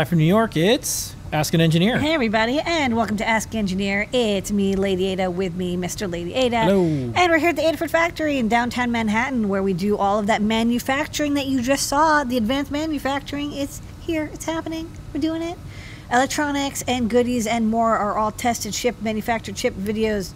Live 0.00 0.08
from 0.08 0.16
New 0.16 0.24
York, 0.24 0.56
it's 0.56 1.14
Ask 1.30 1.52
an 1.52 1.60
Engineer. 1.60 1.98
Hey, 1.98 2.14
everybody, 2.14 2.58
and 2.58 2.96
welcome 2.96 3.18
to 3.18 3.28
Ask 3.28 3.54
Engineer. 3.54 4.08
It's 4.14 4.50
me, 4.50 4.74
Lady 4.74 5.08
Ada, 5.08 5.30
with 5.30 5.54
me, 5.54 5.76
Mr. 5.76 6.10
Lady 6.10 6.32
Ada. 6.32 6.60
Hello. 6.60 6.84
And 7.14 7.30
we're 7.30 7.36
here 7.36 7.50
at 7.50 7.56
the 7.56 7.60
Adafruit 7.64 7.90
Factory 7.90 8.38
in 8.38 8.48
downtown 8.48 8.90
Manhattan, 8.90 9.50
where 9.50 9.62
we 9.62 9.74
do 9.74 9.98
all 9.98 10.18
of 10.18 10.26
that 10.28 10.40
manufacturing 10.40 11.34
that 11.34 11.48
you 11.48 11.60
just 11.60 11.86
saw. 11.86 12.24
The 12.24 12.38
advanced 12.38 12.72
manufacturing, 12.72 13.52
it's 13.52 13.82
here, 14.00 14.30
it's 14.32 14.46
happening. 14.46 14.90
We're 15.12 15.20
doing 15.20 15.42
it. 15.42 15.58
Electronics 16.10 16.82
and 16.88 17.10
goodies 17.10 17.46
and 17.46 17.68
more 17.68 17.98
are 17.98 18.16
all 18.16 18.32
tested, 18.32 18.74
shipped, 18.74 19.02
manufactured, 19.02 19.58
shipped 19.58 19.78
videos, 19.78 20.32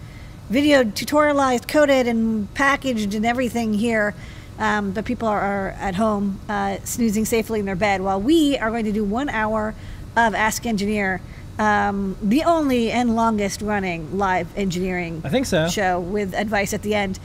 video 0.51 0.85
tutorialized, 0.85 1.69
coded, 1.69 2.07
and 2.07 2.53
packaged, 2.53 3.15
and 3.15 3.25
everything 3.25 3.73
here. 3.73 4.15
Um, 4.59 4.93
but 4.93 5.05
people 5.05 5.27
are, 5.29 5.41
are 5.41 5.69
at 5.81 5.97
home 5.97 6.39
uh, 6.49 6.79
snoozing 6.85 7.25
safely 7.25 7.59
in 7.61 7.67
their 7.67 7.75
bed 7.75 8.01
while 8.01 8.21
we 8.21 8.57
are 8.59 8.71
going 8.71 8.85
to 8.85 8.93
do 8.93 9.03
one 9.05 9.29
hour 9.29 9.75
of 10.17 10.35
Ask 10.35 10.65
Engineer, 10.65 11.21
um, 11.59 12.17
the 12.23 12.45
only 12.45 12.91
and 12.93 13.17
longest 13.17 13.61
running 13.63 14.17
live 14.17 14.47
engineering 14.57 15.23
I 15.25 15.29
think 15.29 15.47
so. 15.47 15.67
show 15.69 15.99
with 15.99 16.35
advice 16.35 16.73
at 16.73 16.83
the 16.83 16.95
end. 16.95 17.19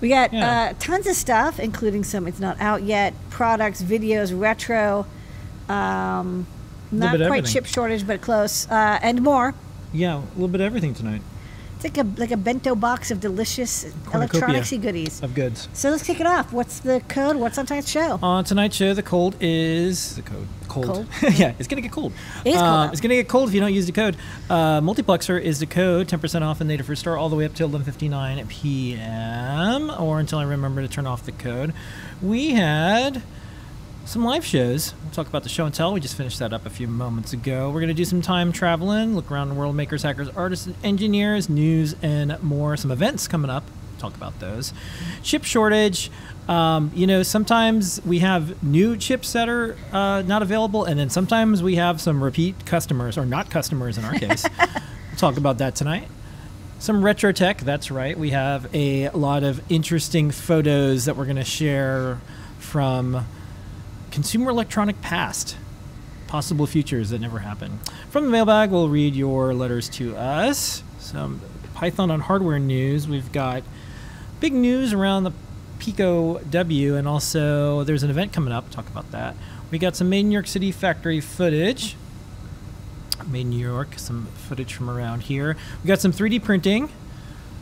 We 0.00 0.08
got 0.08 0.32
Yeah. 0.32 0.70
uh, 0.70 0.74
tons 0.80 1.06
of 1.06 1.14
stuff, 1.14 1.60
including 1.60 2.02
some 2.04 2.26
it's 2.26 2.40
not 2.40 2.60
out 2.60 2.82
yet 2.82 3.14
products, 3.30 3.80
videos, 3.82 4.32
retro, 4.38 5.06
um, 5.68 6.46
not 6.90 7.10
quite 7.16 7.20
everything. 7.20 7.44
chip 7.52 7.66
shortage, 7.66 8.06
but 8.06 8.20
close, 8.20 8.66
uh, 8.70 8.98
and 9.02 9.22
more. 9.22 9.54
Yeah, 9.92 10.16
a 10.18 10.22
little 10.34 10.48
bit 10.48 10.60
of 10.60 10.66
everything 10.66 10.94
tonight 10.94 11.22
It's 11.80 11.84
like 11.84 12.04
a 12.04 12.20
like 12.20 12.32
a 12.32 12.36
bento 12.36 12.74
box 12.74 13.12
of 13.12 13.20
delicious 13.20 13.84
electronicsy 14.06 14.82
goodies. 14.82 15.22
of 15.22 15.32
goods. 15.32 15.68
So 15.74 15.90
let's 15.90 16.02
kick 16.02 16.18
it 16.18 16.26
off. 16.26 16.52
What's 16.52 16.80
the 16.80 17.00
code? 17.06 17.36
What's 17.36 17.56
on 17.56 17.66
tonight's 17.66 17.88
show? 17.88 18.18
On 18.20 18.42
tonight's 18.42 18.74
show, 18.74 18.94
the 18.94 19.02
cold 19.04 19.36
is 19.38 20.16
the 20.16 20.22
code. 20.22 20.48
Cold. 20.66 20.86
Cold? 20.86 21.06
yeah, 21.34 21.54
it's 21.56 21.68
gonna 21.68 21.80
get 21.80 21.92
cold. 21.92 22.12
It 22.44 22.50
is 22.50 22.56
cold 22.56 22.66
Um, 22.66 22.90
it's 22.90 23.00
gonna 23.00 23.14
get 23.14 23.28
cold 23.28 23.48
if 23.48 23.54
you 23.54 23.60
don't 23.60 23.72
use 23.72 23.86
the 23.86 23.92
code. 23.92 24.16
Uh, 24.50 24.80
Multiplexer 24.80 25.40
is 25.40 25.60
the 25.60 25.66
code. 25.66 26.08
10% 26.08 26.42
off 26.42 26.60
in 26.60 26.66
Adafruit 26.66 26.96
Store 26.96 27.16
all 27.16 27.28
the 27.28 27.36
way 27.36 27.44
up 27.44 27.54
till 27.54 27.68
11:59 27.70 28.48
p.m. 28.48 29.90
or 30.00 30.18
until 30.18 30.40
I 30.40 30.42
remember 30.42 30.82
to 30.82 30.88
turn 30.88 31.06
off 31.06 31.24
the 31.24 31.30
code. 31.32 31.72
We 32.20 32.54
had 32.54 33.22
some 34.08 34.24
live 34.24 34.42
shows. 34.42 34.94
We'll 35.02 35.12
talk 35.12 35.28
about 35.28 35.42
the 35.42 35.50
show 35.50 35.66
and 35.66 35.74
tell. 35.74 35.92
We 35.92 36.00
just 36.00 36.16
finished 36.16 36.38
that 36.38 36.54
up 36.54 36.64
a 36.64 36.70
few 36.70 36.88
moments 36.88 37.34
ago. 37.34 37.68
We're 37.68 37.80
going 37.80 37.88
to 37.88 37.94
do 37.94 38.06
some 38.06 38.22
time 38.22 38.52
traveling, 38.52 39.14
look 39.14 39.30
around 39.30 39.50
the 39.50 39.54
world, 39.54 39.76
makers, 39.76 40.02
hackers, 40.02 40.30
artists, 40.30 40.66
and 40.66 40.74
engineers, 40.82 41.50
news, 41.50 41.94
and 42.00 42.42
more. 42.42 42.78
Some 42.78 42.90
events 42.90 43.28
coming 43.28 43.50
up. 43.50 43.64
Talk 43.98 44.16
about 44.16 44.40
those. 44.40 44.72
Chip 45.22 45.44
shortage. 45.44 46.10
Um, 46.48 46.90
you 46.94 47.06
know, 47.06 47.22
sometimes 47.22 48.00
we 48.06 48.20
have 48.20 48.62
new 48.62 48.96
chips 48.96 49.34
that 49.34 49.46
are 49.46 49.76
uh, 49.92 50.22
not 50.22 50.40
available, 50.40 50.86
and 50.86 50.98
then 50.98 51.10
sometimes 51.10 51.62
we 51.62 51.74
have 51.74 52.00
some 52.00 52.24
repeat 52.24 52.64
customers, 52.64 53.18
or 53.18 53.26
not 53.26 53.50
customers 53.50 53.98
in 53.98 54.06
our 54.06 54.14
case. 54.18 54.46
we'll 54.58 55.16
talk 55.18 55.36
about 55.36 55.58
that 55.58 55.74
tonight 55.74 56.08
some 56.80 57.04
retro 57.04 57.32
tech 57.32 57.58
that's 57.62 57.90
right 57.90 58.16
we 58.16 58.30
have 58.30 58.72
a 58.72 59.08
lot 59.08 59.42
of 59.42 59.60
interesting 59.68 60.30
photos 60.30 61.06
that 61.06 61.16
we're 61.16 61.24
going 61.24 61.34
to 61.34 61.42
share 61.42 62.20
from 62.60 63.26
consumer 64.10 64.50
electronic 64.50 65.00
past. 65.00 65.56
Possible 66.26 66.66
futures 66.66 67.10
that 67.10 67.20
never 67.20 67.40
happened. 67.40 67.78
From 68.10 68.24
the 68.24 68.30
mailbag 68.30 68.70
we'll 68.70 68.88
read 68.88 69.16
your 69.16 69.54
letters 69.54 69.88
to 69.90 70.16
us. 70.16 70.82
Some 70.98 71.40
python 71.74 72.10
on 72.10 72.20
hardware 72.20 72.58
news. 72.58 73.08
We've 73.08 73.30
got 73.32 73.62
big 74.40 74.52
news 74.52 74.92
around 74.92 75.24
the 75.24 75.32
pico 75.78 76.38
w 76.38 76.96
and 76.96 77.06
also 77.06 77.84
there's 77.84 78.02
an 78.02 78.10
event 78.10 78.32
coming 78.32 78.52
up. 78.52 78.70
Talk 78.70 78.88
about 78.88 79.10
that. 79.12 79.36
We 79.70 79.78
got 79.78 79.96
some 79.96 80.08
made 80.08 80.20
in 80.20 80.28
new 80.28 80.34
york 80.34 80.46
city 80.46 80.72
factory 80.72 81.20
footage. 81.20 81.96
Made 83.26 83.42
in 83.42 83.50
New 83.50 83.58
York, 83.58 83.98
some 83.98 84.26
footage 84.48 84.72
from 84.72 84.88
around 84.88 85.24
here. 85.24 85.56
We 85.82 85.88
got 85.88 86.00
some 86.00 86.12
3D 86.12 86.42
printing. 86.42 86.88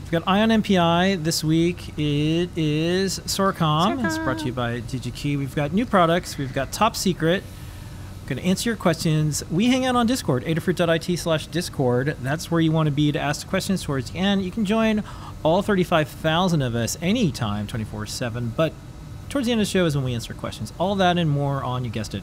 We've 0.07 0.13
got 0.13 0.29
Eye 0.29 0.41
on 0.41 0.51
NPI 0.51 1.25
this 1.25 1.43
week. 1.43 1.89
It 1.99 2.51
is 2.57 3.19
Sorcom. 3.27 4.05
It's 4.05 4.19
brought 4.19 4.39
to 4.39 4.47
you 4.47 4.53
by 4.53 4.81
DigiKey. 4.83 5.37
We've 5.37 5.53
got 5.53 5.73
new 5.73 5.85
products. 5.85 6.39
We've 6.39 6.53
got 6.53 6.71
Top 6.71 6.95
Secret. 6.95 7.43
Going 8.29 8.39
to 8.39 8.45
answer 8.45 8.71
your 8.71 8.77
questions. 8.77 9.43
We 9.51 9.67
hang 9.67 9.85
out 9.85 9.97
on 9.97 10.07
Discord, 10.07 10.45
adafruit.it 10.45 11.19
slash 11.19 11.49
Discord. 11.49 12.17
That's 12.23 12.53
where 12.53 12.61
you 12.61 12.71
want 12.71 12.87
to 12.87 12.93
be 12.93 13.11
to 13.11 13.19
ask 13.19 13.49
questions 13.49 13.83
towards 13.83 14.13
the 14.13 14.19
end. 14.21 14.45
You 14.45 14.53
can 14.53 14.65
join 14.65 15.03
all 15.43 15.61
35,000 15.61 16.63
of 16.63 16.77
us 16.77 16.97
anytime, 17.03 17.67
24 17.67 18.07
7. 18.07 18.53
But 18.57 18.75
towards 19.29 19.47
the 19.47 19.53
end 19.53 19.61
of 19.61 19.67
the 19.67 19.71
show 19.73 19.87
is 19.87 19.97
when 19.97 20.05
we 20.05 20.15
answer 20.15 20.35
questions. 20.35 20.73
All 20.79 20.95
that 20.95 21.19
and 21.19 21.29
more 21.29 21.65
on, 21.65 21.85
you 21.85 21.91
guessed 21.91 22.15
it, 22.15 22.23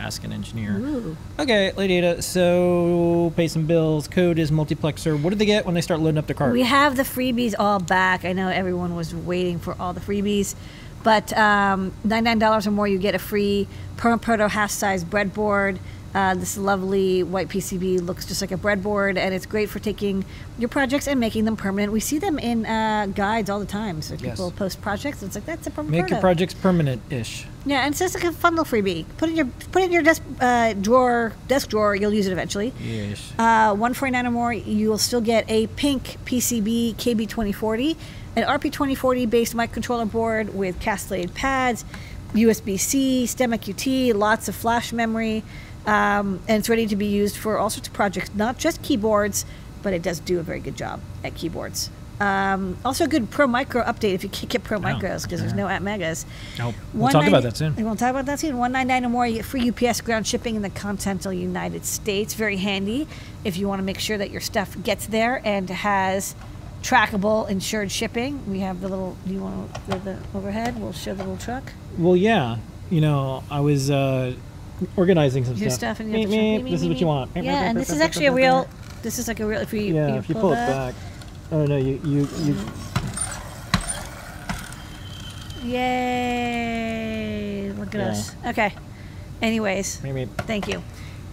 Ask 0.00 0.24
an 0.24 0.32
Engineer. 0.32 0.78
Ooh. 0.78 1.16
Okay, 1.38 1.72
Lady 1.72 1.98
Ada, 1.98 2.22
so 2.22 3.32
pay 3.36 3.46
some 3.48 3.66
bills. 3.66 4.08
Code 4.08 4.38
is 4.38 4.50
multiplexer. 4.50 5.20
What 5.20 5.28
do 5.30 5.36
they 5.36 5.44
get 5.44 5.66
when 5.66 5.74
they 5.74 5.82
start 5.82 6.00
loading 6.00 6.16
up 6.16 6.26
their 6.26 6.34
cart? 6.34 6.52
We 6.52 6.62
have 6.62 6.96
the 6.96 7.02
freebies 7.02 7.54
all 7.58 7.78
back. 7.78 8.24
I 8.24 8.32
know 8.32 8.48
everyone 8.48 8.96
was 8.96 9.14
waiting 9.14 9.58
for 9.58 9.76
all 9.78 9.92
the 9.92 10.00
freebies, 10.00 10.54
but 11.02 11.36
um, 11.36 11.92
$99 12.06 12.66
or 12.66 12.70
more, 12.70 12.88
you 12.88 12.98
get 12.98 13.14
a 13.14 13.18
free 13.18 13.68
Proto 13.98 14.48
half 14.48 14.70
size 14.70 15.04
breadboard. 15.04 15.78
Uh, 16.12 16.34
this 16.34 16.58
lovely 16.58 17.22
white 17.22 17.48
PCB 17.48 18.00
looks 18.04 18.26
just 18.26 18.40
like 18.40 18.50
a 18.50 18.56
breadboard, 18.56 19.16
and 19.16 19.32
it's 19.32 19.46
great 19.46 19.68
for 19.68 19.78
taking 19.78 20.24
your 20.58 20.68
projects 20.68 21.06
and 21.06 21.20
making 21.20 21.44
them 21.44 21.56
permanent. 21.56 21.92
We 21.92 22.00
see 22.00 22.18
them 22.18 22.36
in 22.38 22.66
uh, 22.66 23.06
guides 23.14 23.48
all 23.48 23.60
the 23.60 23.66
time. 23.66 24.02
So 24.02 24.14
Yes. 24.14 24.22
people 24.32 24.50
post 24.50 24.82
projects, 24.82 25.22
it's 25.22 25.36
like 25.36 25.46
that's 25.46 25.68
a 25.68 25.70
Perma 25.70 25.88
Make 25.88 26.10
your 26.10 26.18
projects 26.18 26.52
permanent-ish. 26.52 27.46
Yeah, 27.64 27.82
and 27.84 27.92
it's 27.92 28.00
just 28.00 28.14
like 28.14 28.24
a 28.24 28.32
fun 28.32 28.56
little 28.56 28.64
freebie. 28.64 29.04
Put 29.18 29.28
it 29.28 29.32
in 29.32 29.36
your 29.36 29.46
put 29.70 29.82
it 29.82 29.86
in 29.86 29.92
your 29.92 30.02
desk 30.02 30.22
uh, 30.40 30.72
drawer, 30.72 31.32
desk 31.46 31.68
drawer. 31.68 31.94
You'll 31.94 32.12
use 32.14 32.26
it 32.26 32.32
eventually. 32.32 32.72
Yes. 32.82 33.32
Uh, 33.38 33.70
149 33.70 34.26
or 34.26 34.30
more, 34.32 34.52
you 34.52 34.88
will 34.88 34.98
still 34.98 35.20
get 35.20 35.48
a 35.48 35.68
pink 35.68 36.16
PCB 36.24 36.96
KB2040, 36.96 37.96
an 38.34 38.42
RP2040 38.44 39.30
based 39.30 39.54
microcontroller 39.54 40.10
board 40.10 40.54
with 40.54 40.80
castellated 40.80 41.34
pads, 41.34 41.84
USB 42.34 42.80
C, 42.80 43.24
STEMMA 43.26 43.58
QT, 43.58 44.14
lots 44.14 44.48
of 44.48 44.54
flash 44.56 44.92
memory, 44.92 45.44
um, 45.86 46.40
and 46.48 46.58
it's 46.58 46.68
ready 46.68 46.86
to 46.86 46.96
be 46.96 47.06
used 47.06 47.36
for 47.36 47.58
all 47.58 47.70
sorts 47.70 47.88
of 47.88 47.94
projects, 47.94 48.30
not 48.34 48.58
just 48.58 48.82
keyboards, 48.82 49.44
but 49.82 49.92
it 49.92 50.02
does 50.02 50.20
do 50.20 50.38
a 50.38 50.42
very 50.42 50.60
good 50.60 50.76
job 50.76 51.00
at 51.24 51.34
keyboards. 51.34 51.90
Um, 52.20 52.76
also, 52.84 53.04
a 53.04 53.08
good 53.08 53.30
Pro 53.30 53.46
Micro 53.46 53.82
update 53.82 54.12
if 54.12 54.22
you 54.22 54.28
can't 54.28 54.50
get 54.50 54.62
Pro 54.62 54.78
Micros 54.78 55.22
because 55.22 55.40
there's 55.40 55.54
no 55.54 55.66
ATmegas. 55.66 56.26
Nope. 56.58 56.74
We'll 56.92 57.08
talk 57.08 57.26
about 57.26 57.44
that 57.44 57.56
soon. 57.56 57.74
We'll 57.76 57.96
talk 57.96 58.10
about 58.10 58.26
that 58.26 58.38
soon. 58.40 58.58
One 58.58 58.72
ninety 58.72 58.88
nine 58.88 59.06
or 59.06 59.08
more, 59.08 59.26
you 59.26 59.36
get 59.36 59.46
free 59.46 59.70
UPS 59.70 60.02
ground 60.02 60.26
shipping 60.26 60.54
in 60.54 60.60
the 60.60 60.68
continental 60.68 61.32
United 61.32 61.86
States. 61.86 62.34
Very 62.34 62.58
handy 62.58 63.08
if 63.42 63.56
you 63.56 63.66
want 63.68 63.78
to 63.78 63.82
make 63.82 63.98
sure 63.98 64.18
that 64.18 64.30
your 64.30 64.42
stuff 64.42 64.76
gets 64.82 65.06
there 65.06 65.40
and 65.46 65.70
has 65.70 66.34
trackable 66.82 67.48
insured 67.48 67.90
shipping. 67.90 68.50
We 68.50 68.60
have 68.60 68.82
the 68.82 68.88
little. 68.88 69.16
Do 69.26 69.32
you 69.32 69.40
want 69.40 69.74
to 69.74 69.80
go 69.90 69.98
the 70.00 70.18
overhead? 70.34 70.78
We'll 70.78 70.92
show 70.92 71.14
the 71.14 71.22
little 71.22 71.38
truck. 71.38 71.72
Well, 71.96 72.16
yeah. 72.16 72.58
You 72.90 73.00
know, 73.00 73.44
I 73.50 73.60
was 73.60 73.90
uh, 73.90 74.34
organizing 74.96 75.44
some 75.44 75.54
Your 75.54 75.70
stuff. 75.70 75.96
stuff 75.96 76.00
and 76.00 76.10
you 76.12 76.18
Meep, 76.18 76.20
have 76.22 76.30
the 76.30 76.36
truck. 76.36 76.44
meep, 76.44 76.60
Meep, 76.60 76.64
meep, 76.66 76.70
this 76.70 76.82
is 76.82 76.88
what 76.88 77.00
you 77.00 77.06
want. 77.06 77.30
Yeah, 77.36 77.62
and 77.70 77.78
this 77.78 77.90
is 77.90 78.00
actually 78.00 78.26
a 78.26 78.32
real. 78.32 78.68
This 79.02 79.18
is 79.18 79.28
like 79.28 79.40
a 79.40 79.46
real. 79.46 79.60
If 79.60 79.72
you 79.72 79.80
Yeah, 79.94 80.08
you 80.08 80.14
if 80.16 80.28
you 80.28 80.34
pull, 80.34 80.42
pull 80.42 80.52
it 80.52 80.56
back. 80.56 80.94
Oh 81.52 81.64
no, 81.66 81.76
you 81.76 82.00
you 82.04 82.28
you. 82.42 82.56
Yay! 86.40 87.72
Look 87.76 87.90
gross. 87.90 88.34
Okay. 88.46 88.74
Anyways, 89.42 89.96
thank 90.46 90.68
you. 90.68 90.82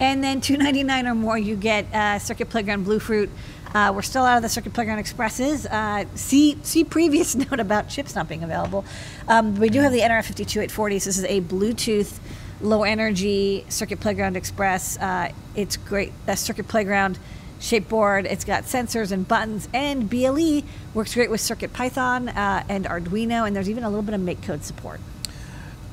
And 0.00 0.22
then 0.22 0.40
two 0.40 0.56
ninety 0.56 0.82
nine 0.82 1.06
or 1.06 1.14
more, 1.14 1.36
you 1.38 1.56
get 1.56 1.92
uh, 1.94 2.18
Circuit 2.18 2.48
Playground 2.48 2.84
Bluefruit. 2.84 3.28
Uh, 3.74 3.92
we're 3.94 4.00
still 4.02 4.24
out 4.24 4.36
of 4.38 4.42
the 4.42 4.48
Circuit 4.48 4.72
Playground 4.72 4.98
Expresses. 4.98 5.66
Uh, 5.66 6.04
see 6.14 6.56
see 6.62 6.84
previous 6.84 7.34
note 7.50 7.60
about 7.60 7.88
chips 7.88 8.14
not 8.14 8.28
being 8.28 8.42
available. 8.44 8.84
Um, 9.26 9.56
we 9.56 9.68
do 9.68 9.80
have 9.80 9.92
the 9.92 10.00
NRF 10.00 10.32
52840s. 10.32 11.04
This 11.04 11.18
is 11.18 11.24
a 11.24 11.40
Bluetooth 11.42 12.18
low 12.60 12.82
energy 12.82 13.64
Circuit 13.68 14.00
Playground 14.00 14.36
Express. 14.36 14.98
Uh, 14.98 15.32
it's 15.54 15.76
great. 15.76 16.12
A 16.26 16.36
Circuit 16.36 16.68
Playground 16.68 17.18
shape 17.60 17.88
board. 17.88 18.26
It's 18.26 18.44
got 18.44 18.64
sensors 18.64 19.12
and 19.12 19.26
buttons, 19.26 19.68
and 19.72 20.08
BLE 20.08 20.62
works 20.94 21.14
great 21.14 21.30
with 21.30 21.40
Circuit 21.40 21.72
Python 21.72 22.28
uh, 22.28 22.64
and 22.68 22.84
Arduino. 22.84 23.46
And 23.46 23.54
there's 23.54 23.70
even 23.70 23.84
a 23.84 23.88
little 23.88 24.02
bit 24.02 24.14
of 24.14 24.20
MakeCode 24.20 24.62
support. 24.62 25.00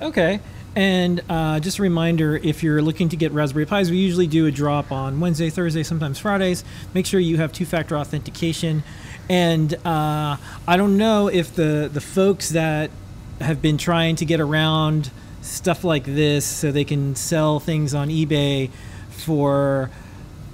Okay. 0.01 0.39
And 0.75 1.23
uh, 1.29 1.61
just 1.61 1.79
a 1.79 1.81
reminder 1.81 2.35
if 2.35 2.61
you're 2.61 2.81
looking 2.81 3.07
to 3.09 3.15
get 3.15 3.31
Raspberry 3.31 3.65
Pis, 3.65 3.89
we 3.89 3.97
usually 3.97 4.27
do 4.27 4.45
a 4.45 4.51
drop 4.51 4.91
on 4.91 5.21
Wednesday, 5.21 5.49
Thursday, 5.49 5.83
sometimes 5.83 6.19
Fridays. 6.19 6.65
Make 6.93 7.05
sure 7.05 7.19
you 7.19 7.37
have 7.37 7.53
two 7.53 7.65
factor 7.65 7.97
authentication. 7.97 8.83
And 9.29 9.73
uh, 9.85 10.35
I 10.67 10.77
don't 10.77 10.97
know 10.97 11.29
if 11.29 11.55
the, 11.55 11.89
the 11.91 12.01
folks 12.01 12.49
that 12.49 12.91
have 13.39 13.61
been 13.61 13.77
trying 13.77 14.17
to 14.17 14.25
get 14.25 14.41
around 14.41 15.11
stuff 15.45 15.83
like 15.83 16.03
this 16.05 16.45
so 16.45 16.71
they 16.71 16.83
can 16.83 17.15
sell 17.15 17.59
things 17.59 17.93
on 17.93 18.09
eBay 18.09 18.69
for 19.09 19.89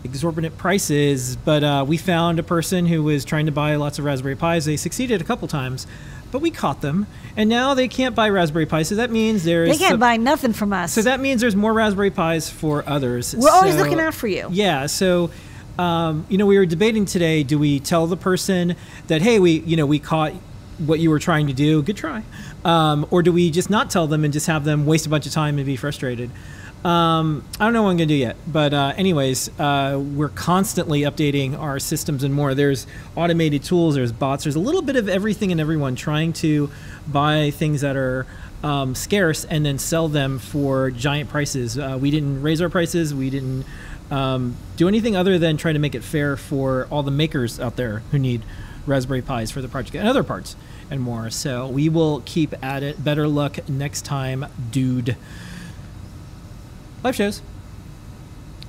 exorbitant 0.03 0.57
prices, 0.57 1.35
but 1.35 1.63
uh, 1.63 1.85
we 1.88 1.97
found 1.97 2.39
a 2.39 2.43
person 2.43 2.85
who 2.85 3.03
was 3.03 3.23
trying 3.23 3.45
to 3.45 3.51
buy 3.51 3.75
lots 3.75 3.99
of 3.99 4.05
Raspberry 4.05 4.35
Pis. 4.35 4.65
They 4.65 4.77
succeeded 4.77 5.21
a 5.21 5.23
couple 5.23 5.47
times, 5.47 5.85
but 6.31 6.39
we 6.39 6.49
caught 6.49 6.81
them, 6.81 7.05
and 7.38 7.49
now 7.49 7.73
they 7.73 7.88
can't 7.88 8.15
buy 8.15 8.29
Raspberry 8.29 8.65
Pis. 8.65 8.89
So 8.89 8.95
that 8.95 9.11
means 9.11 9.43
there's 9.43 9.69
They 9.69 9.77
can't 9.77 9.91
some- 9.91 9.99
buy 9.99 10.17
nothing 10.17 10.53
from 10.53 10.73
us. 10.73 10.91
So 10.93 11.03
that 11.03 11.19
means 11.19 11.41
there's 11.41 11.55
more 11.55 11.73
Raspberry 11.73 12.11
Pis 12.11 12.49
for 12.49 12.83
others. 12.88 13.35
We're 13.35 13.49
always 13.51 13.75
looking 13.75 13.99
out 13.99 14.13
for 14.13 14.27
you. 14.27 14.47
Yeah. 14.51 14.85
So. 14.88 15.31
Um, 15.79 16.25
you 16.29 16.38
know, 16.38 16.45
we 16.45 16.57
were 16.59 16.65
debating 16.65 17.05
today. 17.05 17.41
Do 17.43 17.57
we 17.57 17.79
tell 17.79 18.05
the 18.05 18.17
person 18.17 18.75
that, 19.07 19.21
hey, 19.21 19.39
we, 19.39 19.61
you 19.61 19.77
know, 19.77 19.85
we 19.85 19.97
caught 19.99 20.33
what 20.85 20.99
you 20.99 21.09
were 21.09 21.17
trying 21.17 21.47
to 21.47 21.53
do. 21.53 21.81
Good 21.81 21.95
try. 21.97 22.23
Um, 22.63 23.08
or 23.10 23.24
do 23.24 23.31
we 23.31 23.50
just 23.50 23.69
not 23.69 23.90
tell 23.90 24.08
them 24.08 24.24
and 24.24 24.31
just 24.31 24.48
have 24.48 24.66
them 24.66 24.86
waste 24.86 25.06
a 25.06 25.10
bunch 25.10 25.25
of 25.25 25.31
time 25.31 25.58
and 25.58 25.66
be 25.66 25.75
frustrated? 25.75 26.30
Um, 26.84 27.46
I 27.60 27.66
don't 27.66 27.74
know 27.74 27.84
what 27.84 27.92
I'm 27.92 27.98
going 27.98 28.10
to 28.10 28.13
do 28.13 28.19
yet. 28.19 28.36
But, 28.48 28.74
uh, 28.74 28.94
anyways, 28.98 29.60
uh, 29.60 30.02
we're 30.04 30.30
constantly 30.30 31.02
updating 31.02 31.58
our 31.58 31.80
systems 31.80 32.24
and 32.24 32.34
more. 32.34 32.56
There's 32.56 32.88
automated 33.16 33.63
tools, 33.63 33.96
there's 33.96 34.12
bots, 34.12 34.44
there's 34.44 34.56
a 34.56 34.60
little 34.60 34.81
bit 34.81 34.96
of 34.96 35.08
everything 35.08 35.52
and 35.52 35.62
everyone 35.62 35.96
trying 35.96 36.34
to 36.34 36.72
buy 37.08 37.52
things 37.52 37.81
that 37.81 37.96
are 37.96 38.25
um, 38.63 38.96
scarce 38.96 39.46
and 39.46 39.66
then 39.66 39.78
sell 39.78 40.08
them 40.08 40.40
for 40.40 40.92
giant 40.92 41.30
prices. 41.30 41.78
Uh, 41.78 41.98
we 42.00 42.12
didn't 42.12 42.42
raise 42.42 42.62
our 42.62 42.69
prices. 42.69 43.13
We 43.13 43.30
didn't 43.30 43.66
um, 44.10 44.56
do 44.75 44.88
anything 44.88 45.16
other 45.16 45.38
than 45.38 45.58
try 45.58 45.74
to 45.74 45.80
make 45.80 45.96
it 45.96 46.04
fair 46.04 46.36
for 46.36 46.88
all 46.90 47.04
the 47.04 47.12
makers 47.12 47.60
out 47.60 47.75
there 47.75 48.00
who 48.12 48.19
need 48.19 48.44
Raspberry 48.86 49.22
Pis 49.22 49.52
for 49.52 49.62
the 49.62 49.68
project 49.68 49.96
and 49.96 50.08
other 50.08 50.24
parts 50.24 50.56
and 50.91 51.01
more. 51.01 51.31
So 51.31 51.67
we 51.67 51.89
will 51.89 52.21
keep 52.25 52.53
at 52.63 52.83
it. 52.83 53.03
Better 53.03 53.27
luck 53.27 53.67
next 53.67 54.05
time, 54.05 54.45
dude. 54.69 55.15
Live 57.03 57.15
shows. 57.15 57.41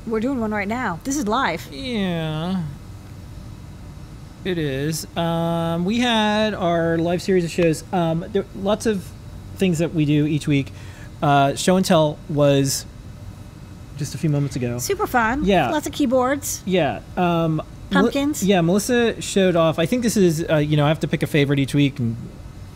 We're 0.06 0.20
doing 0.20 0.40
one 0.40 0.52
right 0.52 0.66
now. 0.68 1.00
This 1.04 1.16
is 1.16 1.28
live. 1.28 1.68
Yeah. 1.70 2.62
It 4.44 4.58
is. 4.58 5.06
Um, 5.16 5.84
we 5.84 5.98
had 5.98 6.54
our 6.54 6.96
live 6.98 7.20
series 7.22 7.44
of 7.44 7.50
shows. 7.50 7.84
Um, 7.92 8.24
there 8.32 8.44
lots 8.56 8.86
of 8.86 9.06
things 9.56 9.78
that 9.78 9.92
we 9.94 10.04
do 10.04 10.26
each 10.26 10.48
week. 10.48 10.72
Uh, 11.22 11.54
show 11.54 11.76
and 11.76 11.84
tell 11.84 12.18
was 12.28 12.86
just 13.96 14.14
a 14.14 14.18
few 14.18 14.30
moments 14.30 14.56
ago. 14.56 14.78
Super 14.78 15.06
fun. 15.06 15.44
Yeah. 15.44 15.70
Lots 15.70 15.86
of 15.86 15.92
keyboards. 15.92 16.62
Yeah. 16.64 17.02
Um, 17.16 17.62
Pumpkins? 17.92 18.42
yeah, 18.42 18.60
Melissa 18.60 19.20
showed 19.20 19.56
off. 19.56 19.78
I 19.78 19.86
think 19.86 20.02
this 20.02 20.16
is, 20.16 20.44
uh, 20.48 20.56
you 20.56 20.76
know, 20.76 20.84
I 20.84 20.88
have 20.88 21.00
to 21.00 21.08
pick 21.08 21.22
a 21.22 21.26
favorite 21.26 21.58
each 21.58 21.74
week, 21.74 21.98
and 21.98 22.16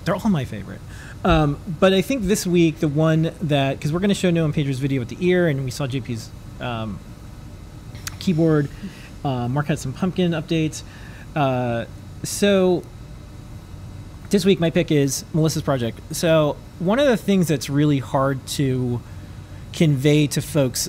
they're 0.04 0.14
all 0.14 0.30
my 0.30 0.44
favorite. 0.44 0.80
Um, 1.24 1.58
but 1.80 1.92
I 1.92 2.02
think 2.02 2.22
this 2.24 2.46
week, 2.46 2.78
the 2.78 2.88
one 2.88 3.32
that, 3.42 3.76
because 3.76 3.92
we're 3.92 4.00
going 4.00 4.10
to 4.10 4.14
show 4.14 4.30
Noe 4.30 4.44
and 4.44 4.54
Pedro's 4.54 4.78
video 4.78 5.00
with 5.00 5.08
the 5.08 5.16
ear, 5.20 5.48
and 5.48 5.64
we 5.64 5.70
saw 5.70 5.86
JP's 5.86 6.30
um, 6.60 6.98
keyboard. 8.18 8.68
Uh, 9.24 9.48
Mark 9.48 9.66
had 9.66 9.78
some 9.78 9.92
pumpkin 9.92 10.32
updates. 10.32 10.82
Uh, 11.34 11.86
so 12.22 12.82
this 14.30 14.44
week, 14.44 14.60
my 14.60 14.70
pick 14.70 14.90
is 14.90 15.24
Melissa's 15.32 15.62
project. 15.62 16.00
So 16.14 16.56
one 16.78 16.98
of 16.98 17.06
the 17.06 17.16
things 17.16 17.48
that's 17.48 17.68
really 17.70 17.98
hard 17.98 18.46
to 18.48 19.00
convey 19.72 20.26
to 20.28 20.42
folks 20.42 20.88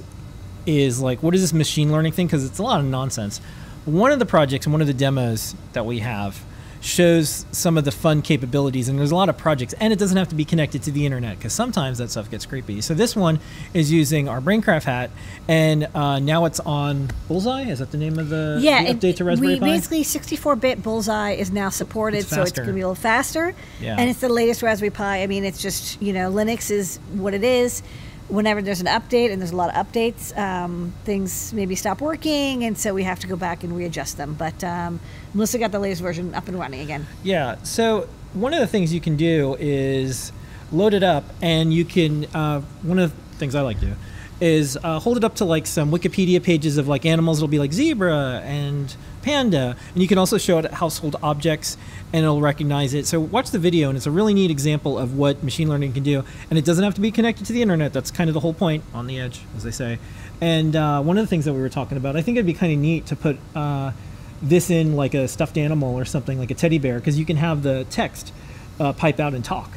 is 0.66 1.00
like, 1.00 1.24
what 1.24 1.34
is 1.34 1.42
this 1.42 1.54
machine 1.54 1.92
learning 1.92 2.12
thing? 2.12 2.28
Because 2.28 2.46
it's 2.46 2.60
a 2.60 2.64
lot 2.64 2.80
of 2.80 2.86
nonsense. 2.86 3.42
One 3.88 4.12
of 4.12 4.20
the 4.20 4.26
projects 4.26 4.66
and 4.66 4.74
one 4.74 4.82
of 4.82 4.88
the 4.88 4.94
demos 4.94 5.56
that 5.72 5.86
we 5.86 6.00
have 6.00 6.44
shows 6.82 7.46
some 7.54 7.78
of 7.78 7.86
the 7.86 7.92
fun 7.92 8.22
capabilities, 8.22 8.90
and 8.90 9.00
there's 9.00 9.12
a 9.12 9.16
lot 9.16 9.30
of 9.30 9.38
projects, 9.38 9.74
and 9.80 9.94
it 9.94 9.98
doesn't 9.98 10.18
have 10.18 10.28
to 10.28 10.36
be 10.36 10.44
connected 10.44 10.84
to 10.84 10.92
the 10.92 11.06
internet 11.06 11.38
because 11.38 11.54
sometimes 11.54 11.98
that 12.00 12.12
stuff 12.12 12.30
gets 12.30 12.46
creepy. 12.46 12.82
So 12.82 12.94
this 12.94 13.16
one 13.16 13.40
is 13.74 13.90
using 13.90 14.28
our 14.28 14.42
Braincraft 14.42 14.84
hat, 14.84 15.10
and 15.48 15.88
uh, 15.96 16.20
now 16.20 16.44
it's 16.44 16.60
on 16.60 17.12
Bullseye. 17.30 17.70
Is 17.70 17.80
that 17.80 17.92
the 17.92 17.98
name 17.98 18.20
of 18.20 18.28
the, 18.28 18.60
Yeah, 18.62 18.84
the 18.84 18.94
update 18.94 19.16
to 19.18 19.24
Raspberry 19.24 19.54
we 19.54 19.60
Pi? 19.62 19.66
basically 19.66 20.04
64-bit 20.04 20.84
Bullseye 20.84 21.32
is 21.32 21.50
now 21.50 21.70
supported, 21.70 22.18
It's 22.18 22.28
so 22.28 22.42
it's 22.42 22.52
going 22.52 22.68
to 22.68 22.74
be 22.74 22.82
a 22.82 22.90
little 22.90 22.94
faster. 22.94 23.56
Yeah. 23.80 23.96
And 23.98 24.10
it's 24.10 24.20
the 24.20 24.28
latest 24.28 24.62
Raspberry 24.62 24.92
Pi. 24.92 25.24
I 25.24 25.28
mean, 25.28 25.46
it's 25.46 25.62
just 25.62 26.02
you 26.02 26.12
know 26.12 26.30
Linux 26.30 26.72
is 26.72 27.00
what 27.14 27.34
it 27.34 27.46
is. 27.46 27.84
Whenever 28.30 28.62
there's 28.62 28.82
an 28.82 28.88
update, 28.88 29.32
and 29.32 29.42
there's 29.42 29.52
a 29.52 29.56
lot 29.56 29.74
of 29.74 29.88
updates, 29.88 30.38
um, 30.38 30.94
things 31.06 31.54
maybe 31.54 31.76
stop 31.76 32.02
working, 32.02 32.66
and 32.66 32.78
so 32.78 32.94
we 32.94 33.04
have 33.04 33.20
to 33.20 33.28
go 33.28 33.36
back 33.36 33.64
and 33.64 33.76
readjust 33.76 34.18
them. 34.18 34.34
But 34.34 34.64
um, 34.64 35.00
Melissa 35.34 35.60
got 35.60 35.72
the 35.72 35.80
latest 35.80 36.02
version 36.02 36.36
up 36.36 36.48
and 36.48 36.60
running 36.60 36.82
again. 36.82 37.08
Yeah. 37.24 37.56
So 37.64 38.10
one 38.34 38.54
of 38.54 38.60
the 38.60 38.68
things 38.68 38.94
you 38.94 39.00
can 39.00 39.16
do 39.16 39.56
is 39.60 40.32
load 40.72 40.94
it 40.94 41.04
up, 41.04 41.24
and 41.42 41.74
you 41.74 41.86
can. 41.86 42.26
Uh, 42.34 42.62
one 42.82 43.00
of 43.00 43.12
the 43.12 43.36
things 43.38 43.56
I 43.56 43.62
like 43.62 43.80
to 43.80 43.88
do 43.88 43.96
is 44.40 44.78
uh, 44.84 45.00
hold 45.00 45.18
it 45.18 45.24
up 45.24 45.36
to 45.36 45.46
like 45.46 45.66
some 45.66 45.92
Wikipedia 45.92 46.44
pages 46.44 46.78
of 46.78 46.88
like 46.88 47.06
animals. 47.06 47.40
It'll 47.40 47.48
be 47.48 47.60
like 47.60 47.74
zebra 47.74 48.42
and 48.44 48.96
panda, 49.28 49.76
and 49.94 50.02
you 50.02 50.08
can 50.08 50.18
also 50.18 50.38
show 50.38 50.58
it 50.58 50.66
at 50.66 50.76
household 50.76 51.18
objects, 51.22 51.78
and 52.14 52.24
it'll 52.24 52.40
recognize 52.40 52.94
it. 52.94 53.06
So 53.06 53.20
watch 53.20 53.52
the 53.52 53.60
video, 53.60 53.90
and 53.90 53.98
it's 53.98 54.08
a 54.08 54.12
really 54.12 54.34
neat 54.34 54.50
example 54.50 54.98
of 54.98 55.18
what 55.18 55.44
machine 55.44 55.68
learning 55.68 55.92
can 55.94 56.04
do. 56.04 56.24
And 56.50 56.58
it 56.58 56.64
doesn't 56.64 56.84
have 56.84 56.96
to 56.96 57.02
be 57.02 57.12
connected 57.12 57.46
to 57.48 57.54
the 57.54 57.62
internet. 57.62 57.92
That's 57.92 58.10
kind 58.10 58.30
of 58.30 58.34
the 58.34 58.40
whole 58.40 58.54
point 58.54 58.84
on 58.94 59.08
the 59.08 59.20
edge, 59.20 59.42
as 59.58 59.64
they 59.64 59.72
say. 59.72 60.00
And 60.40 60.76
uh, 60.76 61.02
one 61.02 61.18
of 61.18 61.24
the 61.24 61.28
things 61.28 61.44
that 61.46 61.54
we 61.54 61.60
were 61.60 61.70
talking 61.70 61.98
about, 61.98 62.16
I 62.16 62.22
think 62.22 62.38
it'd 62.38 62.46
be 62.46 62.54
kind 62.54 62.72
of 62.72 62.80
neat 62.80 63.06
to 63.08 63.16
put. 63.16 63.38
Uh, 63.54 63.92
this 64.40 64.70
in 64.70 64.96
like 64.96 65.16
a 65.16 65.28
stuffed 65.28 65.58
animal 65.58 65.96
or 65.96 66.06
something 66.06 66.38
like 66.38 66.52
a 66.52 66.54
teddy 66.54 66.78
bear 66.78 67.00
because 67.00 67.18
you 67.18 67.26
can 67.26 67.38
have 67.38 67.64
the 67.64 67.88
text 67.90 68.32
uh, 68.80 68.94
pipe 68.94 69.20
out 69.20 69.34
and 69.34 69.44
talk 69.44 69.72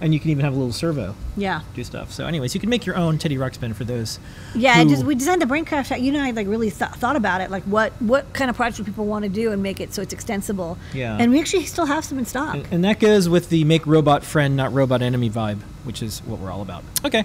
and 0.00 0.14
you 0.14 0.20
can 0.20 0.30
even 0.30 0.44
have 0.44 0.52
a 0.54 0.56
little 0.56 0.72
servo 0.72 1.14
Yeah. 1.36 1.60
do 1.74 1.84
stuff 1.84 2.10
so 2.12 2.26
anyways 2.26 2.54
you 2.54 2.60
can 2.60 2.70
make 2.70 2.86
your 2.86 2.96
own 2.96 3.18
teddy 3.18 3.36
ruxpin 3.36 3.74
for 3.74 3.84
those 3.84 4.18
Yeah, 4.54 4.82
just 4.84 5.04
we 5.04 5.14
designed 5.14 5.42
the 5.42 5.46
Braincraft. 5.46 6.00
You 6.02 6.12
know, 6.12 6.22
I 6.22 6.30
like 6.30 6.46
really 6.46 6.70
th- 6.70 6.90
thought 6.92 7.16
about 7.16 7.40
it, 7.40 7.50
like 7.50 7.62
what 7.64 7.92
what 8.00 8.32
kind 8.32 8.50
of 8.50 8.56
projects 8.56 8.78
do 8.78 8.84
people 8.84 9.06
want 9.06 9.24
to 9.24 9.28
do 9.28 9.52
and 9.52 9.62
make 9.62 9.80
it 9.80 9.92
so 9.94 10.02
it's 10.02 10.12
extensible. 10.12 10.78
Yeah. 10.94 11.16
And 11.20 11.30
we 11.32 11.40
actually 11.40 11.66
still 11.66 11.86
have 11.86 12.04
some 12.04 12.18
in 12.18 12.24
stock. 12.26 12.54
and, 12.54 12.66
and 12.72 12.84
that 12.84 12.98
goes 13.00 13.28
with 13.28 13.48
the 13.50 13.64
make 13.64 13.86
robot 13.86 14.24
friend 14.24 14.56
not 14.56 14.72
robot 14.72 15.02
enemy 15.02 15.28
vibe 15.30 15.60
which 15.84 16.02
is 16.02 16.20
what 16.24 16.38
we're 16.40 16.50
all 16.50 16.62
about 16.62 16.82
okay 17.04 17.24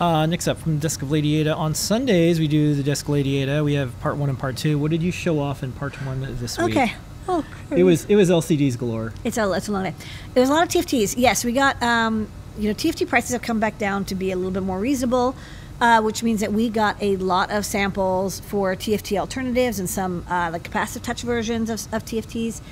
uh, 0.00 0.24
next 0.26 0.46
up 0.46 0.58
from 0.58 0.76
the 0.76 0.80
desk 0.80 1.02
of 1.02 1.10
lady 1.10 1.36
ada 1.40 1.54
on 1.54 1.74
sundays 1.74 2.38
we 2.38 2.46
do 2.46 2.74
the 2.74 2.82
desk 2.84 3.06
of 3.06 3.10
lady 3.10 3.42
ada 3.42 3.64
we 3.64 3.74
have 3.74 3.98
part 4.00 4.16
one 4.16 4.28
and 4.28 4.38
part 4.38 4.56
two 4.56 4.78
what 4.78 4.90
did 4.90 5.02
you 5.02 5.10
show 5.10 5.40
off 5.40 5.62
in 5.62 5.72
part 5.72 5.94
one 6.06 6.20
this 6.38 6.56
week 6.58 6.76
Okay. 6.76 6.92
Oh, 7.30 7.44
it 7.70 7.84
was 7.84 8.06
it 8.06 8.16
was 8.16 8.30
lcds 8.30 8.78
galore 8.78 9.12
It's 9.22 9.36
a 9.36 9.52
it's 9.52 9.68
a 9.68 9.72
long 9.72 9.84
day. 9.84 9.94
There 10.32 10.40
was 10.40 10.48
a 10.48 10.52
lot 10.54 10.62
of 10.62 10.68
TFTs. 10.70 11.14
Yes, 11.18 11.44
we 11.44 11.52
got 11.52 11.80
um, 11.82 12.28
you 12.58 12.68
know 12.68 12.74
TFT 12.74 13.06
prices 13.06 13.32
have 13.32 13.42
come 13.42 13.60
back 13.60 13.76
down 13.76 14.06
to 14.06 14.14
be 14.14 14.32
a 14.32 14.36
little 14.36 14.50
bit 14.50 14.62
more 14.62 14.78
reasonable, 14.78 15.36
uh, 15.80 16.00
which 16.00 16.22
means 16.22 16.40
that 16.40 16.54
we 16.54 16.70
got 16.70 16.96
a 17.02 17.16
lot 17.18 17.50
of 17.50 17.66
samples 17.66 18.40
for 18.40 18.74
TFT 18.74 19.18
alternatives 19.18 19.78
and 19.78 19.90
some 19.90 20.24
uh, 20.30 20.48
like 20.50 20.62
capacitive 20.62 21.02
touch 21.02 21.22
versions 21.22 21.68
of, 21.68 21.92
of 21.92 22.02
TFTs. 22.04 22.62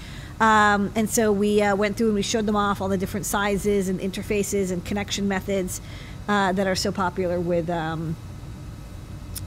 Um, 0.41 0.91
and 0.95 1.09
so 1.09 1.33
we 1.33 1.61
uh, 1.61 1.77
went 1.77 1.99
through 1.99 2.09
and 2.09 2.15
we 2.15 2.23
showed 2.23 2.47
them 2.47 2.57
off 2.57 2.81
all 2.81 2.89
the 2.89 2.99
different 2.99 3.27
sizes 3.27 3.91
and 3.91 4.01
interfaces 4.01 4.71
and 4.71 4.85
connection 4.85 5.29
methods 5.29 5.81
uh, 6.29 6.53
that 6.53 6.67
are 6.67 6.75
so 6.75 6.93
popular 6.93 7.39
with 7.39 7.69
um, 7.69 8.17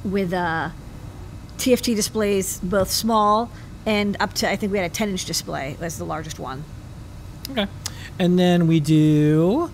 with 0.03 0.33
uh, 0.33 0.69
TFT 1.57 1.95
displays, 1.95 2.59
both 2.59 2.91
small 2.91 3.51
and 3.89 4.15
up 4.19 4.33
to 4.33 4.49
I 4.49 4.55
think 4.55 4.71
we 4.71 4.77
had 4.77 4.89
a 4.89 4.93
10 4.93 5.09
inch 5.09 5.25
display 5.25 5.75
as 5.81 5.97
the 5.97 6.05
largest 6.05 6.37
one. 6.37 6.63
Okay. 7.49 7.65
And 8.19 8.37
then 8.37 8.67
we 8.67 8.79
do 8.79 9.71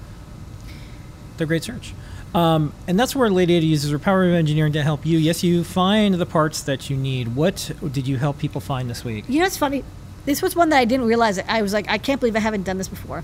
the 1.35 1.45
Great 1.45 1.63
Search. 1.63 1.93
Um, 2.33 2.73
and 2.87 2.97
that's 2.97 3.15
where 3.15 3.29
Lady 3.29 3.55
Ada 3.55 3.65
uses 3.65 3.91
her 3.91 3.99
power 3.99 4.25
of 4.25 4.33
engineering 4.33 4.73
to 4.73 4.83
help 4.83 5.05
you. 5.05 5.17
Yes, 5.17 5.43
you 5.43 5.63
find 5.63 6.15
the 6.15 6.25
parts 6.25 6.63
that 6.63 6.89
you 6.89 6.95
need. 6.95 7.35
What 7.35 7.71
did 7.91 8.07
you 8.07 8.17
help 8.17 8.37
people 8.37 8.61
find 8.61 8.89
this 8.89 9.03
week? 9.03 9.25
You 9.27 9.39
know, 9.39 9.45
it's 9.45 9.57
funny. 9.57 9.83
This 10.25 10.41
was 10.41 10.55
one 10.55 10.69
that 10.69 10.77
I 10.77 10.85
didn't 10.85 11.07
realize. 11.07 11.37
I 11.39 11.61
was 11.61 11.73
like, 11.73 11.89
I 11.89 11.97
can't 11.97 12.19
believe 12.19 12.35
I 12.35 12.39
haven't 12.39 12.63
done 12.63 12.77
this 12.77 12.87
before. 12.87 13.23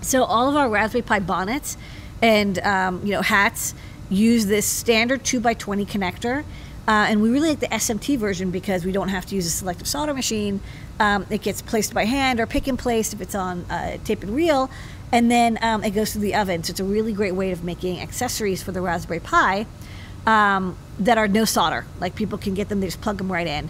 So 0.00 0.24
all 0.24 0.48
of 0.48 0.56
our 0.56 0.68
Raspberry 0.68 1.02
Pi 1.02 1.20
bonnets 1.20 1.76
and 2.22 2.58
um, 2.60 3.04
you 3.04 3.12
know 3.12 3.22
hats 3.22 3.74
use 4.08 4.46
this 4.46 4.66
standard 4.66 5.22
2x20 5.22 5.86
connector. 5.86 6.44
Uh, 6.88 7.04
and 7.10 7.20
we 7.20 7.28
really 7.28 7.50
like 7.50 7.60
the 7.60 7.68
SMT 7.68 8.16
version 8.16 8.50
because 8.50 8.82
we 8.82 8.92
don't 8.92 9.10
have 9.10 9.26
to 9.26 9.34
use 9.34 9.44
a 9.44 9.50
selective 9.50 9.86
solder 9.86 10.14
machine. 10.14 10.58
Um, 10.98 11.26
it 11.28 11.42
gets 11.42 11.60
placed 11.60 11.92
by 11.92 12.06
hand 12.06 12.40
or 12.40 12.46
pick 12.46 12.66
and 12.66 12.78
placed 12.78 13.12
if 13.12 13.20
it's 13.20 13.34
on 13.34 13.66
uh, 13.70 13.98
tape 14.04 14.22
and 14.22 14.34
reel, 14.34 14.70
and 15.12 15.30
then 15.30 15.58
um, 15.60 15.84
it 15.84 15.90
goes 15.90 16.14
through 16.14 16.22
the 16.22 16.34
oven. 16.34 16.64
So 16.64 16.70
it's 16.70 16.80
a 16.80 16.84
really 16.84 17.12
great 17.12 17.34
way 17.34 17.50
of 17.50 17.62
making 17.62 18.00
accessories 18.00 18.62
for 18.62 18.72
the 18.72 18.80
Raspberry 18.80 19.20
Pi 19.20 19.66
um, 20.26 20.78
that 20.98 21.18
are 21.18 21.28
no 21.28 21.44
solder. 21.44 21.84
Like 22.00 22.14
people 22.14 22.38
can 22.38 22.54
get 22.54 22.70
them, 22.70 22.80
they 22.80 22.86
just 22.86 23.02
plug 23.02 23.18
them 23.18 23.30
right 23.30 23.46
in. 23.46 23.68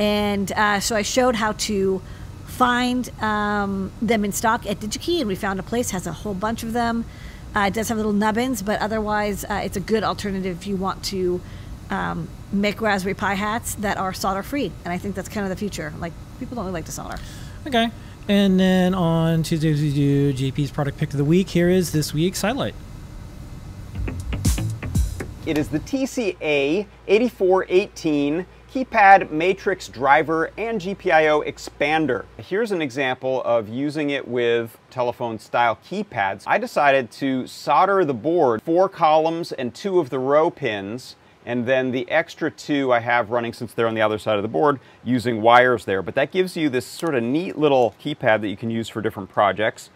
And 0.00 0.50
uh, 0.50 0.80
so 0.80 0.96
I 0.96 1.02
showed 1.02 1.36
how 1.36 1.52
to 1.52 2.02
find 2.46 3.08
um, 3.22 3.92
them 4.02 4.24
in 4.24 4.32
stock 4.32 4.66
at 4.66 4.80
DigiKey, 4.80 5.20
and 5.20 5.28
we 5.28 5.36
found 5.36 5.60
a 5.60 5.62
place 5.62 5.90
has 5.90 6.04
a 6.08 6.12
whole 6.12 6.34
bunch 6.34 6.64
of 6.64 6.72
them. 6.72 7.04
Uh, 7.54 7.68
it 7.68 7.74
does 7.74 7.88
have 7.88 7.96
little 7.96 8.12
nubbins, 8.12 8.60
but 8.60 8.80
otherwise, 8.80 9.44
uh, 9.44 9.62
it's 9.64 9.76
a 9.76 9.80
good 9.80 10.02
alternative 10.02 10.58
if 10.58 10.66
you 10.66 10.74
want 10.74 11.04
to 11.04 11.40
um, 11.90 12.28
make 12.52 12.80
Raspberry 12.80 13.14
Pi 13.14 13.34
hats 13.34 13.74
that 13.76 13.96
are 13.96 14.12
solder 14.12 14.42
free. 14.42 14.72
And 14.84 14.92
I 14.92 14.98
think 14.98 15.14
that's 15.14 15.28
kind 15.28 15.44
of 15.44 15.50
the 15.50 15.56
future. 15.56 15.92
Like, 15.98 16.12
people 16.38 16.56
don't 16.56 16.64
really 16.64 16.74
like 16.74 16.86
to 16.86 16.92
solder. 16.92 17.18
Okay. 17.66 17.90
And 18.28 18.58
then 18.58 18.94
on 18.94 19.42
Tuesdays, 19.42 19.80
we 19.80 19.94
do 19.94 20.32
JP's 20.32 20.70
product 20.70 20.98
pick 20.98 21.10
of 21.10 21.16
the 21.16 21.24
week. 21.24 21.48
Here 21.50 21.68
is 21.68 21.92
this 21.92 22.12
week's 22.12 22.42
highlight. 22.42 22.74
It 25.46 25.58
is 25.58 25.68
the 25.68 25.78
TCA 25.78 26.86
8418 27.06 28.46
keypad 28.76 29.30
matrix 29.30 29.88
driver 29.88 30.50
and 30.58 30.80
GPIO 30.80 31.46
expander. 31.46 32.24
Here's 32.36 32.72
an 32.72 32.82
example 32.82 33.42
of 33.44 33.68
using 33.68 34.10
it 34.10 34.26
with 34.26 34.76
telephone 34.90 35.38
style 35.38 35.78
keypads. 35.88 36.42
I 36.46 36.58
decided 36.58 37.10
to 37.12 37.46
solder 37.46 38.04
the 38.04 38.12
board, 38.12 38.60
four 38.60 38.88
columns 38.88 39.52
and 39.52 39.74
two 39.74 40.00
of 40.00 40.10
the 40.10 40.18
row 40.18 40.50
pins, 40.50 41.14
and 41.46 41.64
then 41.64 41.92
the 41.92 42.10
extra 42.10 42.50
two 42.50 42.92
I 42.92 42.98
have 42.98 43.30
running 43.30 43.52
since 43.52 43.72
they're 43.72 43.86
on 43.86 43.94
the 43.94 44.02
other 44.02 44.18
side 44.18 44.36
of 44.36 44.42
the 44.42 44.48
board 44.48 44.80
using 45.04 45.40
wires 45.40 45.84
there. 45.84 46.02
But 46.02 46.16
that 46.16 46.32
gives 46.32 46.56
you 46.56 46.68
this 46.68 46.84
sort 46.84 47.14
of 47.14 47.22
neat 47.22 47.56
little 47.56 47.94
keypad 48.02 48.40
that 48.40 48.48
you 48.48 48.56
can 48.56 48.68
use 48.68 48.88
for 48.88 49.00
different 49.00 49.30
projects. 49.30 49.90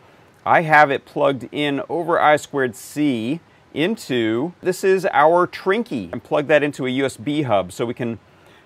I 0.47 0.63
have 0.63 0.91
it 0.91 1.05
plugged 1.05 1.49
in 1.53 1.83
over 1.89 2.19
I 2.19 2.37
squared 2.37 2.77
C 2.77 3.41
into, 3.75 4.53
this 4.63 4.83
is 4.83 5.07
our 5.13 5.47
Trinkey, 5.47 6.11
and 6.13 6.23
plug 6.23 6.47
that 6.47 6.63
into 6.63 6.87
a 6.87 6.89
USB 6.89 7.45
hub 7.45 7.73
so 7.73 7.85
we 7.85 7.95
can 7.95 8.19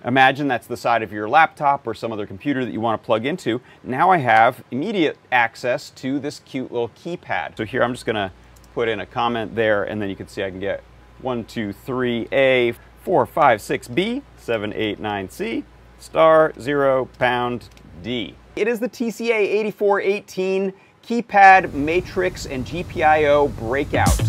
imagine 0.05 0.47
that's 0.49 0.67
the 0.67 0.77
side 0.77 1.03
of 1.03 1.11
your 1.11 1.29
laptop 1.29 1.87
or 1.87 1.95
some 1.95 2.13
other 2.13 2.27
computer 2.27 2.65
that 2.65 2.71
you 2.71 2.81
want 2.81 3.01
to 3.01 3.05
plug 3.05 3.25
into. 3.25 3.61
Now 3.83 4.11
I 4.11 4.19
have 4.19 4.63
immediate 4.71 5.17
access 5.33 5.91
to 5.91 6.19
this 6.19 6.41
cute 6.41 6.71
little 6.71 6.91
keypad. 6.91 7.57
So 7.57 7.65
here 7.65 7.83
I'm 7.83 7.93
just 7.93 8.05
going 8.05 8.17
to 8.17 8.31
put 8.75 8.89
in 8.89 9.01
a 9.01 9.07
comment 9.07 9.55
there 9.55 9.85
and 9.85 10.01
then 10.01 10.11
you 10.11 10.17
can 10.17 10.29
see 10.29 10.45
I 10.45 10.51
can 10.51 10.61
get 10.61 10.83
1, 11.25 11.45
2, 11.47 11.73
3, 11.73 12.29
A, 12.33 12.75
4, 13.03 13.27
5, 13.27 13.61
6, 13.61 13.89
B, 13.89 14.23
7, 14.37 14.73
8, 14.75 15.01
9, 15.01 15.29
C, 15.31 15.65
star, 15.99 16.53
0, 16.61 17.09
pound, 17.19 17.69
D. 18.03 18.37
It 18.55 18.69
is 18.69 18.79
the 18.79 18.89
TCA 18.89 19.33
8418 19.33 20.73
keypad 21.03 21.73
matrix 21.73 22.47
and 22.47 22.65
GPIO 22.65 23.57
breakout. 23.57 24.21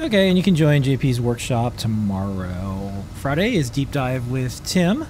Okay, 0.00 0.28
and 0.28 0.38
you 0.38 0.44
can 0.44 0.54
join 0.54 0.82
JP's 0.82 1.20
workshop 1.20 1.76
tomorrow. 1.76 3.04
Friday 3.14 3.56
is 3.56 3.68
Deep 3.68 3.90
Dive 3.90 4.28
with 4.30 4.64
Tim. 4.64 5.06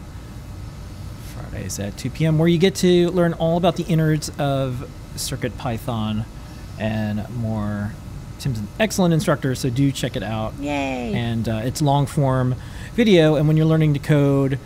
Friday 1.34 1.66
is 1.66 1.78
at 1.78 1.98
2 1.98 2.08
p.m., 2.10 2.38
where 2.38 2.48
you 2.48 2.58
get 2.58 2.74
to 2.76 3.10
learn 3.10 3.34
all 3.34 3.58
about 3.58 3.76
the 3.76 3.84
innards 3.84 4.30
of 4.38 4.88
Circuit 5.16 5.58
Python 5.58 6.24
and 6.78 7.28
more. 7.36 7.92
Tim's 8.46 8.60
an 8.60 8.68
excellent 8.78 9.12
instructor, 9.12 9.56
so 9.56 9.70
do 9.70 9.90
check 9.90 10.14
it 10.14 10.22
out. 10.22 10.54
Yay! 10.60 11.12
And 11.14 11.48
uh, 11.48 11.62
it's 11.64 11.82
long 11.82 12.06
form 12.06 12.54
video, 12.94 13.34
and 13.34 13.48
when 13.48 13.56
you're 13.56 13.66
learning 13.66 13.94
to 13.94 13.98
code, 13.98 14.60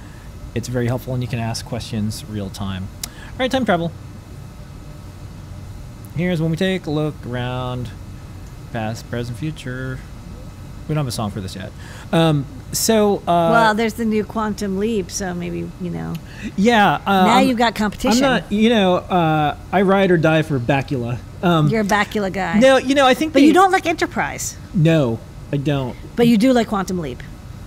it's 0.55 0.69
very 0.69 0.87
helpful, 0.87 1.15
and 1.15 1.23
you 1.23 1.29
can 1.29 1.39
ask 1.39 1.65
questions 1.65 2.23
real 2.27 2.51
time. 2.51 2.89
All 3.07 3.39
right, 3.39 3.51
time 3.51 3.65
travel. 3.65 3.91
Here's 6.15 6.43
when 6.43 6.51
we 6.51 6.59
take 6.59 6.85
a 6.85 6.91
look 6.91 7.15
around 7.27 7.91
past, 8.71 9.09
present, 9.09 9.39
future. 9.39 9.99
We 10.87 10.95
don't 10.95 10.99
have 11.05 11.09
a 11.09 11.13
song 11.13 11.31
for 11.31 11.41
this 11.41 11.57
yet. 11.57 11.73
Um, 12.13 12.45
so, 12.73 13.19
uh, 13.21 13.23
well, 13.27 13.75
there's 13.75 13.95
the 13.95 14.05
new 14.05 14.25
Quantum 14.25 14.79
Leap, 14.79 15.11
so 15.11 15.33
maybe 15.33 15.71
you 15.81 15.91
know. 15.91 16.13
yeah. 16.57 16.97
Uh, 17.07 17.25
now 17.25 17.37
I'm- 17.37 17.49
you've 17.49 17.57
got 17.57 17.75
competition. 17.75 18.23
I'm 18.25 18.43
not. 18.43 18.53
You 18.53 18.69
know, 18.69 18.97
uh, 18.97 19.57
I 19.73 19.81
ride 19.83 20.11
or 20.11 20.19
die 20.19 20.43
for 20.43 20.59
Bakula. 20.59 21.19
Um, 21.42 21.68
You're 21.68 21.80
a 21.80 21.85
Bakula 21.85 22.32
guy. 22.32 22.59
no, 22.59 22.76
you 22.76 22.94
know, 22.94 23.06
I 23.06 23.14
think. 23.14 23.32
but 23.32 23.40
they- 23.40 23.47
you 23.47 23.52
don't 23.52 23.73
like 23.73 23.87
Enterprise. 23.87 24.56
No, 24.75 25.18
I 25.52 25.56
don't. 25.56 25.97
But 26.16 26.26
you 26.28 26.37
do 26.37 26.52
like 26.52 26.68
Quantum 26.68 26.99
Leap. 26.99 27.23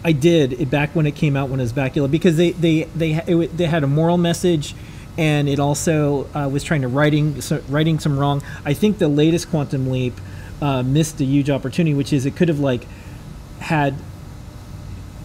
I 0.06 0.12
did 0.12 0.54
it 0.54 0.70
back 0.70 0.96
when 0.96 1.06
it 1.06 1.16
came 1.16 1.36
out 1.38 1.50
when 1.50 1.60
it 1.60 1.64
was 1.64 1.74
Bakula 1.74 2.12
because 2.12 2.36
they 2.38 2.52
they 2.52 2.84
they 2.96 3.14
it, 3.26 3.58
they 3.58 3.66
had 3.66 3.84
a 3.84 3.88
moral 3.88 4.18
message, 4.18 4.76
and 5.18 5.48
it 5.50 5.60
also 5.60 6.28
uh, 6.36 6.50
was 6.50 6.64
trying 6.64 6.82
to 6.82 6.88
writing 6.90 7.40
so, 7.42 7.62
writing 7.70 8.00
some 8.00 8.20
wrong. 8.20 8.44
I 8.66 8.74
think 8.74 8.98
the 9.00 9.08
latest 9.08 9.50
Quantum 9.50 9.90
Leap 9.90 10.14
uh, 10.62 10.84
missed 10.84 11.20
a 11.22 11.24
huge 11.26 11.50
opportunity, 11.50 11.94
which 11.96 12.12
is 12.14 12.26
it 12.26 12.36
could 12.36 12.50
have 12.50 12.60
like 12.60 12.86
had 13.60 13.96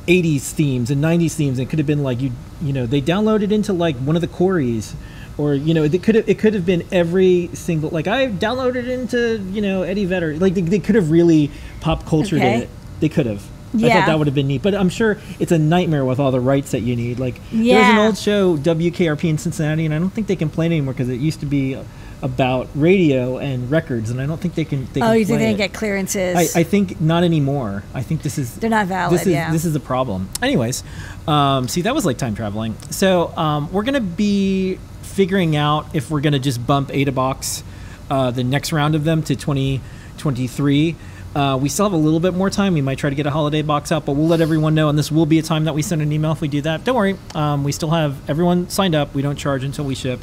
80s 0.06 0.52
themes 0.52 0.90
and 0.90 1.02
90s 1.02 1.32
themes. 1.34 1.58
And 1.58 1.66
It 1.66 1.70
could 1.70 1.78
have 1.80 1.86
been 1.86 2.02
like 2.02 2.20
you 2.20 2.32
you 2.62 2.72
know 2.72 2.86
they 2.86 3.00
downloaded 3.02 3.50
into 3.52 3.72
like 3.72 3.96
one 3.96 4.16
of 4.16 4.22
the 4.22 4.28
Corys. 4.28 4.94
Or 5.38 5.54
you 5.54 5.72
know, 5.72 5.84
it 5.84 6.02
could 6.02 6.16
have 6.16 6.28
it 6.28 6.38
could 6.38 6.54
have 6.54 6.66
been 6.66 6.84
every 6.90 7.48
single 7.54 7.90
like 7.90 8.08
I 8.08 8.26
downloaded 8.26 8.88
into 8.88 9.38
you 9.52 9.62
know 9.62 9.82
Eddie 9.82 10.04
Vedder 10.04 10.36
like 10.36 10.54
they, 10.54 10.62
they 10.62 10.78
could 10.80 10.96
have 10.96 11.10
really 11.12 11.50
pop 11.80 12.04
cultured 12.06 12.40
Okay. 12.40 12.62
it. 12.62 12.68
They 13.00 13.08
could 13.08 13.26
have. 13.26 13.42
I 13.74 13.78
thought 13.80 14.06
that 14.06 14.18
would 14.18 14.26
have 14.26 14.34
been 14.34 14.46
neat, 14.48 14.62
but 14.62 14.74
I'm 14.74 14.88
sure 14.88 15.18
it's 15.38 15.52
a 15.52 15.58
nightmare 15.58 16.02
with 16.04 16.18
all 16.18 16.30
the 16.32 16.40
rights 16.40 16.70
that 16.70 16.80
you 16.80 16.96
need. 16.96 17.18
Like 17.20 17.38
there 17.52 17.78
was 17.78 17.86
an 17.88 17.98
old 17.98 18.16
show 18.18 18.56
WKRP 18.56 19.24
in 19.28 19.36
Cincinnati, 19.38 19.84
and 19.84 19.94
I 19.94 19.98
don't 19.98 20.08
think 20.10 20.26
they 20.26 20.36
can 20.36 20.48
play 20.48 20.66
it 20.66 20.70
anymore 20.72 20.94
because 20.94 21.10
it 21.10 21.20
used 21.20 21.40
to 21.40 21.46
be 21.46 21.78
about 22.22 22.66
radio 22.74 23.38
and 23.38 23.70
records, 23.70 24.10
and 24.10 24.20
I 24.20 24.26
don't 24.26 24.40
think 24.40 24.54
they 24.54 24.64
can. 24.64 24.88
They 24.94 25.02
Oh, 25.02 25.08
can 25.10 25.18
you 25.18 25.24
think 25.26 25.38
they 25.40 25.54
get 25.54 25.74
clearances? 25.74 26.56
I, 26.56 26.60
I 26.60 26.62
think 26.64 27.00
not 27.00 27.22
anymore. 27.24 27.84
I 27.94 28.02
think 28.02 28.22
this 28.22 28.38
is 28.38 28.56
They're 28.56 28.70
not 28.70 28.86
valid, 28.86 29.14
This 29.14 29.26
is 29.26 29.32
yeah. 29.34 29.52
this 29.52 29.64
is 29.66 29.76
a 29.76 29.80
problem. 29.80 30.28
Anyways, 30.42 30.82
um, 31.28 31.68
see 31.68 31.82
that 31.82 31.94
was 31.94 32.04
like 32.06 32.16
time 32.18 32.34
traveling. 32.34 32.74
So 32.90 33.36
um, 33.36 33.70
we're 33.70 33.84
gonna 33.84 34.00
be 34.00 34.78
figuring 35.18 35.56
out 35.56 35.84
if 35.96 36.12
we're 36.12 36.20
gonna 36.20 36.38
just 36.38 36.64
bump 36.64 36.90
AdaBox, 36.90 37.64
uh, 38.08 38.30
the 38.30 38.44
next 38.44 38.70
round 38.70 38.94
of 38.94 39.02
them 39.02 39.20
to 39.20 39.34
2023. 39.34 40.94
Uh, 41.34 41.58
we 41.60 41.68
still 41.68 41.86
have 41.86 41.92
a 41.92 41.96
little 41.96 42.20
bit 42.20 42.34
more 42.34 42.48
time. 42.48 42.72
We 42.74 42.82
might 42.82 42.98
try 42.98 43.10
to 43.10 43.16
get 43.16 43.26
a 43.26 43.30
holiday 43.32 43.62
box 43.62 43.90
out, 43.90 44.06
but 44.06 44.12
we'll 44.12 44.28
let 44.28 44.40
everyone 44.40 44.76
know. 44.76 44.88
And 44.88 44.96
this 44.96 45.10
will 45.10 45.26
be 45.26 45.40
a 45.40 45.42
time 45.42 45.64
that 45.64 45.74
we 45.74 45.82
send 45.82 46.02
an 46.02 46.12
email 46.12 46.30
if 46.30 46.40
we 46.40 46.46
do 46.46 46.60
that. 46.60 46.84
Don't 46.84 46.94
worry. 46.94 47.16
Um, 47.34 47.64
we 47.64 47.72
still 47.72 47.90
have 47.90 48.30
everyone 48.30 48.70
signed 48.70 48.94
up. 48.94 49.12
We 49.12 49.20
don't 49.20 49.34
charge 49.34 49.64
until 49.64 49.84
we 49.86 49.96
ship. 49.96 50.20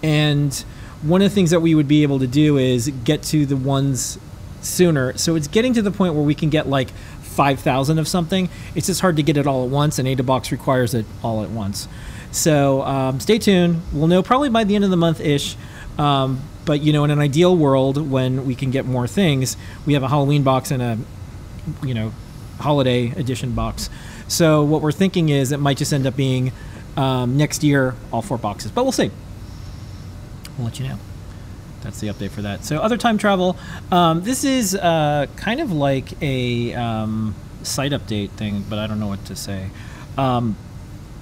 And 0.00 0.54
one 1.02 1.22
of 1.22 1.28
the 1.28 1.34
things 1.34 1.50
that 1.50 1.58
we 1.58 1.74
would 1.74 1.88
be 1.88 2.04
able 2.04 2.20
to 2.20 2.28
do 2.28 2.56
is 2.56 2.88
get 3.02 3.24
to 3.24 3.46
the 3.46 3.56
ones 3.56 4.16
sooner. 4.60 5.18
So 5.18 5.34
it's 5.34 5.48
getting 5.48 5.72
to 5.72 5.82
the 5.82 5.90
point 5.90 6.14
where 6.14 6.22
we 6.22 6.36
can 6.36 6.50
get 6.50 6.68
like 6.68 6.90
5,000 6.90 7.98
of 7.98 8.06
something. 8.06 8.48
It's 8.76 8.86
just 8.86 9.00
hard 9.00 9.16
to 9.16 9.24
get 9.24 9.36
it 9.36 9.48
all 9.48 9.64
at 9.64 9.70
once, 9.70 9.98
and 9.98 10.06
AdaBox 10.06 10.52
requires 10.52 10.94
it 10.94 11.04
all 11.24 11.42
at 11.42 11.50
once. 11.50 11.88
So 12.36 12.82
um, 12.82 13.18
stay 13.18 13.38
tuned. 13.38 13.80
We'll 13.92 14.08
know 14.08 14.22
probably 14.22 14.50
by 14.50 14.64
the 14.64 14.74
end 14.74 14.84
of 14.84 14.90
the 14.90 14.96
month 14.96 15.20
ish. 15.20 15.56
Um, 15.98 16.42
but 16.66 16.82
you 16.82 16.92
know, 16.92 17.04
in 17.04 17.10
an 17.10 17.18
ideal 17.18 17.56
world, 17.56 18.10
when 18.10 18.44
we 18.44 18.54
can 18.54 18.70
get 18.70 18.84
more 18.84 19.06
things, 19.06 19.56
we 19.86 19.94
have 19.94 20.02
a 20.02 20.08
Halloween 20.08 20.42
box 20.42 20.70
and 20.70 20.82
a 20.82 20.98
you 21.82 21.94
know 21.94 22.12
holiday 22.60 23.10
edition 23.12 23.52
box. 23.52 23.88
So 24.28 24.62
what 24.62 24.82
we're 24.82 24.92
thinking 24.92 25.30
is 25.30 25.50
it 25.50 25.60
might 25.60 25.78
just 25.78 25.92
end 25.92 26.06
up 26.06 26.14
being 26.14 26.52
um, 26.96 27.38
next 27.38 27.64
year 27.64 27.94
all 28.12 28.20
four 28.20 28.36
boxes, 28.36 28.70
but 28.70 28.82
we'll 28.82 28.92
see. 28.92 29.10
We'll 30.58 30.66
let 30.66 30.78
you 30.78 30.88
know. 30.88 30.98
That's 31.82 32.00
the 32.00 32.08
update 32.08 32.30
for 32.30 32.42
that. 32.42 32.64
So 32.64 32.78
other 32.78 32.98
time 32.98 33.16
travel. 33.16 33.56
Um, 33.90 34.22
this 34.22 34.44
is 34.44 34.74
uh, 34.74 35.26
kind 35.36 35.60
of 35.60 35.72
like 35.72 36.20
a 36.22 36.74
um, 36.74 37.34
site 37.62 37.92
update 37.92 38.30
thing, 38.30 38.64
but 38.68 38.78
I 38.78 38.86
don't 38.86 39.00
know 39.00 39.06
what 39.06 39.24
to 39.26 39.36
say. 39.36 39.70
Um, 40.18 40.56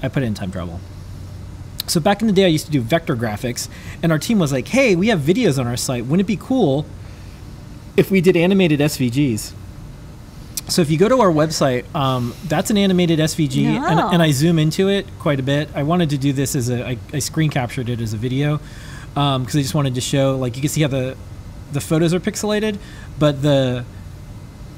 I 0.02 0.08
put 0.08 0.24
it 0.24 0.26
in 0.26 0.34
time 0.34 0.50
travel. 0.50 0.80
So 1.86 2.00
back 2.00 2.20
in 2.22 2.26
the 2.26 2.32
day, 2.32 2.44
I 2.44 2.48
used 2.48 2.66
to 2.66 2.72
do 2.72 2.80
vector 2.80 3.16
graphics, 3.16 3.68
and 4.02 4.10
our 4.10 4.18
team 4.18 4.38
was 4.38 4.52
like, 4.52 4.68
"Hey, 4.68 4.96
we 4.96 5.08
have 5.08 5.20
videos 5.20 5.58
on 5.58 5.66
our 5.66 5.76
site. 5.76 6.04
Wouldn't 6.06 6.22
it 6.22 6.26
be 6.26 6.36
cool 6.36 6.86
if 7.96 8.10
we 8.10 8.20
did 8.20 8.36
animated 8.36 8.80
SVGs?" 8.80 9.52
So 10.68 10.80
if 10.80 10.90
you 10.90 10.96
go 10.96 11.08
to 11.10 11.20
our 11.20 11.30
website, 11.30 11.84
um, 11.94 12.32
that's 12.48 12.70
an 12.70 12.78
animated 12.78 13.18
SVG, 13.20 13.66
and, 13.66 13.98
No. 13.98 14.08
and 14.10 14.22
I 14.22 14.30
zoom 14.30 14.58
into 14.58 14.88
it 14.88 15.06
quite 15.18 15.38
a 15.38 15.42
bit. 15.42 15.68
I 15.74 15.82
wanted 15.82 16.08
to 16.10 16.18
do 16.18 16.32
this 16.32 16.56
as 16.56 16.70
a, 16.70 16.86
I, 16.88 16.96
I 17.12 17.18
screen 17.18 17.50
captured 17.50 17.90
it 17.90 18.00
as 18.00 18.14
a 18.14 18.16
video 18.16 18.60
because 19.12 19.54
I 19.56 19.60
just 19.60 19.74
wanted 19.74 19.94
to 19.94 20.00
show, 20.00 20.36
like, 20.38 20.56
you 20.56 20.62
can 20.62 20.70
see 20.70 20.80
how 20.82 20.88
the 20.88 21.16
the 21.72 21.80
photos 21.80 22.14
are 22.14 22.20
pixelated, 22.20 22.78
but 23.18 23.42
the 23.42 23.84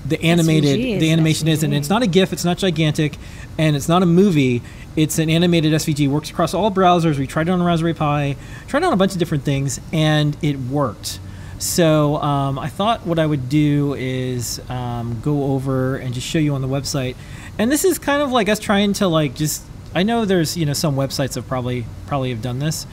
the 0.08 0.22
animated 0.22 0.78
SVG 0.78 0.94
is 0.94 1.00
the 1.00 1.10
animation 1.10 1.48
is, 1.48 1.62
and 1.62 1.74
it's 1.74 1.88
not 1.88 2.02
a 2.02 2.06
GIF, 2.06 2.32
it's 2.32 2.44
not 2.44 2.58
gigantic, 2.58 3.16
and 3.58 3.76
it's 3.76 3.88
not 3.88 4.02
a 4.02 4.06
movie. 4.06 4.62
It's 4.96 5.18
an 5.18 5.28
animated 5.28 5.72
SVG. 5.72 6.08
Works 6.08 6.30
across 6.30 6.54
all 6.54 6.70
browsers. 6.70 7.18
We 7.18 7.26
tried 7.26 7.48
it 7.48 7.52
on 7.52 7.60
a 7.60 7.64
Raspberry 7.64 7.94
Pi, 7.94 8.36
tried 8.66 8.82
it 8.82 8.86
on 8.86 8.92
a 8.92 8.96
bunch 8.96 9.12
of 9.12 9.18
different 9.18 9.44
things, 9.44 9.80
and 9.92 10.36
it 10.42 10.58
worked. 10.58 11.18
So 11.58 12.16
um, 12.16 12.58
I 12.58 12.68
thought 12.68 13.06
what 13.06 13.18
I 13.18 13.26
would 13.26 13.48
do 13.48 13.94
is 13.94 14.60
um, 14.68 15.20
go 15.22 15.54
over 15.54 15.96
and 15.96 16.12
just 16.12 16.26
show 16.26 16.38
you 16.38 16.54
on 16.54 16.62
the 16.62 16.68
website. 16.68 17.16
And 17.58 17.72
this 17.72 17.84
is 17.84 17.98
kind 17.98 18.22
of 18.22 18.30
like 18.30 18.48
us 18.48 18.58
trying 18.58 18.92
to 18.94 19.08
like 19.08 19.34
just. 19.34 19.62
I 19.94 20.02
know 20.02 20.24
there's 20.26 20.56
you 20.56 20.66
know 20.66 20.74
some 20.74 20.94
websites 20.94 21.36
have 21.36 21.48
probably 21.48 21.86
probably 22.06 22.30
have 22.30 22.42
done 22.42 22.58
this, 22.58 22.86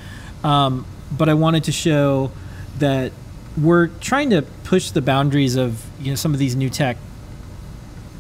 um, 0.44 0.86
but 1.12 1.28
I 1.28 1.34
wanted 1.34 1.66
to 1.66 1.72
show 1.72 2.32
that 2.80 3.12
we're 3.62 3.88
trying 3.88 4.30
to 4.32 4.42
push 4.64 4.90
the 4.92 5.02
boundaries 5.02 5.56
of 5.56 5.86
you 6.00 6.12
know 6.12 6.16
some 6.16 6.34
of 6.34 6.40
these 6.40 6.56
new 6.56 6.70
tech 6.70 6.98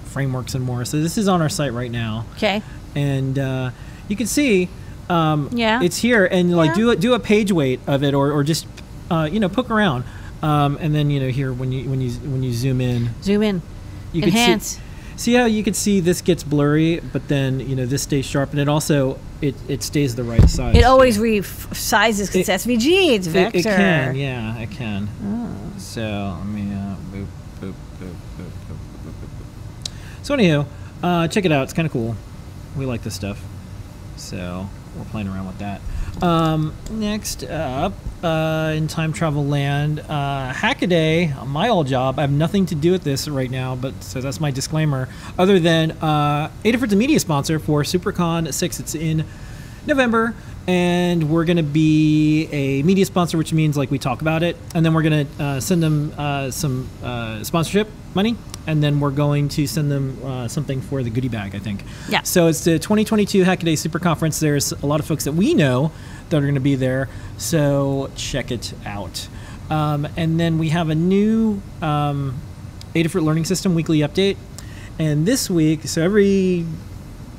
frameworks 0.06 0.54
and 0.56 0.63
more. 0.63 0.86
So 0.86 1.02
this 1.02 1.18
is 1.18 1.28
on 1.28 1.42
our 1.42 1.50
site 1.50 1.74
right 1.74 1.92
now, 1.92 2.25
Okay. 2.36 2.62
and 2.96 3.38
uh, 3.40 3.72
you 4.08 4.16
can 4.16 4.28
see 4.28 4.70
um, 5.10 5.50
Yeah. 5.52 5.82
it's 5.82 5.98
here, 5.98 6.25
and 6.25 6.56
like 6.56 6.70
Yeah. 6.70 6.75
do 6.75 6.90
a, 6.92 6.96
do 6.96 7.13
a 7.13 7.20
page 7.20 7.52
weight 7.52 7.80
of 7.88 8.04
it, 8.04 8.13
or, 8.13 8.32
or 8.32 8.44
just 8.44 8.68
uh, 9.12 9.28
you 9.32 9.40
know 9.40 9.50
poke 9.50 9.70
around, 9.72 10.04
um, 10.42 10.78
and 10.80 10.94
then 10.94 11.10
you 11.10 11.20
know 11.20 11.30
here 11.30 11.52
when 11.52 11.72
you 11.72 11.90
when 11.90 12.00
you 12.02 12.12
when 12.12 12.44
you 12.44 12.54
zoom 12.54 12.80
in, 12.82 13.10
Zoom 13.24 13.42
in. 13.44 13.62
you 14.12 14.22
can 14.22 14.30
Enhance. 14.30 14.75
see 14.78 14.82
see 15.16 15.34
how 15.34 15.46
you 15.46 15.63
can 15.63 15.74
see 15.74 16.00
this 16.00 16.22
gets 16.22 16.44
blurry, 16.44 17.00
but 17.12 17.28
then 17.28 17.60
you 17.60 17.75
know 17.75 17.86
this 17.86 18.04
stays 18.04 18.25
sharp, 18.25 18.52
and 18.52 18.60
it 18.60 18.68
also 18.70 19.18
it, 19.44 19.56
it 19.68 19.84
stays 19.84 20.16
the 20.16 20.24
right 20.24 20.50
size. 20.50 20.76
It 20.76 20.86
always 20.86 21.18
resizes 21.18 22.28
because 22.28 22.36
it, 22.36 22.50
it's 22.50 22.66
SVG. 22.66 23.16
It's 23.16 23.28
vector. 23.28 23.58
It, 23.58 23.66
it 23.66 23.70
can, 23.70 24.16
yeah, 24.16 24.58
it 24.58 24.72
can. 24.72 25.10
Oh. 25.26 25.74
So 25.78 26.38
let 26.40 26.48
me 26.48 26.74
uh, 26.74 26.96
boop, 27.12 27.28
boop, 27.60 27.74
boop, 28.00 28.16
boop, 28.38 28.52
boop, 28.70 28.80
boop, 29.04 29.12
boop. 29.12 29.92
So 30.22 30.38
anywho, 30.38 30.66
uh, 31.04 31.28
check 31.28 31.44
it 31.44 31.52
out. 31.52 31.64
It's 31.64 31.74
kind 31.74 31.86
of 31.86 31.92
cool. 31.92 32.16
We 32.78 32.86
like 32.86 33.04
this 33.04 33.16
stuff. 33.16 33.44
So 34.16 34.70
we're 34.98 35.04
playing 35.06 35.28
around 35.28 35.48
with 35.48 35.60
that. 35.60 35.82
Um, 36.22 36.74
next 36.91 37.43
up, 37.43 37.93
uh, 38.24 38.74
in 38.75 38.88
time 38.88 39.13
travel 39.13 39.46
land, 39.46 40.00
uh, 40.00 40.53
Hackaday, 40.53 41.46
my 41.48 41.70
old 41.70 41.88
job. 41.88 42.20
I 42.20 42.22
have 42.22 42.32
nothing 42.32 42.65
to 42.67 42.75
do 42.75 42.91
with 42.91 43.03
this 43.03 43.27
right 43.27 43.50
now, 43.51 43.75
but 43.75 44.01
so 44.03 44.22
that's 44.22 44.39
my 44.39 44.51
disclaimer. 44.51 45.10
Other 45.38 45.60
than 45.60 45.91
uh, 45.91 46.50
Adafruit's 46.63 46.93
a 46.93 46.96
media 46.96 47.20
sponsor 47.20 47.60
for 47.60 47.84
SuperCon 47.84 48.53
6. 48.53 48.79
It's 48.79 48.96
in 48.96 49.25
November, 49.86 50.34
and 50.67 51.29
we're 51.29 51.46
going 51.46 51.58
to 51.58 51.63
be 51.63 52.48
a 52.51 52.84
media 52.84 53.05
sponsor, 53.05 53.38
which 53.38 53.51
means 53.51 53.75
like 53.75 53.91
we 53.91 54.00
talk 54.00 54.22
about 54.22 54.43
it, 54.43 54.55
and 54.74 54.86
then 54.86 54.93
we're 54.93 55.03
going 55.03 55.27
to 55.27 55.43
uh, 55.43 55.60
send 55.60 55.84
them 55.84 56.13
uh, 56.17 56.51
some 56.51 56.89
uh, 57.03 57.43
sponsorship 57.43 57.89
money, 58.13 58.38
and 58.67 58.82
then 58.82 59.00
we're 59.00 59.12
going 59.12 59.50
to 59.50 59.67
send 59.67 59.91
them 59.91 60.17
uh, 60.24 60.48
something 60.48 60.82
for 60.82 61.03
the 61.03 61.10
goodie 61.10 61.29
bag, 61.29 61.55
I 61.55 61.60
think. 61.60 61.84
Yeah. 62.10 62.22
So 62.22 62.48
it's 62.48 62.63
the 62.63 62.79
2022 62.79 63.43
Hackaday 63.43 63.77
Super 63.77 64.00
Conference. 64.00 64.39
There's 64.39 64.72
a 64.72 64.86
lot 64.86 65.00
of 65.00 65.05
folks 65.05 65.25
that 65.25 65.34
we 65.34 65.53
know 65.53 65.91
that 66.29 66.38
are 66.38 66.41
going 66.41 66.53
to 66.55 66.62
be 66.62 66.75
there, 66.75 67.10
so 67.38 68.10
check 68.15 68.51
it 68.51 68.74
out. 68.86 69.27
Um, 69.70 70.08
and 70.17 70.39
then 70.39 70.58
we 70.58 70.70
have 70.70 70.89
a 70.89 70.96
new 70.96 71.62
um, 71.82 72.39
Adafruit 72.96 73.24
Learning 73.24 73.46
System 73.46 73.75
weekly 73.75 74.00
update. 74.00 74.38
And 75.00 75.25
this 75.25 75.50
week, 75.50 75.88
so 75.88 76.01
every 76.01 76.65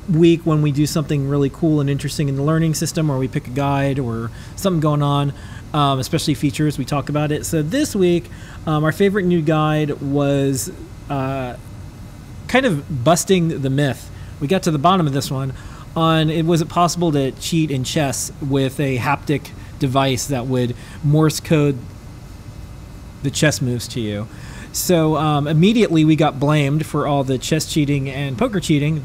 week 0.09 0.45
when 0.45 0.61
we 0.61 0.71
do 0.71 0.85
something 0.85 1.27
really 1.27 1.49
cool 1.49 1.79
and 1.79 1.89
interesting 1.89 2.29
in 2.29 2.35
the 2.35 2.43
learning 2.43 2.73
system, 2.73 3.09
or 3.09 3.17
we 3.17 3.27
pick 3.27 3.47
a 3.47 3.51
guide 3.51 3.97
or 3.97 4.29
something 4.55 4.81
going 4.81 5.01
on, 5.01 5.33
um, 5.73 5.99
especially 5.99 6.33
features, 6.33 6.77
we 6.77 6.85
talk 6.85 7.09
about 7.09 7.31
it. 7.31 7.45
So 7.45 7.61
this 7.61 7.95
week, 7.95 8.25
um, 8.65 8.83
our 8.83 8.91
favorite 8.91 9.25
new 9.25 9.41
guide 9.41 10.01
was 10.01 10.71
uh, 11.09 11.55
kind 12.47 12.65
of 12.65 13.03
busting 13.03 13.61
the 13.61 13.69
myth. 13.69 14.09
We 14.39 14.47
got 14.47 14.63
to 14.63 14.71
the 14.71 14.79
bottom 14.79 15.07
of 15.07 15.13
this 15.13 15.31
one 15.31 15.53
on 15.95 16.29
it 16.29 16.45
was 16.45 16.61
it 16.61 16.69
possible 16.69 17.11
to 17.13 17.31
cheat 17.31 17.71
in 17.71 17.83
chess 17.83 18.31
with 18.41 18.79
a 18.79 18.97
haptic 18.97 19.51
device 19.79 20.27
that 20.27 20.45
would 20.45 20.75
Morse 21.03 21.39
code 21.39 21.77
the 23.23 23.31
chess 23.31 23.61
moves 23.61 23.87
to 23.89 24.01
you. 24.01 24.27
So 24.71 25.15
um, 25.15 25.47
immediately 25.47 26.03
we 26.03 26.15
got 26.15 26.39
blamed 26.39 26.85
for 26.85 27.07
all 27.07 27.23
the 27.23 27.37
chess 27.37 27.71
cheating 27.71 28.09
and 28.09 28.37
poker 28.37 28.59
cheating, 28.59 29.03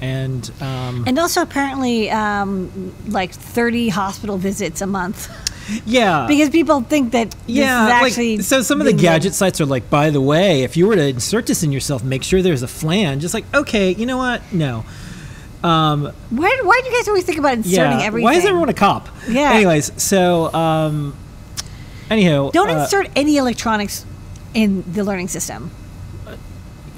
and 0.00 0.50
um, 0.60 1.04
And 1.06 1.18
also 1.18 1.42
apparently 1.42 2.10
um, 2.10 2.94
like 3.06 3.32
30 3.32 3.90
hospital 3.90 4.38
visits 4.38 4.80
a 4.80 4.86
month 4.86 5.30
yeah, 5.86 6.26
because 6.28 6.50
people 6.50 6.80
think 6.82 7.12
that 7.12 7.34
yeah. 7.46 7.62
this 7.62 7.70
is 7.70 7.88
like, 7.88 8.02
actually 8.02 8.38
so 8.42 8.62
some 8.62 8.80
of 8.80 8.86
the 8.86 8.92
gadget 8.92 9.34
sites 9.34 9.60
are 9.60 9.66
like, 9.66 9.88
by 9.90 10.10
the 10.10 10.20
way, 10.20 10.62
if 10.62 10.76
you 10.76 10.86
were 10.86 10.96
to 10.96 11.08
insert 11.08 11.46
this 11.46 11.62
in 11.62 11.72
yourself, 11.72 12.02
make 12.02 12.22
sure 12.22 12.42
there's 12.42 12.62
a 12.62 12.68
flange. 12.68 13.22
Just 13.22 13.34
like, 13.34 13.44
okay, 13.54 13.92
you 13.92 14.06
know 14.06 14.18
what? 14.18 14.40
No. 14.52 14.84
Um, 15.62 16.12
Why, 16.30 16.60
why 16.64 16.80
do 16.82 16.90
you 16.90 16.96
guys 16.96 17.06
always 17.06 17.22
think 17.22 17.38
about 17.38 17.54
inserting 17.58 18.00
yeah. 18.00 18.06
everything? 18.06 18.24
Why 18.24 18.34
is 18.34 18.44
everyone 18.44 18.68
a 18.68 18.74
cop? 18.74 19.08
Yeah. 19.28 19.52
Anyways, 19.52 20.02
so 20.02 20.52
um, 20.52 21.16
anyhow, 22.10 22.50
Don't 22.50 22.68
uh, 22.68 22.80
insert 22.80 23.08
any 23.14 23.36
electronics 23.36 24.04
in 24.54 24.82
the 24.92 25.04
learning 25.04 25.28
system 25.28 25.70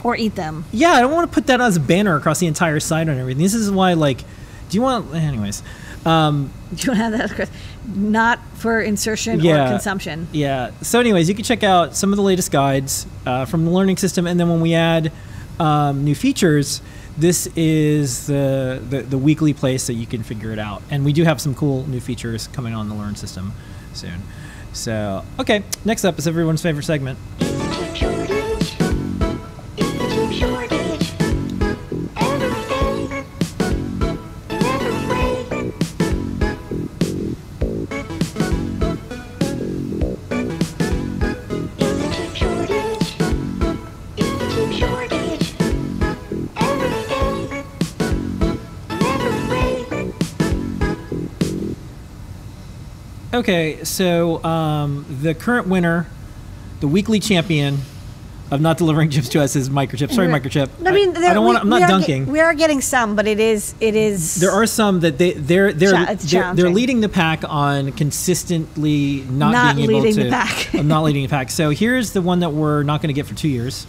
or 0.03 0.17
eat 0.17 0.35
them. 0.35 0.65
Yeah, 0.73 0.93
I 0.93 1.01
don't 1.01 1.13
want 1.13 1.31
to 1.31 1.35
put 1.35 1.47
that 1.49 1.61
as 1.61 1.77
a 1.77 1.81
banner 1.81 2.17
across 2.17 2.39
the 2.39 2.47
entire 2.47 2.81
site 2.81 3.09
and 3.09 3.19
everything. 3.19 3.43
This 3.43 3.55
is 3.55 3.71
why, 3.71 3.95
like, 3.95 4.19
do 4.69 4.77
you 4.77 4.83
want? 4.83 5.15
Anyways, 5.15 5.63
um, 6.07 6.53
do 6.75 6.85
You 6.85 6.99
want 6.99 7.13
to 7.13 7.19
have 7.19 7.37
that. 7.37 7.51
Not 7.87 8.39
for 8.55 8.81
insertion 8.81 9.41
Yeah. 9.41 9.67
or 9.67 9.69
consumption. 9.71 10.27
yeah. 10.33 10.71
So, 10.83 11.01
anyways, 11.01 11.29
you 11.29 11.35
can 11.35 11.45
check 11.45 11.63
out 11.63 11.95
some 11.95 12.13
of 12.13 12.17
the 12.17 12.23
latest 12.23 12.51
guides 12.51 13.07
uh, 13.27 13.45
from 13.45 13.65
the 13.65 13.71
learning 13.71 13.99
system, 13.99 14.27
and 14.27 14.39
then 14.41 14.49
when 14.49 14.61
we 14.61 14.75
add 14.75 15.13
um, 15.61 16.03
new 16.05 16.15
features, 16.15 16.81
this 17.17 17.47
is 17.55 18.27
the, 18.27 18.83
the 18.89 19.03
the 19.03 19.19
weekly 19.19 19.53
place 19.53 19.87
that 19.87 19.95
you 19.95 20.07
can 20.07 20.23
figure 20.23 20.51
it 20.51 20.59
out. 20.59 20.83
And 20.91 21.05
we 21.05 21.13
do 21.13 21.25
have 21.25 21.41
some 21.41 21.55
cool 21.55 21.87
new 21.87 22.01
features 22.01 22.49
coming 22.49 22.75
on 22.75 22.89
the 22.89 22.95
learn 22.95 23.17
system 23.17 23.53
soon. 23.93 24.23
So, 24.73 25.25
okay, 25.39 25.63
next 25.85 26.05
up 26.05 26.19
is 26.19 26.27
everyone's 26.27 26.63
favorite 26.63 26.85
segment. 26.85 27.19
Okay, 53.35 53.83
so 53.83 54.43
um, 54.45 55.05
the 55.21 55.35
current 55.35 55.67
winner, 55.67 56.07
the 56.79 56.87
weekly 56.87 57.19
champion 57.19 57.79
of 58.53 58.61
not 58.61 58.79
delivering 58.79 59.11
chips 59.11 59.29
to 59.31 59.43
us 59.43 59.57
is 59.57 59.69
Microchip. 59.69 60.13
Sorry, 60.13 60.29
Microchip. 60.29 60.71
I 60.87 60.93
mean, 60.93 61.17
I, 61.17 61.21
there- 61.21 61.35
don't 61.35 61.45
want. 61.45 61.59
I'm 61.59 61.69
not 61.69 61.89
dunking. 61.89 62.27
we 62.27 62.39
are 62.39 62.55
getting 62.55 62.81
some, 62.81 63.17
but 63.17 63.27
it 63.27 63.41
is 63.41 63.75
it 63.81 63.97
is. 63.97 64.37
there 64.37 64.53
are 64.53 64.67
some 64.67 65.01
that 65.01 65.19
they 65.19 65.33
they're 65.33 65.73
they're 65.73 66.15
they're, 66.15 66.55
they're 66.55 66.71
leading 66.71 67.01
the 67.01 67.09
pack 67.09 67.43
on 67.49 67.91
consistently 67.93 69.23
not, 69.29 69.51
Not 69.51 69.77
being 69.77 69.91
able 69.91 70.01
leading 70.01 70.15
to 70.17 70.25
the 70.25 70.31
pack. 70.31 70.73
I'm 70.75 70.87
not 70.87 71.03
leading 71.03 71.25
the 71.25 71.29
pack. 71.29 71.51
So 71.51 71.71
here's 71.71 72.13
the 72.13 72.23
one 72.23 72.39
that 72.39 72.53
we're 72.53 72.85
not 72.85 73.03
going 73.03 73.09
to 73.09 73.15
get 73.15 73.27
for 73.27 73.35
two 73.35 73.49
years. 73.49 73.87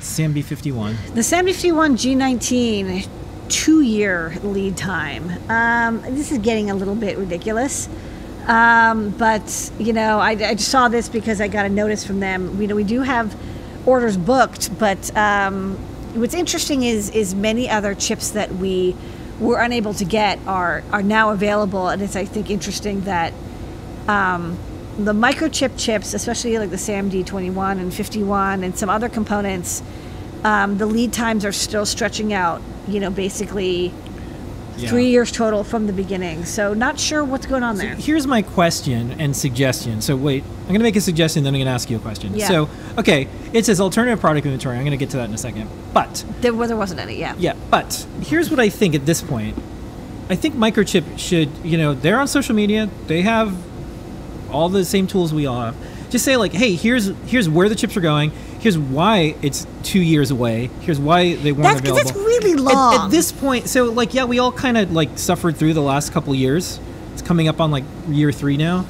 SAMD51. 0.00 1.14
the 1.14 1.22
751 1.22 1.96
G19 1.96 3.08
two 3.48 3.80
year 3.80 4.34
lead 4.42 4.76
time. 4.76 5.30
Um, 5.48 6.02
this 6.14 6.30
is 6.30 6.38
getting 6.38 6.70
a 6.70 6.74
little 6.74 6.94
bit 6.94 7.16
ridiculous. 7.16 7.88
Um, 8.46 9.10
but 9.10 9.70
you 9.78 9.92
know, 9.92 10.18
I, 10.18 10.32
I 10.32 10.56
saw 10.56 10.88
this 10.88 11.08
because 11.08 11.40
I 11.40 11.48
got 11.48 11.64
a 11.64 11.68
notice 11.68 12.04
from 12.04 12.20
them. 12.20 12.60
You 12.60 12.68
know, 12.68 12.74
we 12.74 12.84
do 12.84 13.00
have 13.00 13.34
orders 13.86 14.16
booked, 14.16 14.78
but 14.78 15.16
um, 15.16 15.76
what's 16.14 16.34
interesting 16.34 16.82
is 16.82 17.10
is 17.10 17.34
many 17.34 17.68
other 17.68 17.94
chips 17.94 18.30
that 18.30 18.54
we 18.54 18.94
were 19.40 19.60
unable 19.60 19.94
to 19.94 20.04
get 20.04 20.38
are 20.46 20.82
are 20.92 21.02
now 21.02 21.30
available, 21.30 21.88
and 21.88 22.02
it's 22.02 22.16
I 22.16 22.26
think 22.26 22.50
interesting 22.50 23.02
that 23.02 23.32
um, 24.08 24.58
the 24.98 25.14
microchip 25.14 25.78
chips, 25.78 26.12
especially 26.12 26.58
like 26.58 26.70
the 26.70 26.76
SAMD 26.76 27.26
21 27.26 27.78
and 27.78 27.92
51 27.92 28.62
and 28.62 28.78
some 28.78 28.90
other 28.90 29.08
components, 29.08 29.82
um, 30.44 30.76
the 30.76 30.86
lead 30.86 31.12
times 31.12 31.44
are 31.44 31.52
still 31.52 31.86
stretching 31.86 32.34
out. 32.34 32.60
You 32.86 33.00
know, 33.00 33.10
basically 33.10 33.94
Yeah. 34.76 34.88
three 34.90 35.06
years 35.08 35.30
total 35.30 35.62
from 35.64 35.86
the 35.86 35.92
beginning. 35.92 36.44
So 36.44 36.74
not 36.74 36.98
sure 36.98 37.24
what's 37.24 37.46
going 37.46 37.62
on 37.62 37.76
So 37.76 37.82
there. 37.82 37.94
here's 37.94 38.26
my 38.26 38.42
question 38.42 39.12
and 39.20 39.36
suggestion. 39.36 40.00
So 40.00 40.16
wait, 40.16 40.42
I'm 40.44 40.66
going 40.68 40.80
to 40.80 40.84
make 40.84 40.96
a 40.96 41.00
suggestion, 41.00 41.44
then 41.44 41.54
I'm 41.54 41.58
going 41.58 41.66
to 41.66 41.72
ask 41.72 41.88
you 41.90 41.96
a 41.96 42.00
question. 42.00 42.34
Yeah. 42.34 42.48
So 42.48 42.68
okay, 42.98 43.28
it 43.52 43.64
says 43.66 43.80
alternative 43.80 44.20
product 44.20 44.46
inventory. 44.46 44.76
I'm 44.76 44.82
going 44.82 44.90
to 44.92 44.96
get 44.96 45.10
to 45.10 45.16
that 45.18 45.28
in 45.28 45.34
a 45.34 45.38
second. 45.38 45.68
But 45.92 46.24
There, 46.40 46.52
well, 46.54 46.66
there 46.68 46.76
wasn't 46.76 47.00
any. 47.00 47.18
Yeah. 47.18 47.34
Yeah, 47.38 47.54
but 47.70 48.06
here's 48.22 48.50
what 48.50 48.58
I 48.60 48.68
think 48.68 48.94
at 48.94 49.06
this 49.06 49.22
point. 49.22 49.56
I 50.30 50.36
think 50.36 50.54
Microchip 50.54 51.18
should, 51.18 51.50
you 51.62 51.76
know, 51.78 51.92
they're 51.94 52.18
on 52.18 52.26
social 52.28 52.54
media. 52.54 52.88
They 53.06 53.22
have 53.22 53.54
all 54.50 54.68
the 54.68 54.84
same 54.84 55.06
tools 55.06 55.34
we 55.34 55.46
all 55.46 55.60
have. 55.60 55.76
Just 56.10 56.24
say 56.24 56.36
like, 56.36 56.52
hey, 56.52 56.74
here's 56.76 57.08
here's 57.26 57.48
where 57.48 57.68
the 57.68 57.74
chips 57.74 57.96
are 57.96 58.00
going. 58.00 58.30
Here's 58.64 58.78
why 58.78 59.34
it's 59.42 59.66
two 59.82 60.00
years 60.00 60.30
away. 60.30 60.70
Here's 60.80 60.98
why 60.98 61.34
they 61.34 61.52
weren't 61.52 61.64
That's- 61.64 61.80
available. 61.80 62.02
that's 62.02 62.16
really 62.16 62.52
At- 62.52 62.60
long. 62.60 62.94
At, 62.94 63.10
this 63.10 63.30
point, 63.30 63.68
so 63.68 63.92
like, 63.92 64.14
yeah, 64.14 64.24
we 64.24 64.38
all 64.38 64.52
kind 64.52 64.78
of 64.78 64.90
like 64.90 65.18
suffered 65.18 65.58
through 65.58 65.74
the 65.74 65.82
last 65.82 66.12
couple 66.14 66.34
years. 66.34 66.80
It's 67.12 67.20
coming 67.20 67.46
up 67.46 67.60
on 67.60 67.70
like 67.70 67.84
year 68.08 68.32
three 68.32 68.56
now. 68.56 68.86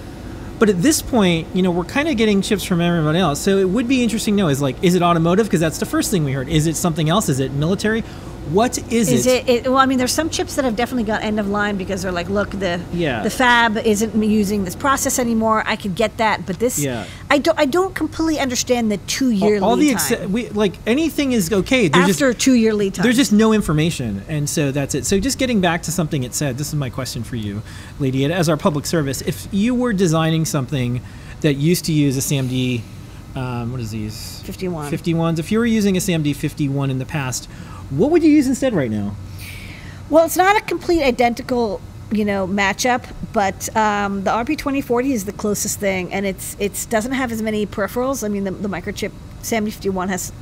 But 0.60 0.68
at 0.68 0.80
this 0.80 1.02
point, 1.02 1.48
you 1.54 1.62
know, 1.62 1.72
we're 1.72 1.82
kind 1.82 2.06
of 2.08 2.16
getting 2.16 2.40
chips 2.40 2.62
from 2.62 2.80
everybody 2.80 3.18
else. 3.18 3.40
So 3.40 3.58
it 3.58 3.68
would 3.68 3.88
be 3.88 4.04
interesting 4.04 4.36
to 4.36 4.44
know 4.44 4.48
is 4.48 4.62
like, 4.62 4.76
is 4.84 4.94
it 4.94 5.02
automotive? 5.02 5.46
Because 5.46 5.58
that's 5.58 5.78
the 5.78 5.86
first 5.86 6.12
thing 6.12 6.22
we 6.22 6.30
heard. 6.30 6.48
Is 6.48 6.68
it 6.68 6.76
something 6.76 7.08
else? 7.08 7.28
Is 7.28 7.40
it 7.40 7.50
military? 7.50 8.04
What 8.50 8.76
is, 8.92 9.10
Is 9.10 9.26
it, 9.26 9.48
it? 9.48 9.64
Well, 9.64 9.78
I 9.78 9.86
mean, 9.86 9.96
there's 9.96 10.12
some 10.12 10.28
chips 10.28 10.56
that 10.56 10.64
have 10.66 10.76
definitely 10.76 11.04
got 11.04 11.22
end 11.22 11.40
of 11.40 11.48
line 11.48 11.76
because 11.76 12.02
they're 12.02 12.12
like, 12.12 12.28
look, 12.28 12.50
the 12.50 12.80
Yeah. 12.92 13.22
the 13.22 13.30
fab 13.30 13.78
isn't 13.78 14.22
using 14.22 14.64
this 14.64 14.76
process 14.76 15.18
anymore. 15.18 15.62
I 15.66 15.76
could 15.76 15.94
get 15.94 16.18
that, 16.18 16.44
but 16.44 16.58
this, 16.58 16.78
Yeah. 16.78 17.06
I 17.30 17.38
don't, 17.38 17.58
I 17.58 17.64
don't 17.64 17.94
completely 17.94 18.38
understand 18.38 18.92
the 18.92 18.98
two 18.98 19.30
year 19.30 19.56
all, 19.62 19.70
all 19.70 19.76
lead 19.76 19.98
the 19.98 20.14
ex- 20.14 20.28
we 20.28 20.48
like 20.50 20.74
anything 20.86 21.32
is 21.32 21.50
okay. 21.52 21.88
There's 21.88 22.10
After 22.10 22.32
just 22.32 22.44
two 22.44 22.52
year 22.52 22.74
lead 22.74 22.94
time, 22.94 23.04
there's 23.04 23.16
just 23.16 23.32
no 23.32 23.52
information, 23.54 24.22
and 24.28 24.48
so 24.48 24.70
that's 24.70 24.94
it. 24.94 25.06
So 25.06 25.18
just 25.18 25.38
getting 25.38 25.60
back 25.62 25.82
to 25.84 25.92
something 25.92 26.22
it 26.22 26.34
said. 26.34 26.58
This 26.58 26.68
is 26.68 26.74
my 26.74 26.90
question 26.90 27.24
for 27.24 27.36
you, 27.36 27.62
Lady, 27.98 28.24
as 28.26 28.48
our 28.50 28.56
public 28.58 28.84
service. 28.84 29.22
If 29.22 29.48
you 29.52 29.74
were 29.74 29.92
designing 29.94 30.44
something 30.44 31.00
that 31.40 31.54
used 31.54 31.86
to 31.86 31.92
use 31.92 32.16
a 32.16 32.20
SAMD, 32.20 32.82
um, 33.36 33.72
what 33.72 33.80
is 33.80 33.90
these? 33.90 34.40
51. 34.42 34.90
51s. 34.92 35.38
If 35.38 35.50
you 35.50 35.58
were 35.58 35.66
using 35.66 35.96
a 35.96 36.00
SAMD 36.00 36.36
51 36.36 36.90
in 36.90 36.98
the 36.98 37.06
past, 37.06 37.48
what 37.90 38.10
would 38.10 38.22
you 38.22 38.30
use 38.30 38.46
instead 38.46 38.74
right 38.74 38.90
now? 38.90 39.14
Well, 40.10 40.26
it's 40.26 40.36
not 40.36 40.56
a 40.56 40.60
complete 40.60 41.02
identical, 41.02 41.80
you 42.12 42.24
know, 42.24 42.46
matchup, 42.46 43.10
but 43.32 43.74
um, 43.76 44.24
the 44.24 44.30
RP 44.30 44.58
twenty 44.58 44.80
forty 44.80 45.12
is 45.12 45.24
the 45.24 45.32
closest 45.32 45.80
thing, 45.80 46.12
and 46.12 46.26
it's 46.26 46.56
it 46.58 46.86
doesn't 46.90 47.12
have 47.12 47.32
as 47.32 47.40
many 47.42 47.66
peripherals. 47.66 48.24
I 48.24 48.28
mean, 48.28 48.44
the, 48.44 48.50
the 48.50 48.68
microchip 48.68 49.12
SAM 49.42 49.64
fifty 49.64 49.88
one 49.88 50.08
has 50.08 50.32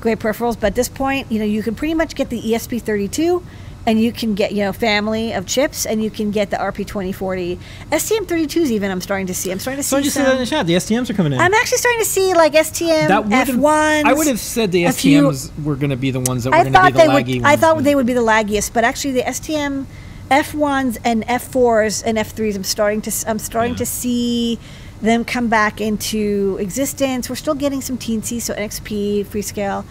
great 0.00 0.18
peripherals, 0.18 0.58
but 0.58 0.68
at 0.68 0.74
this 0.74 0.88
point, 0.88 1.30
you 1.30 1.38
know, 1.38 1.44
you 1.44 1.62
can 1.62 1.74
pretty 1.74 1.94
much 1.94 2.14
get 2.14 2.30
the 2.30 2.40
ESP 2.40 2.82
thirty 2.82 3.08
two. 3.08 3.44
And 3.86 3.98
you 3.98 4.12
can 4.12 4.34
get, 4.34 4.52
you 4.52 4.62
know, 4.62 4.74
family 4.74 5.32
of 5.32 5.46
chips, 5.46 5.86
and 5.86 6.02
you 6.04 6.10
can 6.10 6.30
get 6.30 6.50
the 6.50 6.58
RP 6.58 6.86
twenty 6.86 7.12
forty, 7.12 7.58
STM 7.90 8.28
thirty 8.28 8.46
twos. 8.46 8.70
Even 8.70 8.90
I'm 8.90 9.00
starting 9.00 9.26
to 9.28 9.34
see. 9.34 9.50
I'm 9.50 9.58
starting 9.58 9.78
to 9.78 9.82
see. 9.82 9.88
So 9.88 9.96
I 9.96 10.00
see 10.00 10.04
just 10.04 10.16
said 10.16 10.24
that 10.26 10.30
in 10.32 10.36
some. 10.36 10.44
the 10.44 10.46
chat. 10.50 10.66
The 10.66 10.74
STMs 10.74 11.08
are 11.10 11.14
coming 11.14 11.32
in. 11.32 11.40
I'm 11.40 11.54
actually 11.54 11.78
starting 11.78 12.00
to 12.00 12.04
see 12.06 12.34
like 12.34 12.52
STM 12.52 13.08
that 13.08 13.32
F 13.32 13.46
have- 13.48 13.56
ones. 13.56 14.04
I 14.04 14.12
would 14.12 14.26
have 14.26 14.38
said 14.38 14.70
the 14.70 14.84
a 14.84 14.92
few- 14.92 15.28
STMs 15.30 15.64
were 15.64 15.76
going 15.76 15.90
to 15.90 15.96
be 15.96 16.10
the 16.10 16.20
ones 16.20 16.44
that 16.44 16.50
were 16.50 16.56
going 16.62 16.72
to 16.74 16.82
be 16.82 16.92
the 16.92 16.98
laggy 16.98 17.26
would. 17.36 17.42
ones. 17.42 17.44
I 17.44 17.56
thought 17.56 17.76
but- 17.76 17.84
they 17.84 17.94
would 17.94 18.06
be 18.06 18.12
the 18.12 18.20
laggiest, 18.20 18.74
but 18.74 18.84
actually 18.84 19.12
the 19.14 19.22
STM 19.22 19.86
F1s 20.30 20.98
and 21.02 21.24
F4s 21.26 22.02
and 22.04 22.18
F3s, 22.18 22.56
I'm 22.56 22.64
starting 22.64 23.00
to. 23.00 23.08
s- 23.10 23.24
I'm 23.26 23.38
starting 23.38 23.72
Yeah. 23.72 23.78
to 23.78 23.86
see 23.86 24.58
them 25.00 25.24
come 25.24 25.48
back 25.48 25.80
into 25.80 26.58
existence. 26.60 27.30
We're 27.30 27.36
still 27.36 27.54
getting 27.54 27.80
some 27.80 27.96
teensy, 27.96 28.42
so 28.42 28.52
NXP 28.54 29.24
Freescale 29.24 29.84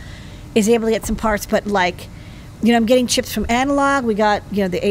is 0.54 0.70
able 0.70 0.86
to 0.86 0.92
get 0.92 1.08
some 1.08 1.16
parts, 1.16 1.48
but 1.48 1.66
like. 1.66 2.08
You 2.62 2.72
know, 2.72 2.78
I'm 2.78 2.86
getting 2.86 3.08
chips 3.08 3.34
from 3.34 3.46
Analog. 3.50 4.04
We 4.04 4.14
got 4.16 4.44
you 4.52 4.64
know 4.64 4.68
the 4.68 4.84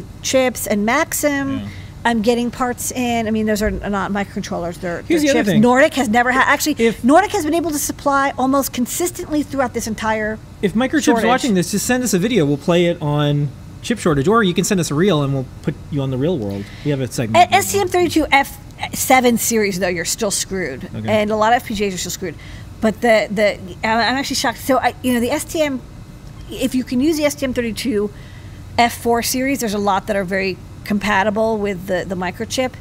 AD 0.00 0.04
chips 0.22 0.66
and 0.66 0.84
Maxim. 0.84 1.58
Yeah. 1.60 1.68
I'm 2.06 2.20
getting 2.20 2.50
parts 2.50 2.92
in. 2.92 3.26
I 3.26 3.30
mean, 3.30 3.46
those 3.46 3.62
are 3.62 3.70
not 3.70 4.10
microcontrollers. 4.10 4.78
They're, 4.78 5.00
Here's 5.02 5.22
they're 5.22 5.32
the 5.32 5.38
other 5.38 5.38
chips. 5.40 5.48
thing. 5.54 5.62
Nordic 5.62 5.94
has 5.94 6.10
never 6.10 6.32
had. 6.32 6.42
Actually, 6.46 6.76
If- 6.78 7.02
Nordic 7.02 7.30
has 7.32 7.44
been 7.46 7.54
able 7.54 7.70
to 7.70 7.78
supply 7.78 8.34
almost 8.36 8.74
consistently 8.74 9.42
throughout 9.42 9.72
this 9.72 9.86
entire 9.86 10.38
If 10.60 10.74
Microchip's 10.74 11.04
shortage. 11.04 11.24
watching 11.24 11.54
this, 11.54 11.70
just 11.70 11.86
send 11.86 12.02
us 12.04 12.12
a 12.12 12.18
video. 12.18 12.44
We'll 12.44 12.58
play 12.58 12.86
it 12.86 13.00
on 13.00 13.48
chip 13.80 13.98
shortage, 13.98 14.28
or 14.28 14.42
you 14.42 14.52
can 14.52 14.64
send 14.64 14.80
us 14.80 14.90
a 14.90 14.94
reel 14.94 15.22
and 15.22 15.32
we'll 15.32 15.46
put 15.62 15.74
you 15.90 16.02
on 16.02 16.10
the 16.10 16.18
real 16.18 16.36
world. 16.36 16.64
We 16.84 16.90
have 16.90 17.00
a 17.00 17.06
segment. 17.10 17.42
At 17.50 17.50
STM32F7 17.64 19.38
series, 19.38 19.78
though, 19.78 19.88
you're 19.88 20.04
still 20.04 20.30
screwed, 20.30 20.84
Okay. 20.94 21.08
and 21.08 21.30
a 21.30 21.36
lot 21.36 21.54
of 21.54 21.62
FPGAs 21.62 21.94
are 21.94 21.98
still 21.98 22.10
screwed. 22.10 22.34
But 22.82 23.00
the 23.00 23.28
the 23.30 23.54
I'm 23.82 24.16
actually 24.18 24.36
shocked. 24.36 24.58
So 24.58 24.78
I, 24.78 24.94
you 25.02 25.14
know, 25.14 25.20
the 25.20 25.30
STM, 25.30 25.80
if 26.62 26.74
you 26.74 26.84
can 26.84 27.00
use 27.00 27.16
the 27.16 27.24
STM32 27.24 28.10
F4 28.78 29.24
series, 29.24 29.60
there's 29.60 29.74
a 29.74 29.78
lot 29.78 30.06
that 30.06 30.16
are 30.16 30.24
very 30.24 30.56
compatible 30.84 31.58
with 31.58 31.86
the 31.86 32.04
the 32.06 32.14
microchip. 32.14 32.74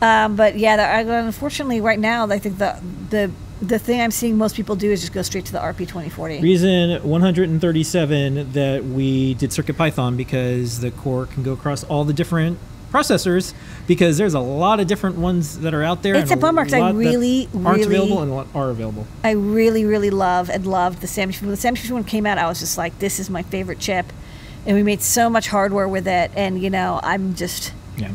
Um, 0.00 0.34
but 0.36 0.58
yeah, 0.58 1.02
the, 1.02 1.16
unfortunately, 1.24 1.80
right 1.80 1.98
now, 1.98 2.28
I 2.28 2.38
think 2.38 2.58
the 2.58 2.80
the 3.10 3.30
the 3.60 3.78
thing 3.78 4.00
I'm 4.00 4.10
seeing 4.10 4.36
most 4.36 4.56
people 4.56 4.74
do 4.74 4.90
is 4.90 5.00
just 5.00 5.12
go 5.12 5.22
straight 5.22 5.44
to 5.46 5.52
the 5.52 5.60
RP2040. 5.60 6.42
Reason 6.42 7.08
137 7.08 8.52
that 8.52 8.84
we 8.84 9.34
did 9.34 9.52
Circuit 9.52 9.76
Python 9.76 10.16
because 10.16 10.80
the 10.80 10.90
core 10.90 11.26
can 11.26 11.44
go 11.44 11.52
across 11.52 11.84
all 11.84 12.04
the 12.04 12.12
different 12.12 12.58
processors 12.92 13.54
because 13.86 14.18
there's 14.18 14.34
a 14.34 14.40
lot 14.40 14.78
of 14.80 14.86
different 14.86 15.16
ones 15.16 15.58
that 15.60 15.74
are 15.74 15.82
out 15.82 16.02
there. 16.02 16.14
It's 16.14 16.30
a 16.30 16.36
bummer 16.36 16.64
'cause 16.64 16.74
I 16.74 16.90
really, 16.90 17.48
aren't 17.54 17.78
really- 17.78 17.82
available 17.96 18.22
and 18.22 18.30
a 18.30 18.34
lot 18.34 18.46
are 18.54 18.70
available. 18.70 19.06
I 19.24 19.30
really, 19.32 19.84
really 19.84 20.10
love 20.10 20.50
and 20.50 20.66
loved 20.66 21.00
the 21.00 21.06
Sam. 21.06 21.32
When 21.32 21.50
the 21.50 21.56
Sam 21.56 21.74
51 21.74 22.04
came 22.04 22.26
out, 22.26 22.38
I 22.38 22.46
was 22.46 22.60
just 22.60 22.76
like, 22.76 22.98
this 22.98 23.18
is 23.18 23.30
my 23.30 23.42
favorite 23.42 23.78
chip. 23.78 24.12
And 24.66 24.76
we 24.76 24.82
made 24.82 25.02
so 25.02 25.28
much 25.30 25.48
hardware 25.48 25.88
with 25.88 26.06
it. 26.06 26.30
And, 26.36 26.62
you 26.62 26.70
know, 26.70 27.00
I'm 27.02 27.34
just, 27.34 27.72
Yeah. 27.96 28.10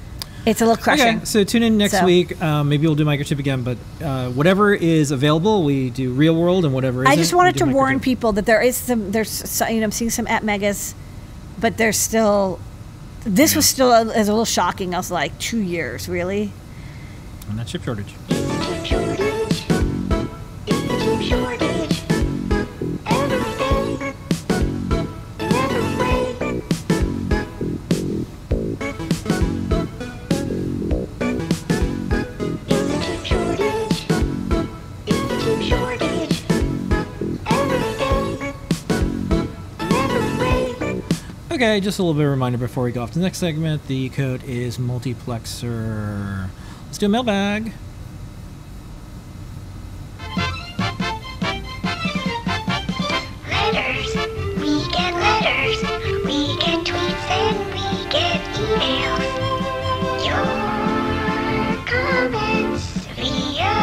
it's 0.45 0.61
a 0.61 0.65
little 0.65 0.81
crushing. 0.81 1.17
Okay, 1.17 1.25
so 1.25 1.43
tune 1.43 1.63
in 1.63 1.77
next 1.77 1.99
So- 1.99 2.05
week. 2.05 2.41
Um, 2.41 2.69
maybe 2.69 2.87
we'll 2.87 2.95
do 2.95 3.03
microchip 3.03 3.39
again, 3.39 3.63
but 3.63 3.77
uh, 4.01 4.29
whatever 4.29 4.73
is 4.73 5.11
available, 5.11 5.63
we 5.63 5.89
do 5.89 6.11
real 6.11 6.35
world, 6.35 6.63
and 6.63 6.73
whatever. 6.73 7.05
I 7.07 7.15
just 7.17 7.33
wanted 7.33 7.57
to 7.57 7.65
do 7.65 7.71
warn 7.71 7.99
people 7.99 8.31
that 8.33 8.45
there 8.45 8.61
is 8.61 8.77
some, 8.77 9.11
there's, 9.11 9.61
you 9.69 9.79
know, 9.79 9.83
I'm 9.85 9.91
seeing 9.91 10.09
some 10.11 10.25
ATmegas, 10.27 10.93
but 11.59 11.75
there's 11.77 11.97
still, 11.97 12.59
this 13.23 13.55
was 13.55 13.67
still 13.67 13.91
a, 13.91 14.03
a 14.03 14.23
little 14.23 14.45
shocking. 14.45 14.93
I 14.93 14.97
was 14.97 15.11
like, 15.11 15.37
two 15.39 15.59
years, 15.59 16.07
really? 16.07 16.51
And 17.49 17.59
that 17.59 17.67
chip 17.67 17.83
shortage. 17.83 18.13
Okay, 41.57 41.79
just 41.79 41.97
a 41.97 42.03
little 42.03 42.13
bit 42.13 42.21
of 42.21 42.27
a 42.27 42.29
reminder 42.29 42.59
before 42.59 42.83
we 42.83 42.91
go 42.91 43.01
off 43.01 43.09
to 43.13 43.17
the 43.17 43.23
next 43.23 43.39
segment. 43.39 43.87
The 43.87 44.09
code 44.09 44.43
is 44.43 44.77
multiplexer. 44.77 46.49
Let's 46.85 46.99
do 46.99 47.07
a 47.07 47.09
mailbag. 47.09 47.73
Letters. 53.49 54.15
We 54.61 54.85
get 54.91 55.15
letters. 55.15 55.81
We 56.27 56.55
get 56.59 56.85
tweets 56.85 57.25
and 57.31 57.57
we 57.73 58.05
get 58.11 58.39
emails. 58.53 59.25
Your 60.27 60.45
comments 61.87 62.85
via 63.15 63.73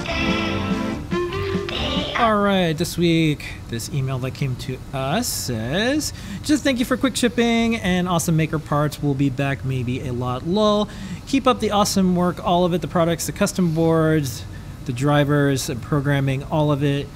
RSS. 0.00 1.68
They 1.68 2.14
are 2.14 2.38
All 2.38 2.42
right, 2.42 2.72
this 2.72 2.96
week, 2.96 3.59
this 3.70 3.88
email 3.90 4.18
that 4.18 4.32
came 4.32 4.56
to 4.56 4.78
us 4.92 5.26
says, 5.26 6.12
just 6.42 6.62
thank 6.62 6.78
you 6.78 6.84
for 6.84 6.96
quick 6.96 7.16
shipping 7.16 7.76
and 7.76 8.08
awesome 8.08 8.36
maker 8.36 8.58
parts. 8.58 9.02
We'll 9.02 9.14
be 9.14 9.30
back 9.30 9.64
maybe 9.64 10.06
a 10.06 10.12
lot 10.12 10.46
lol. 10.46 10.88
Keep 11.26 11.46
up 11.46 11.60
the 11.60 11.70
awesome 11.70 12.16
work, 12.16 12.44
all 12.44 12.64
of 12.64 12.74
it, 12.74 12.82
the 12.82 12.88
products, 12.88 13.26
the 13.26 13.32
custom 13.32 13.74
boards, 13.74 14.44
the 14.84 14.92
drivers, 14.92 15.70
and 15.70 15.80
programming, 15.80 16.42
all 16.44 16.72
of 16.72 16.82
it. 16.82 17.08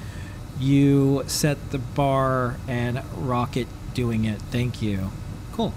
You 0.58 1.24
set 1.26 1.72
the 1.72 1.78
bar 1.78 2.56
and 2.68 3.02
rock 3.16 3.56
it 3.56 3.66
doing 3.92 4.24
it. 4.24 4.40
Thank 4.40 4.80
you. 4.80 5.10
Cool. 5.52 5.74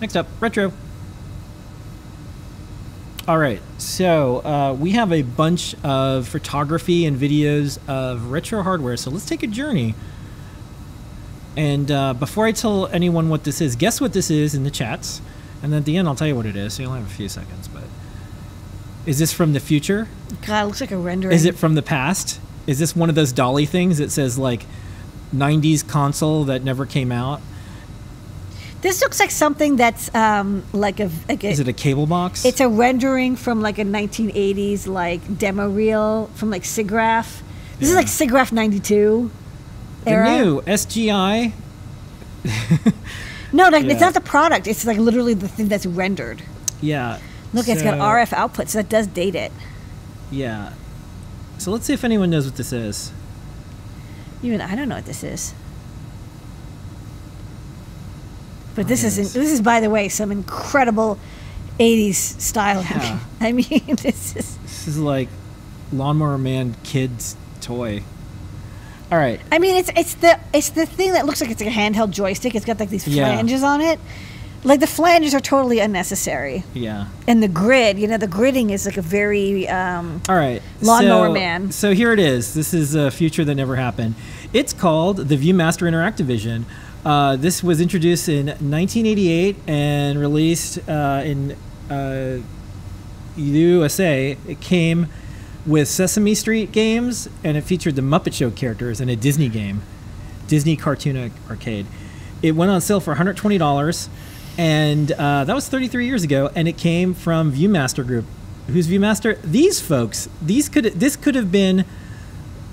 Next 0.00 0.16
up, 0.16 0.26
retro. 0.40 0.72
All 3.26 3.38
right, 3.38 3.62
so 3.78 4.44
uh, 4.44 4.76
we 4.78 4.90
have 4.90 5.10
a 5.10 5.22
bunch 5.22 5.74
of 5.82 6.28
photography 6.28 7.06
and 7.06 7.18
videos 7.18 7.78
of 7.88 8.30
retro 8.30 8.62
hardware. 8.62 8.98
So 8.98 9.10
let's 9.10 9.24
take 9.24 9.42
a 9.42 9.46
journey. 9.46 9.94
And 11.56 11.90
uh, 11.90 12.12
before 12.12 12.44
I 12.44 12.52
tell 12.52 12.86
anyone 12.88 13.30
what 13.30 13.44
this 13.44 13.62
is, 13.62 13.76
guess 13.76 13.98
what 13.98 14.12
this 14.12 14.30
is 14.30 14.54
in 14.54 14.64
the 14.64 14.70
chats. 14.70 15.22
And 15.62 15.72
then 15.72 15.78
at 15.78 15.84
the 15.86 15.96
end, 15.96 16.06
I'll 16.06 16.14
tell 16.14 16.28
you 16.28 16.36
what 16.36 16.44
it 16.44 16.54
is. 16.54 16.74
So 16.74 16.82
you'll 16.82 16.92
have 16.92 17.06
a 17.06 17.14
few 17.14 17.30
seconds. 17.30 17.66
But 17.66 17.84
is 19.06 19.18
this 19.18 19.32
from 19.32 19.54
the 19.54 19.60
future? 19.60 20.06
God, 20.46 20.64
it 20.64 20.66
looks 20.66 20.82
like 20.82 20.90
a 20.90 20.98
rendering. 20.98 21.34
Is 21.34 21.46
it 21.46 21.54
from 21.54 21.76
the 21.76 21.82
past? 21.82 22.38
Is 22.66 22.78
this 22.78 22.94
one 22.94 23.08
of 23.08 23.14
those 23.14 23.32
dolly 23.32 23.64
things 23.64 23.96
that 23.96 24.10
says 24.10 24.38
like 24.38 24.66
90s 25.34 25.86
console 25.88 26.44
that 26.44 26.62
never 26.62 26.84
came 26.84 27.10
out? 27.10 27.40
This 28.84 29.00
looks 29.00 29.18
like 29.18 29.30
something 29.30 29.76
that's 29.76 30.14
um, 30.14 30.62
like 30.74 31.00
a, 31.00 31.10
like 31.26 31.42
a 31.42 31.48
Is 31.48 31.58
it 31.58 31.68
a 31.68 31.72
cable 31.72 32.04
box? 32.06 32.44
It's 32.44 32.60
a 32.60 32.68
rendering 32.68 33.34
from 33.34 33.62
like 33.62 33.78
a 33.78 33.84
1980s 33.84 34.86
like 34.86 35.38
demo 35.38 35.70
reel 35.70 36.26
from 36.34 36.50
like 36.50 36.64
SIGGRAPH. 36.64 37.40
This 37.78 37.88
is 37.88 37.94
like 37.94 38.08
SIGGRAPH 38.08 38.52
92 38.52 39.30
the 40.04 40.10
era. 40.10 40.36
new 40.36 40.60
SGI. 40.60 41.52
No, 43.54 43.68
like, 43.68 43.84
Yeah. 43.84 43.92
it's 43.92 44.00
not 44.00 44.14
the 44.14 44.20
product. 44.20 44.66
It's 44.66 44.84
like 44.84 44.98
literally 44.98 45.32
the 45.32 45.46
thing 45.46 45.68
that's 45.68 45.86
rendered. 45.86 46.42
Yeah. 46.82 47.20
Look, 47.54 47.68
it's 47.68 47.82
got 47.82 47.94
RF 47.94 48.32
output, 48.32 48.68
so 48.68 48.78
that 48.78 48.88
does 48.88 49.06
date 49.06 49.36
it. 49.36 49.52
Yeah. 50.30 50.72
So 51.58 51.70
let's 51.70 51.86
see 51.86 51.94
if 51.94 52.02
anyone 52.02 52.30
knows 52.30 52.46
what 52.46 52.56
this 52.56 52.72
is. 52.72 53.12
Even 54.42 54.60
I 54.60 54.74
don't 54.74 54.88
know 54.88 54.96
what 54.96 55.06
this 55.06 55.22
is. 55.22 55.54
But 58.74 58.88
this 58.88 59.04
is 59.04 59.16
this 59.32 59.52
is 59.52 59.60
by 59.60 59.80
the 59.80 59.90
way 59.90 60.08
some 60.08 60.32
incredible 60.32 61.18
80s 61.78 62.14
style. 62.40 62.82
Yeah. 62.82 63.18
I 63.40 63.52
mean, 63.52 63.96
this 64.02 64.36
is. 64.36 64.56
This 64.58 64.88
is 64.88 64.98
like 64.98 65.28
Lawnmower 65.92 66.38
Man 66.38 66.74
kid's 66.84 67.36
toy. 67.60 68.02
All 69.12 69.18
right. 69.18 69.40
I 69.52 69.58
mean, 69.58 69.76
it's 69.76 69.90
it's 69.96 70.14
the 70.14 70.38
it's 70.52 70.70
the 70.70 70.86
thing 70.86 71.12
that 71.12 71.26
looks 71.26 71.40
like 71.40 71.50
it's 71.50 71.60
like 71.62 71.70
a 71.70 71.76
handheld 71.76 72.10
joystick. 72.10 72.54
It's 72.54 72.64
got 72.64 72.80
like 72.80 72.90
these 72.90 73.06
Yeah. 73.06 73.26
flanges 73.26 73.62
on 73.62 73.80
it. 73.80 74.00
Like 74.64 74.80
the 74.80 74.86
flanges 74.86 75.34
are 75.34 75.40
totally 75.40 75.78
unnecessary, 75.78 76.64
Yeah. 76.72 77.08
and 77.28 77.42
the 77.42 77.48
grid, 77.48 77.98
you 77.98 78.06
know, 78.08 78.16
the 78.16 78.26
gridding 78.26 78.70
is 78.70 78.86
like 78.86 78.96
a 78.96 79.02
very 79.02 79.68
um, 79.68 80.22
All 80.26 80.34
right. 80.36 80.62
Lawnmower 80.80 81.26
so, 81.26 81.32
Man. 81.34 81.70
So 81.70 81.92
here 81.92 82.14
it 82.14 82.18
is. 82.18 82.54
This 82.54 82.72
is 82.72 82.94
a 82.94 83.10
future 83.10 83.44
that 83.44 83.54
never 83.56 83.76
happened. 83.76 84.14
It's 84.54 84.72
called 84.72 85.18
the 85.28 85.36
ViewMaster 85.36 85.86
Interactive 85.86 86.24
Vision. 86.24 86.64
Uh, 87.04 87.36
this 87.36 87.62
was 87.62 87.80
introduced 87.80 88.28
in 88.28 88.46
1988 88.46 89.56
and 89.66 90.18
released 90.18 90.78
uh, 90.88 91.22
in 91.24 91.54
uh, 91.90 92.38
USA. 93.36 94.38
It 94.48 94.60
came 94.60 95.08
with 95.66 95.88
Sesame 95.88 96.34
Street 96.34 96.72
games 96.72 97.28
and 97.42 97.56
it 97.56 97.62
featured 97.62 97.96
the 97.96 98.02
Muppet 98.02 98.32
Show 98.32 98.50
characters 98.50 99.00
and 99.00 99.10
a 99.10 99.16
Disney 99.16 99.48
game, 99.48 99.82
Disney 100.46 100.76
Cartoon 100.76 101.30
Arcade. 101.50 101.86
It 102.42 102.52
went 102.52 102.70
on 102.70 102.80
sale 102.80 103.00
for 103.00 103.14
$120 103.14 104.08
and 104.56 105.12
uh, 105.12 105.44
that 105.44 105.54
was 105.54 105.68
33 105.68 106.06
years 106.06 106.22
ago 106.22 106.50
and 106.54 106.66
it 106.68 106.78
came 106.78 107.12
from 107.12 107.52
Viewmaster 107.52 108.06
Group. 108.06 108.24
Who's 108.68 108.88
Viewmaster? 108.88 109.40
These 109.42 109.78
folks. 109.80 110.28
These 110.40 110.70
could 110.70 110.84
this 110.84 111.16
could 111.16 111.34
have 111.34 111.52
been 111.52 111.84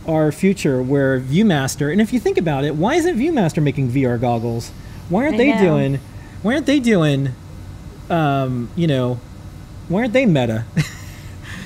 our 0.08 0.32
future 0.32 0.82
where 0.82 1.20
Viewmaster, 1.20 1.92
and 1.92 2.02
if 2.02 2.12
you 2.14 2.20
think 2.20 2.38
about 2.38 2.64
it, 2.64 2.76
why 2.76 2.96
isn't 2.96 3.18
Viewmaster 3.18 3.62
making 3.62 3.90
VR 3.90 4.20
goggles? 4.20 4.70
Why 5.10 5.24
aren't 5.24 5.36
I 5.36 5.38
they 5.38 5.52
know. 5.54 5.62
doing? 5.62 6.00
Why 6.42 6.54
aren't 6.54 6.66
they 6.66 6.80
doing? 6.80 7.30
Um, 8.10 8.70
you 8.76 8.88
know, 8.88 9.20
why 9.88 10.02
aren't 10.02 10.14
they 10.14 10.26
meta? 10.26 10.66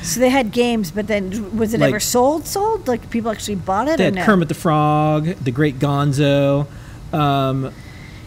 So 0.02 0.20
they 0.20 0.30
had 0.30 0.52
games, 0.52 0.92
but 0.92 1.08
then 1.08 1.58
was 1.58 1.74
it 1.74 1.80
Like- 1.80 1.88
ever 1.90 2.00
sold? 2.00 2.46
Sold? 2.46 2.88
Like 2.88 3.10
people 3.10 3.32
actually 3.32 3.56
bought 3.56 3.88
it? 3.88 3.98
they 3.98 4.04
had 4.06 4.14
no? 4.14 4.24
Kermit 4.24 4.50
the 4.50 4.54
Frog, 4.54 5.26
the 5.44 5.50
Great 5.50 5.80
Gonzo, 5.80 6.68
um, 7.12 7.72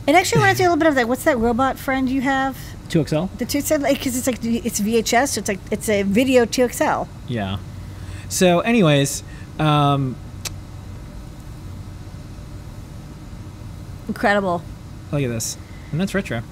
It 0.05 0.17
actually 0.17 0.41
reminds 0.41 0.59
me 0.59 0.65
a 0.67 0.71
little 0.71 0.81
bit 0.81 0.89
of 0.89 0.97
that. 0.97 1.07
What's 1.07 1.23
that 1.23 1.39
robot 1.39 1.79
friend 1.79 2.09
you 2.11 2.21
have? 2.23 2.59
2XL. 2.89 3.29
The 3.39 3.45
two 3.47 3.61
said 3.61 3.81
like 3.83 3.99
because 3.99 4.17
it's 4.19 4.27
like 4.27 4.45
it's 4.45 4.81
VHS, 4.81 5.29
so 5.29 5.39
it's 5.39 5.49
like 5.49 5.61
it's 5.71 5.89
a 5.89 6.03
video 6.03 6.45
2XL. 6.47 7.07
Yeah. 7.29 7.59
So, 8.29 8.59
anyways, 8.59 9.23
um, 9.59 10.17
Incredible. 14.09 14.63
look 15.13 15.23
at 15.23 15.29
this, 15.29 15.57
and 15.93 16.01
that's 16.01 16.15
retro. 16.15 16.43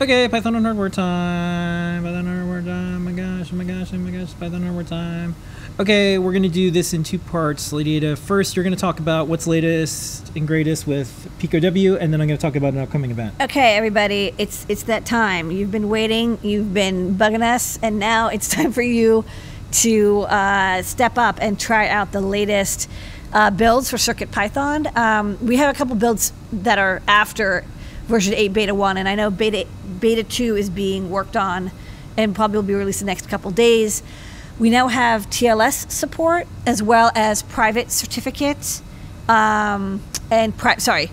Okay, 0.00 0.26
Python 0.28 0.56
on 0.56 0.64
hardware 0.64 0.88
time. 0.88 2.02
Python 2.02 2.26
on 2.26 2.36
hardware 2.36 2.62
time. 2.62 2.96
Oh 2.96 2.98
my 2.98 3.12
gosh, 3.12 3.52
oh 3.52 3.56
my 3.56 3.64
gosh, 3.64 3.92
oh 3.94 3.98
my 3.98 4.10
gosh, 4.10 4.32
Python 4.34 4.54
on 4.56 4.62
hardware 4.62 4.84
time. 4.84 5.36
Okay, 5.80 6.18
we're 6.18 6.32
going 6.32 6.42
to 6.42 6.50
do 6.50 6.70
this 6.70 6.92
in 6.92 7.02
two 7.02 7.18
parts, 7.18 7.72
Lady. 7.72 8.14
First, 8.14 8.54
you're 8.54 8.62
going 8.62 8.74
to 8.74 8.80
talk 8.80 9.00
about 9.00 9.26
what's 9.26 9.46
latest 9.46 10.30
and 10.36 10.46
greatest 10.46 10.86
with 10.86 11.30
Pico 11.38 11.58
W, 11.60 11.96
and 11.96 12.12
then 12.12 12.20
I'm 12.20 12.28
going 12.28 12.36
to 12.36 12.42
talk 12.42 12.56
about 12.56 12.74
an 12.74 12.80
upcoming 12.80 13.10
event. 13.10 13.34
Okay, 13.40 13.74
everybody, 13.74 14.34
it's 14.36 14.66
it's 14.68 14.82
that 14.82 15.06
time. 15.06 15.50
You've 15.50 15.70
been 15.70 15.88
waiting. 15.88 16.38
You've 16.42 16.74
been 16.74 17.14
bugging 17.14 17.42
us, 17.42 17.78
and 17.82 17.98
now 17.98 18.28
it's 18.28 18.48
time 18.54 18.70
for 18.70 18.82
you 18.82 19.24
to 19.72 20.20
uh, 20.22 20.82
step 20.82 21.16
up 21.16 21.38
and 21.40 21.58
try 21.58 21.88
out 21.88 22.12
the 22.12 22.20
latest 22.20 22.90
uh, 23.32 23.50
builds 23.50 23.88
for 23.88 23.96
Circuit 23.96 24.30
Python. 24.30 24.86
Um, 24.94 25.38
we 25.40 25.56
have 25.56 25.74
a 25.74 25.78
couple 25.78 25.96
builds 25.96 26.34
that 26.52 26.78
are 26.78 27.00
after 27.08 27.64
version 28.08 28.34
8 28.34 28.52
beta 28.52 28.74
1 28.74 28.96
and 28.96 29.08
i 29.08 29.14
know 29.14 29.30
beta 29.30 29.64
beta 30.00 30.24
2 30.24 30.56
is 30.56 30.68
being 30.68 31.08
worked 31.08 31.36
on 31.36 31.70
and 32.16 32.34
probably 32.34 32.56
will 32.56 32.64
be 32.64 32.74
released 32.74 33.00
in 33.00 33.06
the 33.06 33.10
next 33.10 33.28
couple 33.28 33.50
days 33.52 34.02
we 34.62 34.70
now 34.70 34.86
have 34.86 35.28
tls 35.28 35.90
support 35.90 36.46
as 36.66 36.80
well 36.80 37.10
as 37.16 37.42
private 37.42 37.90
certificates 37.90 38.80
um, 39.28 40.00
and 40.30 40.56
pri- 40.56 40.76
sorry 40.76 41.10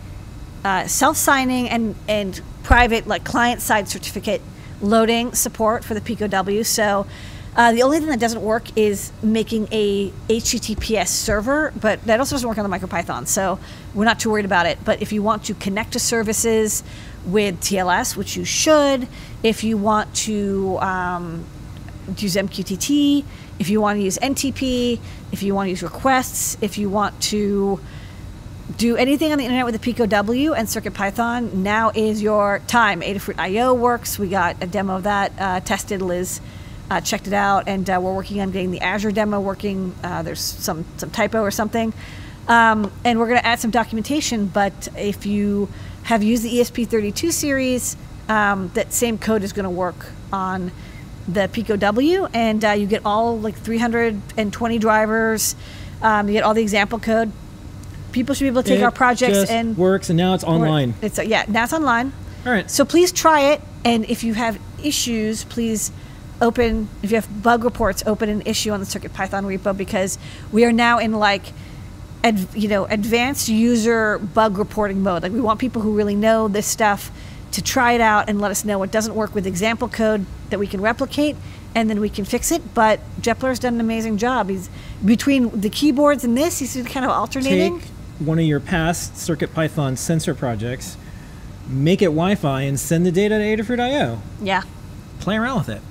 uh, 0.63 0.85
self-signing 0.85 1.67
and 1.67 1.95
and 2.07 2.41
private 2.61 3.07
like 3.07 3.23
client-side 3.23 3.89
certificate 3.89 4.39
loading 4.81 5.33
support 5.33 5.83
for 5.83 5.95
the 5.95 6.01
Pico 6.01 6.27
W. 6.27 6.63
So 6.63 7.07
uh, 7.55 7.71
the 7.71 7.81
only 7.81 7.97
thing 7.99 8.09
that 8.09 8.19
doesn't 8.19 8.43
work 8.43 8.77
is 8.77 9.11
making 9.23 9.67
a 9.71 10.11
HTTPS 10.29 11.07
server, 11.07 11.73
but 11.79 12.03
that 12.05 12.19
also 12.19 12.35
doesn't 12.35 12.47
work 12.47 12.59
on 12.59 12.69
the 12.69 12.77
MicroPython. 12.77 13.27
So 13.27 13.59
we're 13.95 14.05
not 14.05 14.19
too 14.19 14.29
worried 14.29 14.45
about 14.45 14.67
it. 14.67 14.77
But 14.85 15.01
if 15.01 15.11
you 15.11 15.23
want 15.23 15.45
to 15.45 15.55
connect 15.55 15.93
to 15.93 15.99
services 15.99 16.83
with 17.25 17.59
TLS, 17.59 18.15
which 18.15 18.37
you 18.37 18.45
should, 18.45 19.07
if 19.41 19.63
you 19.63 19.77
want 19.77 20.13
to 20.27 20.77
um, 20.79 21.45
use 22.17 22.35
MQTT, 22.35 23.23
if 23.59 23.69
you 23.69 23.81
want 23.81 23.97
to 23.97 24.03
use 24.03 24.17
NTP, 24.17 24.99
if 25.31 25.43
you 25.43 25.53
want 25.53 25.67
to 25.67 25.69
use 25.71 25.83
requests, 25.83 26.57
if 26.61 26.77
you 26.77 26.89
want 26.89 27.19
to 27.23 27.79
do 28.77 28.95
anything 28.95 29.31
on 29.31 29.37
the 29.37 29.43
internet 29.43 29.65
with 29.65 29.73
the 29.73 29.79
Pico 29.79 30.05
W 30.05 30.53
and 30.53 30.69
Circuit 30.69 30.93
Python, 30.93 31.63
now 31.63 31.91
is 31.93 32.21
your 32.21 32.61
time. 32.67 33.01
Adafruit 33.01 33.39
IO 33.39 33.73
works. 33.73 34.19
We 34.19 34.29
got 34.29 34.61
a 34.61 34.67
demo 34.67 34.97
of 34.97 35.03
that 35.03 35.33
uh, 35.39 35.59
tested. 35.61 36.01
Liz 36.01 36.39
uh, 36.89 37.01
checked 37.01 37.27
it 37.27 37.33
out, 37.33 37.67
and 37.67 37.89
uh, 37.89 37.99
we're 38.01 38.13
working 38.13 38.41
on 38.41 38.51
getting 38.51 38.71
the 38.71 38.81
Azure 38.81 39.11
demo 39.11 39.39
working. 39.39 39.93
Uh, 40.03 40.23
there's 40.23 40.39
some 40.39 40.85
some 40.97 41.09
typo 41.11 41.41
or 41.41 41.51
something, 41.51 41.93
um, 42.47 42.91
and 43.03 43.19
we're 43.19 43.27
going 43.27 43.39
to 43.39 43.45
add 43.45 43.59
some 43.59 43.71
documentation. 43.71 44.47
But 44.47 44.87
if 44.95 45.25
you 45.25 45.69
have 46.03 46.23
used 46.23 46.43
the 46.43 46.59
ESP32 46.59 47.31
series, 47.31 47.97
um, 48.27 48.71
that 48.75 48.93
same 48.93 49.17
code 49.17 49.43
is 49.43 49.53
going 49.53 49.65
to 49.65 49.69
work 49.69 50.07
on 50.31 50.71
the 51.33 51.49
Pico 51.51 51.75
W, 51.75 52.27
and 52.33 52.63
uh, 52.63 52.71
you 52.71 52.87
get 52.87 53.01
all 53.05 53.39
like 53.39 53.55
320 53.55 54.77
drivers. 54.79 55.55
Um, 56.01 56.27
you 56.27 56.33
get 56.33 56.43
all 56.43 56.53
the 56.53 56.61
example 56.61 56.99
code. 56.99 57.31
People 58.11 58.33
should 58.33 58.45
be 58.45 58.49
able 58.49 58.63
to 58.63 58.69
take 58.69 58.79
It 58.79 58.83
our 58.83 58.91
projects 58.91 59.49
and 59.49 59.77
works, 59.77 60.09
and 60.09 60.17
now 60.17 60.33
it's 60.33 60.43
online. 60.43 60.95
It's 61.01 61.19
yeah, 61.19 61.45
now 61.47 61.63
it's 61.63 61.73
online. 61.73 62.11
All 62.45 62.51
right. 62.51 62.69
So 62.69 62.85
please 62.85 63.11
try 63.11 63.51
it, 63.51 63.61
and 63.85 64.05
if 64.05 64.23
you 64.23 64.33
have 64.33 64.59
issues, 64.83 65.43
please 65.43 65.91
open. 66.41 66.89
If 67.03 67.11
you 67.11 67.17
have 67.17 67.43
bug 67.43 67.63
reports, 67.63 68.03
open 68.07 68.29
an 68.29 68.41
issue 68.45 68.71
on 68.71 68.79
the 68.79 68.85
Circuit 68.85 69.13
Python 69.13 69.45
repo 69.45 69.75
because 69.75 70.17
we 70.51 70.65
are 70.65 70.71
now 70.71 70.97
in 70.97 71.13
like, 71.13 71.53
ad, 72.23 72.47
you 72.55 72.67
know, 72.67 72.85
advanced 72.85 73.49
user 73.49 74.17
bug 74.17 74.57
reporting 74.57 75.03
mode. 75.03 75.21
Like 75.21 75.31
we 75.31 75.41
want 75.41 75.59
people 75.59 75.81
who 75.81 75.95
really 75.95 76.15
know 76.15 76.47
this 76.47 76.65
stuff 76.65 77.11
to 77.51 77.61
try 77.61 77.93
it 77.93 78.01
out 78.01 78.29
and 78.29 78.39
let 78.39 78.51
us 78.51 78.63
know 78.65 78.79
what 78.79 78.91
doesn't 78.91 79.15
work 79.15 79.33
with 79.33 79.47
example 79.47 79.87
code 79.87 80.25
that 80.49 80.59
we 80.59 80.67
can 80.67 80.81
replicate, 80.81 81.35
and 81.75 81.89
then 81.89 81.99
we 81.99 82.09
can 82.09 82.25
fix 82.25 82.51
it. 82.51 82.73
But 82.73 82.99
Jepler's 83.21 83.59
done 83.59 83.75
an 83.75 83.81
amazing 83.81 84.17
job. 84.17 84.49
He's 84.49 84.69
between 85.03 85.61
the 85.61 85.69
keyboards 85.69 86.23
and 86.23 86.37
this, 86.37 86.59
he's 86.59 86.75
kind 86.87 87.05
of 87.05 87.11
alternating. 87.11 87.79
Take 87.79 87.89
one 88.19 88.39
of 88.39 88.45
your 88.45 88.59
past 88.59 89.17
Circuit 89.17 89.53
Python 89.53 89.95
sensor 89.95 90.35
projects, 90.35 90.97
make 91.67 92.01
it 92.01 92.05
Wi-Fi, 92.07 92.61
and 92.61 92.79
send 92.79 93.05
the 93.05 93.11
data 93.11 93.37
to 93.37 93.43
Adafruit.io. 93.63 94.21
yeah. 94.41 94.63
Play 95.19 95.35
around 95.35 95.59
with 95.59 95.69
it. 95.69 95.81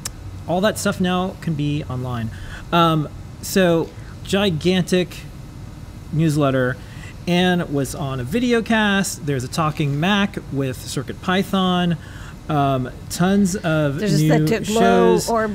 All 0.46 0.60
that 0.62 0.78
stuff 0.78 1.00
now 1.00 1.36
can 1.42 1.54
be 1.54 1.84
online. 1.84 2.30
Um, 2.72 3.08
so, 3.42 3.90
gigantic 4.24 5.18
newsletter. 6.12 6.76
Anne 7.28 7.72
was 7.72 7.94
on 7.94 8.20
a 8.20 8.24
video 8.24 8.62
cast. 8.62 9.26
There's 9.26 9.44
a 9.44 9.48
talking 9.48 10.00
Mac 10.00 10.38
with 10.50 10.78
Circuit 10.80 11.20
Python. 11.20 11.98
Um, 12.48 12.90
tons 13.10 13.54
of 13.54 13.96
There's 13.98 14.22
new 14.22 14.46
the 14.46 14.64
shows. 14.64 15.28
or 15.28 15.50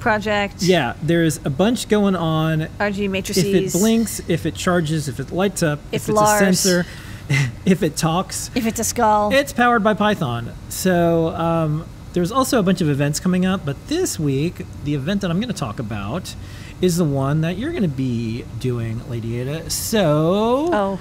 project. 0.00 0.62
yeah, 0.62 0.92
there's 1.02 1.38
a 1.46 1.50
bunch 1.50 1.88
going 1.88 2.14
on 2.14 2.68
RG 2.78 3.08
matrices. 3.08 3.44
if 3.46 3.74
it 3.74 3.78
blinks, 3.78 4.20
if 4.28 4.44
it 4.44 4.54
charges, 4.54 5.08
if 5.08 5.18
it 5.18 5.32
lights 5.32 5.62
up, 5.62 5.78
If 5.90 6.02
if 6.02 6.08
it's 6.10 6.16
Lars- 6.16 6.42
a 6.42 6.44
sensor, 6.44 6.86
if 7.64 7.82
it 7.82 7.96
talks, 7.96 8.50
If 8.54 8.66
it's 8.66 8.78
a 8.78 8.84
skull. 8.84 9.32
it's 9.32 9.54
powered 9.54 9.82
by 9.82 9.94
Python. 9.94 10.52
So 10.68 11.28
um, 11.28 11.86
there's 12.12 12.30
also 12.30 12.58
a 12.58 12.62
bunch 12.62 12.82
of 12.82 12.90
events 12.90 13.18
coming 13.18 13.46
up, 13.46 13.64
but 13.64 13.88
this 13.88 14.18
week, 14.18 14.66
the 14.84 14.94
event 14.94 15.22
that 15.22 15.30
I'm 15.30 15.38
going 15.40 15.48
to 15.48 15.58
talk 15.58 15.78
about 15.78 16.34
is 16.82 16.98
the 16.98 17.04
one 17.06 17.40
that 17.40 17.56
you're 17.56 17.70
going 17.70 17.82
to 17.84 17.88
be 17.88 18.44
doing, 18.60 19.08
Lady 19.08 19.40
Ada. 19.40 19.70
So, 19.70 20.68
oh, 20.70 21.00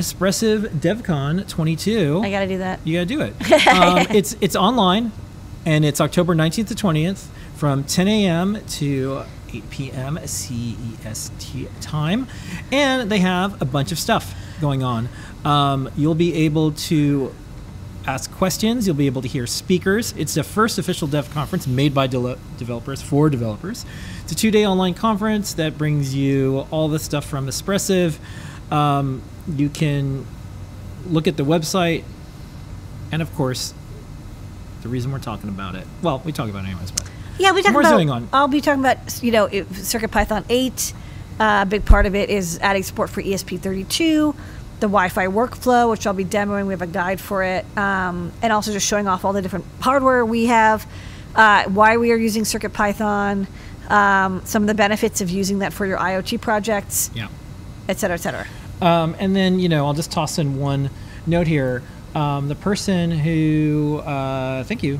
Espressif 0.00 0.68
DevCon 0.68 1.46
22. 1.46 2.22
I 2.24 2.30
gotta 2.30 2.46
do 2.46 2.58
that. 2.58 2.80
You 2.84 2.98
gotta 2.98 3.06
do 3.06 3.20
it. 3.20 3.66
um, 3.68 4.06
it's 4.10 4.34
it's 4.40 4.56
online, 4.56 5.12
and 5.66 5.84
it's 5.84 6.00
October 6.00 6.34
19th 6.34 6.68
to 6.68 6.74
20th 6.74 7.26
from 7.54 7.84
10 7.84 8.08
a.m. 8.08 8.58
to 8.66 9.22
8 9.52 9.70
p.m. 9.70 10.18
CEST 10.22 11.68
time, 11.82 12.26
and 12.72 13.10
they 13.10 13.18
have 13.18 13.60
a 13.60 13.66
bunch 13.66 13.92
of 13.92 13.98
stuff 13.98 14.34
going 14.60 14.82
on. 14.82 15.08
Um, 15.44 15.90
you'll 15.96 16.14
be 16.14 16.34
able 16.46 16.72
to 16.72 17.34
ask 18.06 18.32
questions. 18.32 18.86
You'll 18.86 18.96
be 18.96 19.06
able 19.06 19.20
to 19.22 19.28
hear 19.28 19.46
speakers. 19.46 20.14
It's 20.16 20.34
the 20.34 20.42
first 20.42 20.78
official 20.78 21.08
dev 21.08 21.30
conference 21.32 21.66
made 21.66 21.92
by 21.92 22.06
de- 22.06 22.38
developers 22.56 23.02
for 23.02 23.28
developers. 23.28 23.84
It's 24.22 24.32
a 24.32 24.34
two-day 24.34 24.66
online 24.66 24.94
conference 24.94 25.52
that 25.54 25.76
brings 25.76 26.14
you 26.14 26.66
all 26.70 26.88
the 26.88 26.98
stuff 26.98 27.26
from 27.26 27.46
Espressif. 27.46 28.16
Um, 28.70 29.22
you 29.48 29.68
can 29.68 30.26
look 31.06 31.26
at 31.26 31.36
the 31.36 31.44
website, 31.44 32.04
and 33.10 33.20
of 33.22 33.34
course, 33.34 33.74
the 34.82 34.88
reason 34.88 35.12
we're 35.12 35.18
talking 35.18 35.48
about 35.48 35.74
it. 35.74 35.86
Well, 36.02 36.22
we 36.24 36.32
talk 36.32 36.48
about 36.48 36.64
it 36.64 36.68
anyways, 36.68 36.90
but 36.90 37.08
Yeah, 37.38 37.52
we 37.52 37.62
talk 37.62 37.72
More 37.72 37.82
about. 37.82 37.90
zooming 37.90 38.10
on. 38.10 38.28
I'll 38.32 38.48
be 38.48 38.60
talking 38.60 38.80
about 38.80 39.22
you 39.22 39.32
know 39.32 39.48
Circuit 39.72 40.10
Python 40.10 40.44
8. 40.48 40.92
uh, 41.40 41.60
A 41.62 41.66
big 41.66 41.84
part 41.84 42.06
of 42.06 42.14
it 42.14 42.30
is 42.30 42.58
adding 42.62 42.82
support 42.82 43.10
for 43.10 43.22
ESP32, 43.22 44.34
the 44.80 44.86
Wi-Fi 44.86 45.26
workflow, 45.26 45.90
which 45.90 46.06
I'll 46.06 46.12
be 46.14 46.24
demoing. 46.24 46.66
We 46.66 46.72
have 46.72 46.82
a 46.82 46.86
guide 46.86 47.20
for 47.20 47.42
it, 47.42 47.64
um, 47.76 48.32
and 48.42 48.52
also 48.52 48.72
just 48.72 48.86
showing 48.86 49.08
off 49.08 49.24
all 49.24 49.32
the 49.32 49.42
different 49.42 49.64
hardware 49.80 50.24
we 50.24 50.46
have, 50.46 50.86
uh, 51.34 51.64
why 51.64 51.96
we 51.96 52.12
are 52.12 52.16
using 52.16 52.44
Circuit 52.44 52.72
Python, 52.72 53.46
um, 53.88 54.42
some 54.44 54.62
of 54.62 54.66
the 54.68 54.74
benefits 54.74 55.20
of 55.20 55.28
using 55.30 55.58
that 55.60 55.72
for 55.72 55.86
your 55.86 55.98
IoT 55.98 56.40
projects, 56.40 57.10
yeah. 57.14 57.28
et 57.88 57.98
cetera, 57.98 58.14
et 58.14 58.20
cetera. 58.20 58.46
Um, 58.80 59.14
and 59.18 59.34
then, 59.36 59.60
you 59.60 59.68
know, 59.68 59.86
I'll 59.86 59.94
just 59.94 60.10
toss 60.10 60.38
in 60.38 60.58
one 60.58 60.90
note 61.26 61.46
here. 61.46 61.82
Um, 62.14 62.48
the 62.48 62.54
person 62.54 63.10
who, 63.10 63.98
uh, 64.04 64.64
thank 64.64 64.82
you, 64.82 64.98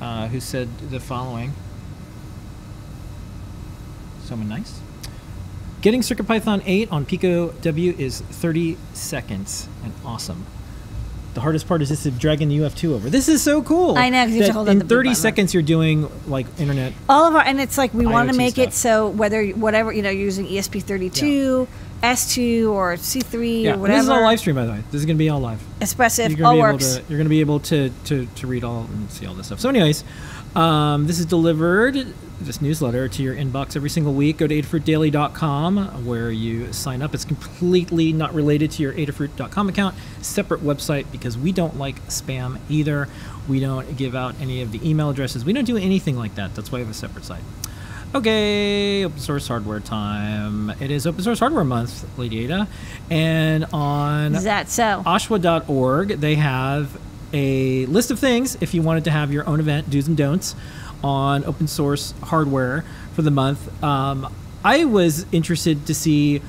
uh, 0.00 0.28
who 0.28 0.40
said 0.40 0.68
the 0.90 0.98
following. 1.00 1.52
Someone 4.24 4.48
nice. 4.48 4.80
Getting 5.82 6.00
CircuitPython 6.02 6.62
8 6.66 6.92
on 6.92 7.06
Pico 7.06 7.50
W 7.50 7.94
is 7.96 8.20
30 8.20 8.76
seconds 8.92 9.68
and 9.82 9.92
awesome. 10.04 10.44
The 11.32 11.40
hardest 11.40 11.68
part 11.68 11.80
is 11.80 11.88
just 11.88 12.18
dragging 12.18 12.48
the 12.48 12.58
UF2 12.58 12.92
over. 12.92 13.08
This 13.08 13.28
is 13.28 13.40
so 13.40 13.62
cool. 13.62 13.96
I 13.96 14.10
know, 14.10 14.24
you 14.24 14.38
have 14.38 14.46
to 14.46 14.52
hold 14.52 14.68
in 14.68 14.80
the 14.80 14.84
30 14.84 15.10
button. 15.10 15.14
seconds 15.14 15.54
you're 15.54 15.62
doing 15.62 16.10
like 16.26 16.46
internet. 16.58 16.92
all 17.08 17.24
of 17.24 17.36
our 17.36 17.42
and 17.42 17.60
it's 17.60 17.78
like 17.78 17.94
we 17.94 18.04
want 18.04 18.30
to 18.30 18.36
make 18.36 18.58
it 18.58 18.72
so 18.72 19.08
whether 19.08 19.46
whatever 19.50 19.92
you 19.92 20.02
know 20.02 20.10
you're 20.10 20.24
using 20.24 20.46
E 20.46 20.58
ESP32, 20.58 21.68
S2 22.02 22.70
or 22.72 22.94
C3 22.94 23.62
Yeah, 23.62 23.70
or 23.70 23.72
and 23.74 23.82
whatever. 23.82 23.98
this 23.98 24.04
is 24.04 24.08
all 24.10 24.22
live 24.22 24.38
stream 24.40 24.56
by 24.56 24.64
the 24.66 24.72
way. 24.72 24.82
This 24.90 25.00
is 25.00 25.06
going 25.06 25.16
to 25.16 25.18
be 25.18 25.28
all 25.28 25.40
live. 25.40 25.60
Espressif, 25.80 26.36
you're 26.36 26.46
all 26.46 26.58
works. 26.58 26.96
to 26.96 27.02
you're 27.08 27.18
gonna 27.18 27.28
be 27.30 27.40
able 27.40 27.60
to 27.60 27.90
to, 28.06 28.26
to 28.26 28.46
read 28.46 28.64
all 28.64 28.84
and 28.84 29.10
see 29.10 29.26
all 29.26 29.34
this 29.34 29.46
stuff. 29.46 29.60
So, 29.60 29.68
anyways, 29.68 30.04
um, 30.56 31.06
this 31.06 31.18
is 31.18 31.26
delivered 31.26 32.14
this 32.40 32.62
newsletter 32.62 33.06
to 33.06 33.22
your 33.22 33.34
inbox 33.34 33.76
every 33.76 33.90
single 33.90 34.14
week. 34.14 34.38
Go 34.38 34.46
to 34.46 34.62
adafruitdaily.com 34.62 36.06
where 36.06 36.30
you 36.30 36.72
sign 36.72 37.02
up. 37.02 37.14
It's 37.14 37.24
completely 37.26 38.12
not 38.14 38.34
related 38.34 38.70
to 38.72 38.82
your 38.82 38.94
adafruit.com 38.94 39.68
account. 39.68 39.94
Separate 40.22 40.62
website 40.62 41.04
because 41.12 41.36
we 41.36 41.52
don't 41.52 41.78
like 41.78 42.02
spam 42.06 42.58
either. 42.70 43.08
We 43.48 43.60
don't 43.60 43.96
give 43.96 44.14
out 44.14 44.34
any 44.40 44.62
of 44.62 44.72
the 44.72 44.88
email 44.88 45.10
addresses. 45.10 45.44
We 45.44 45.52
don't 45.52 45.64
do 45.64 45.76
anything 45.76 46.16
like 46.16 46.34
that. 46.36 46.54
That's 46.54 46.72
why 46.72 46.78
we 46.78 46.84
have 46.84 46.90
a 46.90 46.94
separate 46.94 47.24
site. 47.26 47.42
Okay, 48.12 49.04
open 49.04 49.20
source 49.20 49.46
hardware 49.46 49.78
time. 49.78 50.70
It 50.80 50.90
is 50.90 51.06
open 51.06 51.22
source 51.22 51.38
hardware 51.38 51.62
month, 51.62 52.04
Lady 52.18 52.44
Ada. 52.44 52.66
And 53.08 53.66
on 53.72 54.34
Is 54.34 54.42
that 54.44 54.68
so? 54.68 55.04
Oshwa.org, 55.06 56.08
they 56.20 56.34
have 56.34 56.98
a 57.32 57.86
list 57.86 58.10
of 58.10 58.18
things 58.18 58.56
if 58.60 58.74
you 58.74 58.82
wanted 58.82 59.04
to 59.04 59.12
have 59.12 59.32
your 59.32 59.48
own 59.48 59.60
event, 59.60 59.90
do's 59.90 60.08
and 60.08 60.16
don'ts, 60.16 60.56
on 61.04 61.44
open 61.44 61.68
source 61.68 62.12
hardware 62.24 62.84
for 63.14 63.22
the 63.22 63.30
month. 63.30 63.82
Um, 63.82 64.34
I 64.64 64.86
was 64.86 65.24
interested 65.30 65.86
to 65.86 65.94
see 65.94 66.42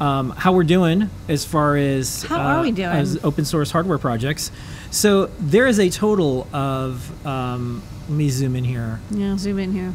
um, 0.00 0.30
how 0.30 0.52
we're 0.52 0.62
doing 0.62 1.10
as 1.28 1.44
far 1.44 1.76
as 1.76 2.22
How 2.22 2.58
are 2.58 2.62
we 2.62 2.70
doing? 2.70 2.90
as 2.90 3.22
open 3.24 3.44
source 3.44 3.72
hardware 3.72 3.98
projects. 3.98 4.52
So 4.92 5.26
there 5.40 5.66
is 5.66 5.80
a 5.80 5.90
total 5.90 6.46
of 6.52 7.26
um, 7.26 7.82
let 8.02 8.10
me 8.16 8.28
zoom 8.30 8.54
in 8.54 8.62
here. 8.62 9.00
Yeah, 9.10 9.36
zoom 9.36 9.58
in 9.58 9.72
here. 9.72 9.94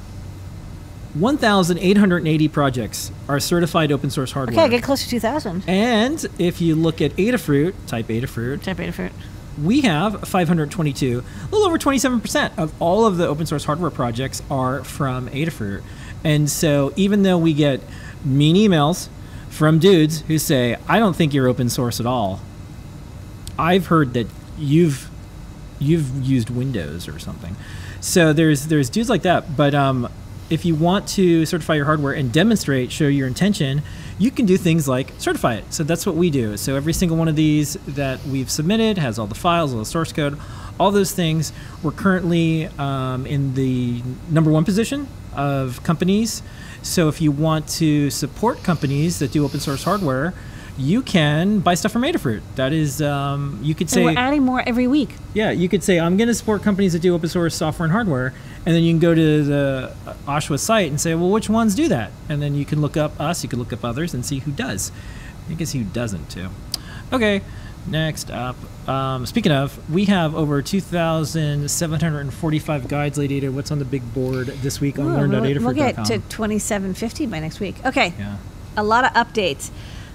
1,880 1.15 2.47
projects 2.47 3.11
are 3.29 3.39
certified 3.39 3.91
open 3.91 4.09
source 4.09 4.31
hardware. 4.31 4.65
Okay, 4.65 4.69
get 4.77 4.83
close 4.83 5.03
to 5.03 5.09
2,000. 5.09 5.63
and 5.67 6.25
if 6.39 6.59
you 6.61 6.75
look 6.75 7.01
at 7.01 7.11
Adafruit, 7.17 7.73
type 7.87 8.07
Adafruit, 8.07 8.63
Type 8.63 8.77
beta 8.77 8.91
fruit. 8.91 9.11
we 9.61 9.81
have 9.81 10.27
522 10.27 11.23
a 11.41 11.45
little 11.51 11.67
over 11.67 11.77
27% 11.77 12.57
of 12.57 12.73
all 12.81 13.05
of 13.05 13.17
the 13.17 13.27
open 13.27 13.45
source 13.45 13.65
hardware 13.65 13.91
projects 13.91 14.41
are 14.49 14.83
from 14.83 15.27
adafruit 15.29 15.83
and 16.23 16.49
so 16.49 16.91
even 16.95 17.21
though 17.21 17.37
we 17.37 17.53
get 17.53 17.79
mean 18.25 18.55
emails 18.55 19.09
from 19.49 19.77
dudes 19.77 20.21
who 20.21 20.39
say 20.39 20.75
i 20.87 20.97
don't 20.97 21.15
think 21.15 21.33
you're 21.35 21.47
open 21.47 21.69
source 21.69 21.99
at 21.99 22.07
all 22.07 22.41
i've 23.59 23.85
heard 23.87 24.13
that 24.15 24.25
you've 24.57 25.11
you've 25.79 26.09
used 26.25 26.49
windows 26.49 27.07
or 27.07 27.19
something 27.19 27.55
so 28.01 28.33
there's 28.33 28.67
there's 28.67 28.89
dudes 28.89 29.09
like 29.09 29.21
that 29.21 29.55
but 29.55 29.75
um, 29.75 30.09
if 30.49 30.65
you 30.65 30.75
want 30.75 31.07
to 31.07 31.45
certify 31.45 31.75
your 31.75 31.85
hardware 31.85 32.13
and 32.13 32.31
demonstrate 32.31 32.91
show 32.91 33.07
your 33.07 33.27
intention 33.27 33.81
you 34.19 34.29
can 34.31 34.45
do 34.45 34.57
things 34.57 34.87
like 34.87 35.11
certify 35.17 35.55
it. 35.55 35.73
So 35.73 35.83
that's 35.83 36.05
what 36.05 36.15
we 36.15 36.29
do. 36.29 36.55
So 36.57 36.75
every 36.75 36.93
single 36.93 37.17
one 37.17 37.27
of 37.27 37.35
these 37.35 37.73
that 37.87 38.23
we've 38.25 38.49
submitted 38.49 38.97
has 38.97 39.17
all 39.17 39.27
the 39.27 39.35
files 39.35 39.73
all 39.73 39.79
the 39.79 39.85
source 39.85 40.13
code 40.13 40.37
all 40.79 40.91
those 40.91 41.11
things. 41.11 41.53
We're 41.83 41.91
currently 41.91 42.65
um, 42.79 43.25
in 43.27 43.53
the 43.53 44.01
number 44.29 44.51
one 44.51 44.65
position 44.65 45.07
of 45.35 45.83
companies. 45.83 46.41
So 46.81 47.09
if 47.09 47.21
you 47.21 47.31
want 47.31 47.67
to 47.69 48.09
support 48.09 48.63
companies 48.63 49.19
that 49.19 49.31
do 49.31 49.45
open 49.45 49.59
source 49.59 49.83
hardware 49.83 50.33
you 50.77 51.03
can 51.03 51.59
buy 51.59 51.75
stuff 51.75 51.91
from 51.91 52.01
Adafruit. 52.01 52.41
That 52.55 52.73
is, 52.73 53.01
um, 53.01 53.59
you 53.61 53.75
could 53.75 53.85
And 53.85 53.91
say, 53.91 54.05
we're 54.05 54.17
adding 54.17 54.43
more 54.43 54.63
every 54.67 54.87
week. 54.87 55.15
yeah, 55.33 55.51
you 55.51 55.69
could 55.69 55.83
say 55.83 55.99
I'm 55.99 56.17
going 56.17 56.27
to 56.29 56.33
support 56.33 56.63
companies 56.63 56.93
that 56.93 57.01
do 57.03 57.13
open 57.13 57.29
source 57.29 57.55
software 57.55 57.85
and 57.85 57.93
hardware, 57.93 58.33
and 58.65 58.75
then 58.75 58.83
you 58.83 58.91
can 58.93 58.99
go 58.99 59.13
to 59.13 59.43
the 59.43 59.93
Oshwa 60.25 60.57
site 60.59 60.89
and 60.89 60.99
say, 60.99 61.13
well, 61.15 61.29
which 61.29 61.49
ones 61.49 61.75
do 61.75 61.87
that? 61.89 62.11
And 62.29 62.41
then 62.41 62.55
you 62.55 62.65
can 62.65 62.81
look 62.81 62.95
up 62.97 63.19
us, 63.19 63.43
you 63.43 63.49
can 63.49 63.59
look 63.59 63.73
up 63.73 63.83
others, 63.83 64.13
and 64.13 64.25
see 64.25 64.39
who 64.39 64.51
does. 64.51 64.91
I 65.49 65.53
guess 65.53 65.73
who 65.73 65.83
doesn't 65.83 66.29
too. 66.29 66.47
Okay, 67.11 67.41
next 67.87 68.31
up. 68.31 68.55
Um, 68.87 69.25
speaking 69.25 69.51
of, 69.51 69.77
we 69.91 70.05
have 70.05 70.33
over 70.35 70.61
2,745 70.61 72.87
guides, 72.87 73.17
Lady 73.17 73.37
Ada. 73.37 73.51
What's 73.51 73.71
on 73.71 73.79
the 73.79 73.85
big 73.85 74.13
board 74.13 74.47
this 74.47 74.79
week 74.79 74.97
on 74.99 75.05
we'll, 75.05 75.15
we'll 75.61 75.73
get 75.73 75.95
to 76.05 76.19
2750 76.19 77.25
by 77.27 77.39
next 77.39 77.59
week. 77.59 77.75
Okay. 77.85 78.13
Yeah. 78.17 78.37
a 78.77 78.83
lot 78.83 79.03
of 79.05 79.11
updates. 79.13 79.69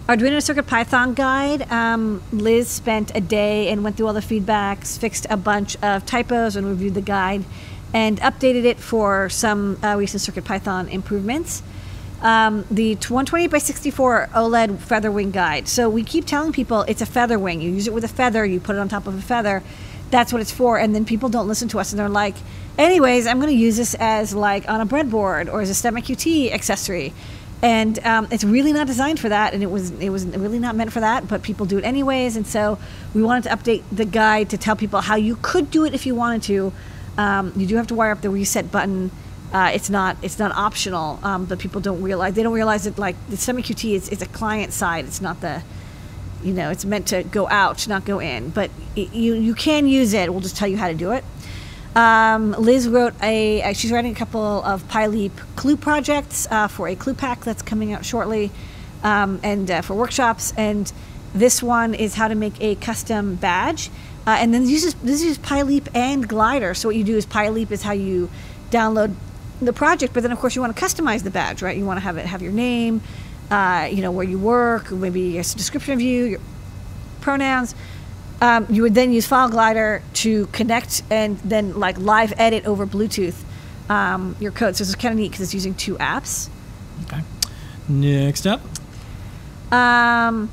Arduino 0.08 0.42
Circuit 0.42 0.66
Python 0.66 1.12
guide. 1.12 1.70
Um, 1.70 2.22
Liz 2.32 2.68
spent 2.68 3.12
a 3.14 3.20
day 3.20 3.68
and 3.68 3.84
went 3.84 3.98
through 3.98 4.06
all 4.06 4.14
the 4.14 4.20
feedbacks, 4.20 4.98
fixed 4.98 5.26
a 5.28 5.36
bunch 5.36 5.76
of 5.82 6.06
typos, 6.06 6.56
and 6.56 6.66
reviewed 6.66 6.94
the 6.94 7.02
guide, 7.02 7.44
and 7.92 8.20
updated 8.20 8.64
it 8.64 8.78
for 8.78 9.28
some 9.28 9.78
uh, 9.82 9.96
recent 9.96 10.20
Circuit 10.20 10.44
Python 10.44 10.88
improvements. 10.88 11.62
Um, 12.20 12.64
the 12.70 12.96
t- 12.96 13.14
120 13.14 13.46
by 13.46 13.58
64 13.58 14.30
OLED 14.34 14.78
Featherwing 14.78 15.32
guide. 15.32 15.68
So 15.68 15.88
we 15.88 16.02
keep 16.02 16.26
telling 16.26 16.52
people 16.52 16.82
it's 16.82 17.00
a 17.00 17.06
Featherwing. 17.06 17.62
You 17.62 17.70
use 17.70 17.86
it 17.86 17.94
with 17.94 18.04
a 18.04 18.08
feather. 18.08 18.44
You 18.44 18.58
put 18.58 18.74
it 18.76 18.80
on 18.80 18.88
top 18.88 19.06
of 19.06 19.16
a 19.16 19.22
feather. 19.22 19.62
That's 20.10 20.32
what 20.32 20.42
it's 20.42 20.50
for. 20.50 20.78
And 20.78 20.94
then 20.94 21.04
people 21.04 21.28
don't 21.28 21.46
listen 21.46 21.68
to 21.68 21.78
us, 21.78 21.92
and 21.92 21.98
they're 21.98 22.08
like, 22.08 22.34
anyways, 22.76 23.26
I'm 23.26 23.38
going 23.38 23.52
to 23.52 23.58
use 23.58 23.76
this 23.76 23.94
as 24.00 24.34
like 24.34 24.68
on 24.68 24.80
a 24.80 24.86
breadboard 24.86 25.52
or 25.52 25.60
as 25.60 25.70
a 25.70 25.74
STEMMA 25.74 26.02
QT 26.02 26.52
accessory 26.52 27.12
and 27.62 27.98
um, 28.04 28.28
it's 28.30 28.44
really 28.44 28.72
not 28.72 28.86
designed 28.86 29.18
for 29.18 29.28
that 29.28 29.52
and 29.52 29.62
it 29.62 29.70
was 29.70 29.90
it 29.98 30.10
was 30.10 30.24
really 30.26 30.58
not 30.58 30.76
meant 30.76 30.92
for 30.92 31.00
that 31.00 31.26
but 31.26 31.42
people 31.42 31.66
do 31.66 31.78
it 31.78 31.84
anyways 31.84 32.36
and 32.36 32.46
so 32.46 32.78
we 33.14 33.22
wanted 33.22 33.42
to 33.44 33.50
update 33.50 33.82
the 33.90 34.04
guide 34.04 34.48
to 34.50 34.56
tell 34.56 34.76
people 34.76 35.00
how 35.00 35.16
you 35.16 35.36
could 35.42 35.70
do 35.70 35.84
it 35.84 35.92
if 35.92 36.06
you 36.06 36.14
wanted 36.14 36.42
to 36.42 36.72
um, 37.18 37.52
you 37.54 37.66
do 37.66 37.76
have 37.76 37.88
to 37.88 37.94
wire 37.94 38.12
up 38.12 38.22
the 38.22 38.30
reset 38.30 38.72
button. 38.72 39.10
Uh, 39.52 39.70
it's 39.74 39.90
not 39.90 40.16
it's 40.22 40.38
not 40.38 40.52
optional 40.52 41.18
um, 41.22 41.46
but 41.46 41.58
people 41.58 41.80
don't 41.80 42.02
realize 42.02 42.34
they 42.34 42.42
don't 42.42 42.52
realize 42.52 42.84
that 42.84 42.98
like 42.98 43.16
the 43.30 43.36
STEMMA 43.36 43.60
QT 43.60 43.94
is, 43.94 44.08
is 44.08 44.22
a 44.22 44.26
client 44.26 44.72
side. 44.72 45.04
It's 45.04 45.20
not 45.20 45.40
the 45.42 45.62
you 46.42 46.52
know 46.52 46.70
it's 46.70 46.84
meant 46.84 47.08
to 47.08 47.22
go 47.24 47.48
out 47.48 47.86
not 47.88 48.04
go 48.06 48.20
in. 48.20 48.48
But 48.50 48.70
it, 48.96 49.12
you 49.12 49.34
you 49.34 49.54
can 49.54 49.86
use 49.86 50.14
it. 50.14 50.30
We'll 50.30 50.40
just 50.40 50.56
tell 50.56 50.68
you 50.68 50.78
how 50.78 50.88
to 50.88 50.94
do 50.94 51.12
it. 51.12 51.24
Um, 51.98 52.52
Liz 52.52 52.88
wrote 52.88 53.14
a, 53.22 53.62
uh, 53.62 53.72
she's 53.72 53.90
writing 53.90 54.12
a 54.12 54.14
couple 54.14 54.40
of 54.40 54.86
PyLeap 54.88 55.32
clue 55.56 55.76
projects 55.76 56.46
uh, 56.48 56.68
for 56.68 56.86
a 56.86 56.94
clue 56.94 57.14
pack 57.14 57.40
that's 57.40 57.62
coming 57.62 57.92
out 57.92 58.04
shortly 58.04 58.52
um, 59.02 59.40
and 59.42 59.68
uh, 59.68 59.80
for 59.80 59.94
workshops. 59.94 60.52
And 60.56 60.92
this 61.34 61.60
one 61.60 61.94
is 61.94 62.14
how 62.14 62.28
to 62.28 62.36
make 62.36 62.60
a 62.60 62.76
custom 62.76 63.34
badge. 63.34 63.90
Uh, 64.28 64.32
and 64.32 64.52
then 64.52 64.60
this 64.60 64.70
uses, 64.70 64.94
this 64.96 65.22
uses 65.22 65.38
PyLeap 65.38 65.88
and 65.94 66.28
Glider. 66.28 66.74
So 66.74 66.90
what 66.90 66.96
you 66.96 67.02
do 67.02 67.16
is 67.16 67.24
PyLeap 67.24 67.70
is 67.70 67.82
how 67.82 67.92
you 67.92 68.28
download 68.70 69.14
the 69.62 69.72
project, 69.72 70.12
but 70.12 70.22
then 70.22 70.32
of 70.32 70.38
course 70.38 70.54
you 70.54 70.60
want 70.60 70.76
to 70.76 70.84
customize 70.84 71.22
the 71.22 71.30
badge, 71.30 71.62
right? 71.62 71.74
You 71.74 71.86
want 71.86 71.96
to 71.96 72.02
have 72.02 72.18
it 72.18 72.26
have 72.26 72.42
your 72.42 72.52
name, 72.52 73.00
uh, 73.50 73.88
you 73.90 74.02
know, 74.02 74.10
where 74.10 74.26
you 74.26 74.38
work, 74.38 74.90
maybe 74.90 75.38
a 75.38 75.42
description 75.42 75.94
of 75.94 76.02
you, 76.02 76.24
your 76.26 76.40
pronouns. 77.22 77.74
Um, 78.42 78.66
you 78.68 78.82
would 78.82 78.94
then 78.94 79.14
use 79.14 79.26
File 79.26 79.48
Glider 79.48 80.02
to 80.12 80.46
connect 80.48 81.04
and 81.08 81.38
then 81.38 81.80
like 81.80 81.96
live 81.96 82.34
edit 82.36 82.66
over 82.66 82.86
Bluetooth 82.86 83.42
um, 83.88 84.36
your 84.40 84.52
code. 84.52 84.76
So 84.76 84.82
this 84.82 84.90
is 84.90 84.94
kind 84.94 85.12
of 85.12 85.20
neat 85.20 85.30
because 85.30 85.40
it's 85.40 85.54
using 85.54 85.74
two 85.74 85.96
apps. 85.96 86.50
Okay. 87.04 87.22
Next 87.88 88.46
up. 88.46 88.60
Um, 89.72 90.50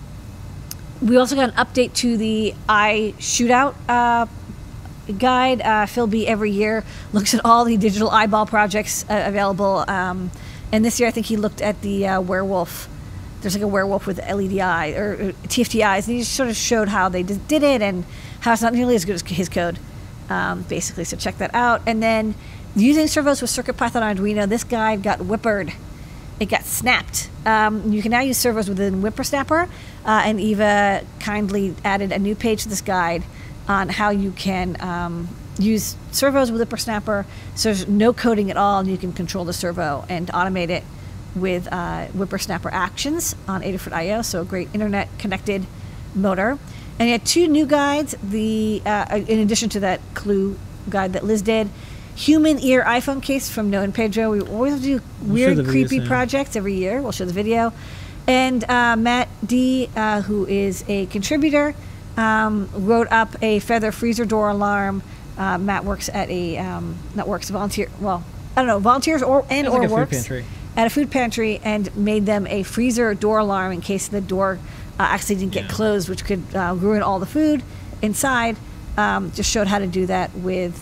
we 1.02 1.18
also 1.18 1.36
got 1.36 1.50
an 1.50 1.56
update 1.56 1.94
to 1.96 2.18
the 2.18 2.54
i 2.68 3.14
Shootout 3.20 3.76
uh, 3.88 4.28
guide. 5.18 5.62
Uh, 5.62 5.86
Phil 5.86 6.08
B 6.08 6.28
every 6.28 6.52
year 6.52 6.84
looks 7.14 7.34
at 7.34 7.42
all 7.44 7.66
the 7.66 7.78
digital 7.78 8.10
eyeball 8.10 8.46
projects 8.46 9.04
uh, 9.10 9.24
available. 9.26 9.86
Um, 9.88 10.32
and 10.72 10.84
this 10.84 11.00
year, 11.00 11.08
I 11.10 11.12
think 11.12 11.28
he 11.28 11.38
looked 11.38 11.62
at 11.62 11.82
the 11.82 12.08
uh, 12.08 12.22
werewolf 12.22 12.90
there's 13.46 13.54
like 13.54 13.64
a 13.64 13.68
werewolf 13.68 14.08
with 14.08 14.18
LED 14.18 14.58
eye 14.58 14.94
or 14.94 15.14
uh, 15.14 15.48
TFT 15.48 15.86
eyes, 15.86 16.08
and 16.08 16.16
he 16.16 16.24
just 16.24 16.34
sort 16.34 16.50
of 16.50 16.56
showed 16.56 16.88
how 16.88 17.10
they 17.10 17.22
did 17.22 17.62
it 17.62 17.80
and 17.80 18.04
how 18.40 18.54
it's 18.54 18.64
not 18.64 18.74
nearly 18.74 18.96
as 18.96 19.06
good 19.06 19.14
as 19.14 19.22
his 19.22 19.50
code, 19.50 19.78
um, 20.30 20.64
basically. 20.64 21.04
So 21.04 21.16
check 21.16 21.38
that 21.38 21.54
out. 21.54 21.84
And 21.86 22.02
then 22.02 22.34
using 22.76 23.06
servos 23.06 23.42
with 23.42 23.52
circuit 23.52 23.78
CircuitPython 23.78 24.16
Arduino, 24.16 24.50
this 24.50 24.64
guide 24.64 25.04
got 25.04 25.20
whippered. 25.20 25.74
It 26.40 26.48
got 26.48 26.66
snapped. 26.66 27.30
Um, 27.46 27.94
you 27.94 28.02
can 28.02 28.12
now 28.12 28.20
use 28.20 28.38
servos 28.38 28.68
within 28.68 29.02
WipperSnapper, 29.02 29.68
uh, 29.68 29.70
and 30.06 30.40
Eva 30.40 31.06
kindly 31.20 31.76
added 31.84 32.12
a 32.12 32.20
new 32.20 32.36
page 32.36 32.64
to 32.64 32.70
this 32.70 32.82
guide 32.82 33.24
on 33.68 33.90
how 33.90 34.10
you 34.10 34.32
can 34.32 34.80
um, 34.82 35.30
use 35.58 35.96
servos 36.12 36.52
with 36.52 36.68
WipperSnapper. 36.68 37.26
So 37.56 37.70
there's 37.70 37.88
no 37.88 38.14
coding 38.14 38.52
at 38.52 38.58
all, 38.58 38.80
and 38.80 38.90
you 38.90 38.98
can 38.98 39.14
control 39.14 39.46
the 39.46 39.54
servo 39.54 40.06
and 40.10 40.28
automate 40.28 40.70
it 40.70 40.84
with 41.36 41.68
uh, 41.72 42.08
WipperSnapper 42.08 42.72
actions 42.72 43.36
on 43.48 43.62
Adafruit 43.62 43.94
IO. 43.94 44.22
So 44.22 44.42
a 44.42 44.46
great 44.46 44.70
internet 44.74 45.08
connected 45.20 45.66
motor. 46.14 46.58
And 46.98 47.10
you 47.10 47.14
had 47.14 47.26
two 47.26 47.48
new 47.48 47.66
guides. 47.66 48.16
The 48.24 48.82
uh, 48.86 49.22
in 49.28 49.40
addition 49.40 49.70
to 49.70 49.82
that 49.82 50.00
clue 50.14 50.58
guide 50.90 51.14
that 51.14 51.26
Liz 51.26 51.42
did, 51.42 51.70
human 52.16 52.60
ear 52.60 52.84
iPhone 52.84 53.22
case 53.22 53.50
from 53.50 53.70
Noe 53.70 53.82
and 53.82 53.94
Pedro. 53.94 54.32
We 54.32 54.42
always 54.42 54.82
do 54.82 55.02
weird, 55.22 55.66
creepy 55.68 56.06
projects 56.06 56.56
every 56.56 56.76
year. 56.76 57.02
We'll 57.02 57.12
show 57.12 57.26
the 57.26 57.34
video. 57.34 57.74
And 58.28 58.64
uh, 58.70 58.96
Matt 58.96 59.28
D, 59.46 59.90
uh, 59.96 60.22
who 60.22 60.46
is 60.48 60.84
a 60.88 61.06
contributor, 61.08 61.76
um, 62.18 62.70
wrote 62.74 63.12
up 63.12 63.36
a 63.42 63.60
feather 63.60 63.92
freezer 63.92 64.26
door 64.26 64.50
alarm. 64.50 65.04
Uh, 65.38 65.58
Matt 65.58 65.84
works 65.84 66.10
at 66.10 66.30
a 66.30 66.58
um, 66.58 66.96
not 67.14 67.28
works 67.28 67.50
volunteer. 67.50 67.90
Well, 68.00 68.24
I 68.56 68.62
don't 68.62 68.68
know 68.68 68.80
volunteers 68.80 69.22
or 69.22 69.46
and 69.50 69.68
Sounds 69.68 69.76
or 69.76 69.82
like 69.82 69.90
works 69.90 70.12
pantry. 70.12 70.46
at 70.78 70.88
a 70.88 70.90
food 70.90 71.12
pantry 71.12 71.60
and 71.64 71.94
made 71.96 72.26
them 72.26 72.48
a 72.48 72.64
freezer 72.64 73.14
door 73.14 73.40
alarm 73.40 73.74
in 73.74 73.82
case 73.82 74.08
the 74.08 74.22
door 74.22 74.58
uh, 74.98 75.04
actually 75.04 75.36
didn't 75.36 75.52
get 75.52 75.66
Yeah. 75.66 75.72
closed, 75.72 76.08
which 76.10 76.24
could 76.24 76.42
uh, 76.56 76.74
ruin 76.78 77.02
all 77.04 77.20
the 77.20 77.26
food 77.26 77.62
inside. 78.02 78.56
Um, 78.98 79.32
just 79.34 79.52
showed 79.52 79.68
how 79.68 79.80
to 79.80 79.88
do 79.88 80.06
that 80.06 80.34
with 80.36 80.82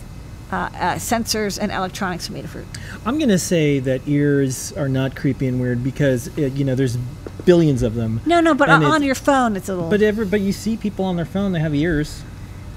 uh, 0.54 0.70
uh, 0.74 0.94
sensors 0.94 1.58
and 1.60 1.72
electronics 1.72 2.26
from 2.26 2.36
Adafruit. 2.36 2.64
I'm 3.04 3.18
gonna 3.18 3.38
say 3.38 3.80
that 3.80 4.06
ears 4.06 4.72
are 4.72 4.88
not 4.88 5.16
creepy 5.16 5.46
and 5.48 5.60
weird 5.60 5.82
because 5.82 6.28
it, 6.38 6.52
you 6.54 6.64
know 6.64 6.74
there's 6.74 6.96
billions 7.44 7.82
of 7.82 7.94
them. 7.94 8.20
No, 8.24 8.40
no, 8.40 8.54
but 8.54 8.70
on, 8.70 8.84
on 8.84 9.02
your 9.02 9.14
phone, 9.14 9.56
it's 9.56 9.68
a 9.68 9.74
little. 9.74 9.90
But 9.90 10.02
every, 10.02 10.26
but 10.26 10.40
you 10.40 10.52
see 10.52 10.76
people 10.76 11.04
on 11.04 11.16
their 11.16 11.24
phone 11.24 11.52
they 11.52 11.60
have 11.60 11.74
ears. 11.74 12.22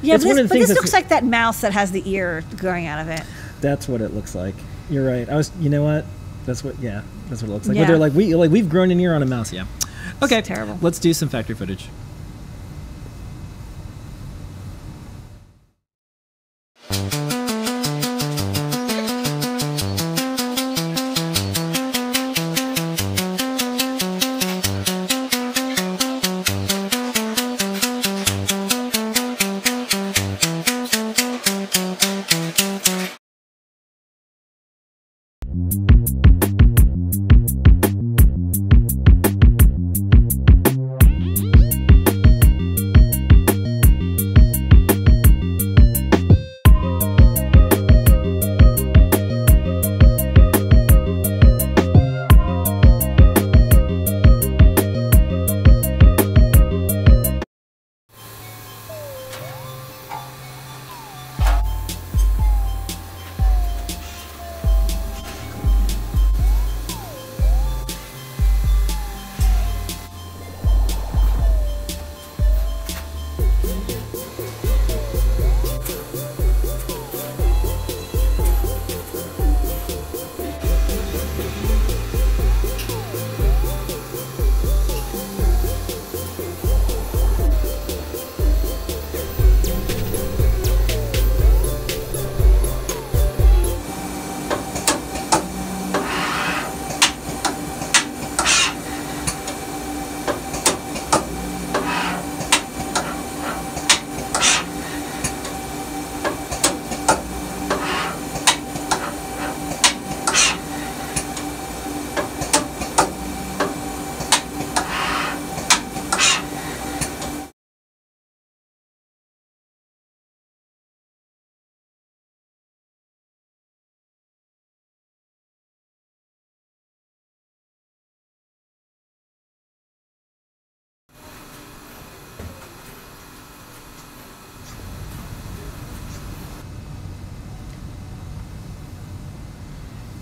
yeah, 0.02 0.16
it's 0.16 0.26
but 0.26 0.36
this, 0.36 0.50
but 0.50 0.58
this 0.58 0.70
looks 0.70 0.94
like 0.94 1.10
that 1.10 1.24
mouse 1.24 1.62
that 1.62 1.74
has 1.74 1.92
the 1.92 2.10
ear 2.10 2.44
growing 2.58 2.88
out 2.88 3.00
of 3.00 3.10
it. 3.10 3.22
That's 3.62 3.88
what 3.88 4.02
it 4.02 4.14
looks 4.14 4.34
like. 4.36 4.56
You're 4.90 5.08
right. 5.08 5.30
I 5.30 5.36
was. 5.36 5.52
You 5.60 5.70
know 5.70 5.84
what? 5.84 6.06
That's 6.46 6.64
what. 6.64 6.80
Yeah. 6.80 7.04
That's 7.30 7.42
what 7.42 7.50
it 7.50 7.54
looks 7.54 7.68
like. 7.68 7.76
Yeah. 7.76 7.84
But 7.84 7.88
they're 7.90 7.98
like 7.98 8.14
we 8.14 8.36
like 8.36 8.52
we've 8.52 8.70
grown 8.70 8.90
an 8.92 9.00
ear 9.00 9.14
on 9.14 9.22
a 9.22 9.26
mouse. 9.26 9.52
Yeah. 9.54 9.66
Okay. 10.24 10.42
terrible. 10.42 10.78
Let's 10.82 11.00
do 11.00 11.14
some 11.14 11.30
factory 11.30 11.56
footage. 11.56 11.90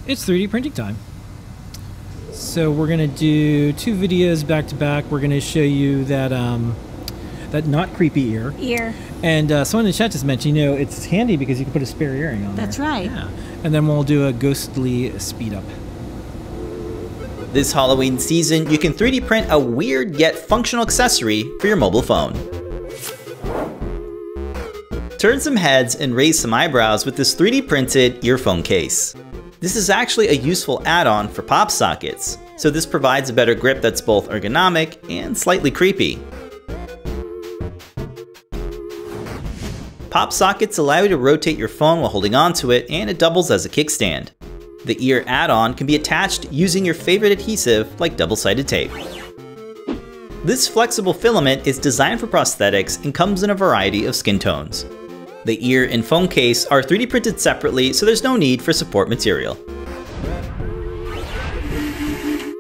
It's 0.07 0.23
3D 0.27 0.49
printing 0.49 0.71
time. 0.71 0.97
So 2.31 2.71
we're 2.71 2.87
gonna 2.87 3.07
do 3.07 3.73
two 3.73 3.95
videos 3.95 4.45
back 4.45 4.67
to 4.67 4.75
back. 4.75 5.05
We're 5.05 5.19
gonna 5.21 5.41
show 5.41 5.61
you 5.61 6.05
that 6.05 6.31
um, 6.31 6.75
that 7.51 7.65
not 7.65 7.93
creepy 7.93 8.29
ear. 8.31 8.53
Ear. 8.59 8.93
And 9.23 9.51
uh, 9.51 9.65
someone 9.65 9.85
in 9.85 9.91
the 9.91 9.97
chat 9.97 10.11
just 10.11 10.25
mentioned, 10.25 10.57
you 10.57 10.65
know, 10.65 10.73
it's 10.73 11.05
handy 11.05 11.37
because 11.37 11.57
you 11.57 11.65
can 11.65 11.73
put 11.73 11.81
a 11.81 11.85
spare 11.85 12.13
earring 12.15 12.45
on 12.45 12.55
That's 12.55 12.77
there. 12.77 12.87
right. 12.87 13.05
Yeah. 13.09 13.29
And 13.63 13.73
then 13.73 13.87
we'll 13.87 14.03
do 14.03 14.27
a 14.27 14.33
ghostly 14.33 15.17
speed 15.17 15.53
up. 15.53 15.63
This 17.51 17.71
Halloween 17.71 18.19
season, 18.19 18.69
you 18.69 18.77
can 18.77 18.93
3D 18.93 19.25
print 19.25 19.47
a 19.49 19.57
weird 19.57 20.15
yet 20.17 20.35
functional 20.35 20.83
accessory 20.83 21.49
for 21.59 21.67
your 21.67 21.77
mobile 21.77 22.01
phone. 22.03 22.33
Turn 25.17 25.39
some 25.39 25.55
heads 25.55 25.95
and 25.95 26.13
raise 26.13 26.37
some 26.37 26.53
eyebrows 26.53 27.05
with 27.05 27.15
this 27.15 27.33
3D 27.33 27.67
printed 27.67 28.23
earphone 28.23 28.61
case. 28.61 29.15
This 29.65 29.75
is 29.75 29.89
actually 29.89 30.27
a 30.27 30.33
useful 30.33 30.83
add-on 30.85 31.27
for 31.27 31.41
pop 31.41 31.71
sockets, 31.71 32.37
so 32.55 32.69
this 32.69 32.85
provides 32.85 33.31
a 33.31 33.33
better 33.33 33.55
grip 33.55 33.81
that's 33.81 33.99
both 33.99 34.29
ergonomic 34.29 34.99
and 35.09 35.35
slightly 35.35 35.71
creepy. 35.71 36.19
Pop 40.11 40.31
sockets 40.31 40.77
allow 40.77 40.99
you 40.99 41.07
to 41.07 41.17
rotate 41.17 41.57
your 41.57 41.67
phone 41.67 42.01
while 42.01 42.11
holding 42.11 42.35
onto 42.35 42.71
it, 42.71 42.87
and 42.91 43.09
it 43.09 43.17
doubles 43.17 43.49
as 43.49 43.65
a 43.65 43.69
kickstand. 43.69 44.29
The 44.85 45.03
ear 45.03 45.23
add-on 45.25 45.73
can 45.73 45.87
be 45.87 45.95
attached 45.95 46.51
using 46.51 46.85
your 46.85 46.93
favorite 46.93 47.31
adhesive 47.31 47.99
like 47.99 48.17
double-sided 48.17 48.67
tape. 48.67 48.91
This 50.43 50.67
flexible 50.67 51.11
filament 51.11 51.65
is 51.65 51.79
designed 51.79 52.19
for 52.19 52.27
prosthetics 52.27 53.03
and 53.03 53.15
comes 53.15 53.41
in 53.41 53.49
a 53.49 53.55
variety 53.55 54.05
of 54.05 54.15
skin 54.15 54.37
tones. 54.37 54.85
The 55.45 55.63
ear 55.67 55.87
and 55.89 56.03
phone 56.03 56.27
case 56.27 56.65
are 56.65 56.81
3D 56.81 57.07
printed 57.09 57.39
separately, 57.39 57.93
so 57.93 58.05
there's 58.05 58.23
no 58.23 58.35
need 58.35 58.63
for 58.63 58.73
support 58.73 59.09
material. 59.09 59.57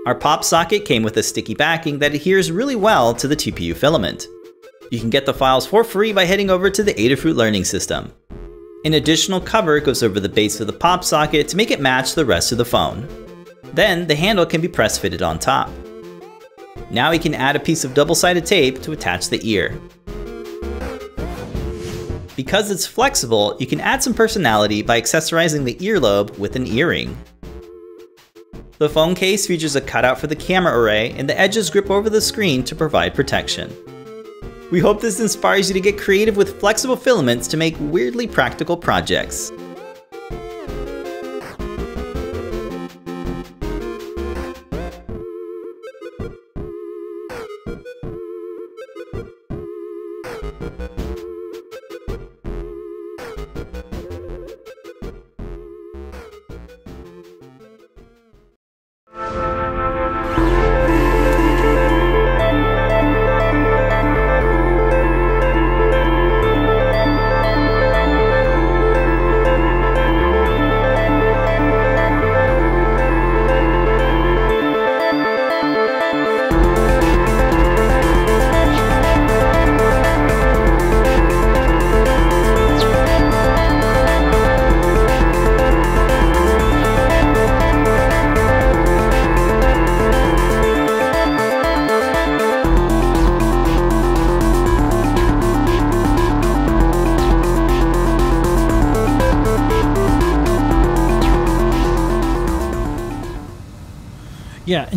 Our 0.05 0.13
pop 0.13 0.43
socket 0.43 0.85
came 0.85 1.01
with 1.01 1.17
a 1.17 1.23
sticky 1.23 1.55
backing 1.55 1.97
that 1.97 2.13
adheres 2.13 2.51
really 2.51 2.75
well 2.75 3.15
to 3.15 3.27
the 3.27 3.35
TPU 3.35 3.75
filament. 3.75 4.27
You 4.91 4.99
can 4.99 5.09
get 5.09 5.25
the 5.25 5.33
files 5.33 5.65
for 5.65 5.83
free 5.83 6.13
by 6.13 6.25
heading 6.25 6.51
over 6.51 6.69
to 6.69 6.83
the 6.83 6.93
Adafruit 6.93 7.35
Learning 7.35 7.63
System. 7.63 8.13
An 8.85 8.93
additional 8.93 9.41
cover 9.41 9.79
goes 9.79 10.03
over 10.03 10.19
the 10.19 10.29
base 10.29 10.59
of 10.59 10.67
the 10.67 10.73
pop 10.73 11.03
socket 11.03 11.47
to 11.47 11.57
make 11.57 11.71
it 11.71 11.81
match 11.81 12.13
the 12.13 12.23
rest 12.23 12.51
of 12.51 12.59
the 12.59 12.65
phone. 12.65 13.07
Then 13.73 14.05
the 14.05 14.15
handle 14.15 14.45
can 14.45 14.61
be 14.61 14.67
press 14.67 14.95
fitted 14.95 15.23
on 15.23 15.39
top. 15.39 15.71
Now 16.91 17.09
we 17.09 17.17
can 17.17 17.33
add 17.33 17.55
a 17.55 17.59
piece 17.59 17.83
of 17.83 17.95
double-sided 17.95 18.45
tape 18.45 18.83
to 18.83 18.91
attach 18.91 19.29
the 19.29 19.39
ear. 19.41 19.75
Because 22.35 22.69
it's 22.69 22.85
flexible, 22.85 23.55
you 23.59 23.67
can 23.67 23.79
add 23.79 24.03
some 24.03 24.13
personality 24.13 24.81
by 24.81 24.99
accessorizing 24.99 25.63
the 25.63 25.75
earlobe 25.75 26.37
with 26.37 26.57
an 26.57 26.67
earring. 26.67 27.17
The 28.77 28.89
phone 28.89 29.15
case 29.15 29.47
features 29.47 29.77
a 29.77 29.81
cutout 29.81 30.19
for 30.19 30.27
the 30.27 30.35
camera 30.35 30.77
array 30.77 31.11
and 31.11 31.29
the 31.29 31.39
edges 31.39 31.69
grip 31.69 31.89
over 31.89 32.09
the 32.09 32.19
screen 32.19 32.61
to 32.65 32.75
provide 32.75 33.15
protection. 33.15 33.73
We 34.69 34.81
hope 34.81 34.99
this 34.99 35.21
inspires 35.21 35.69
you 35.69 35.73
to 35.75 35.79
get 35.79 35.97
creative 35.97 36.35
with 36.35 36.59
flexible 36.59 36.97
filaments 36.97 37.47
to 37.49 37.57
make 37.57 37.75
weirdly 37.79 38.27
practical 38.27 38.75
projects. 38.75 39.51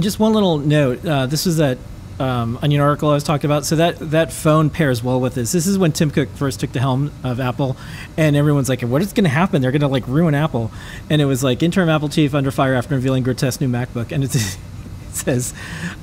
Just 0.09 0.19
one 0.19 0.33
little 0.33 0.57
note. 0.57 1.05
Uh, 1.05 1.27
this 1.27 1.45
was 1.45 1.59
that 1.59 1.77
um, 2.19 2.59
Onion 2.63 2.81
article 2.81 3.11
I 3.11 3.15
was 3.15 3.25
talking 3.25 3.45
about. 3.45 3.67
So 3.67 3.77
that 3.77 3.99
that 4.11 4.33
phone 4.33 4.71
pairs 4.71 5.03
well 5.03 5.21
with 5.21 5.35
this. 5.35 5.53
This 5.53 5.67
is 5.67 5.77
when 5.77 5.93
Tim 5.93 6.11
Cook 6.11 6.31
first 6.31 6.61
took 6.61 6.73
the 6.73 6.81
helm 6.81 7.13
of 7.23 7.41
Apple, 7.41 7.77
and 8.17 8.35
everyone's 8.35 8.71
like, 8.71 8.81
"What 8.81 9.03
is 9.03 9.13
going 9.13 9.25
to 9.25 9.31
happen? 9.31 9.61
They're 9.61 9.71
going 9.71 9.83
to 9.83 9.89
like 9.89 10.09
ruin 10.09 10.35
Apple." 10.35 10.71
And 11.11 11.21
it 11.21 11.27
was 11.27 11.45
like 11.45 11.63
interim 11.63 11.91
Apple 11.91 12.09
chief 12.09 12.35
under 12.35 12.51
fire 12.51 12.73
after 12.73 12.95
revealing 12.95 13.23
grotesque 13.23 13.61
new 13.61 13.69
MacBook, 13.69 14.11
and 14.11 14.25
it 14.25 14.31
says 15.13 15.53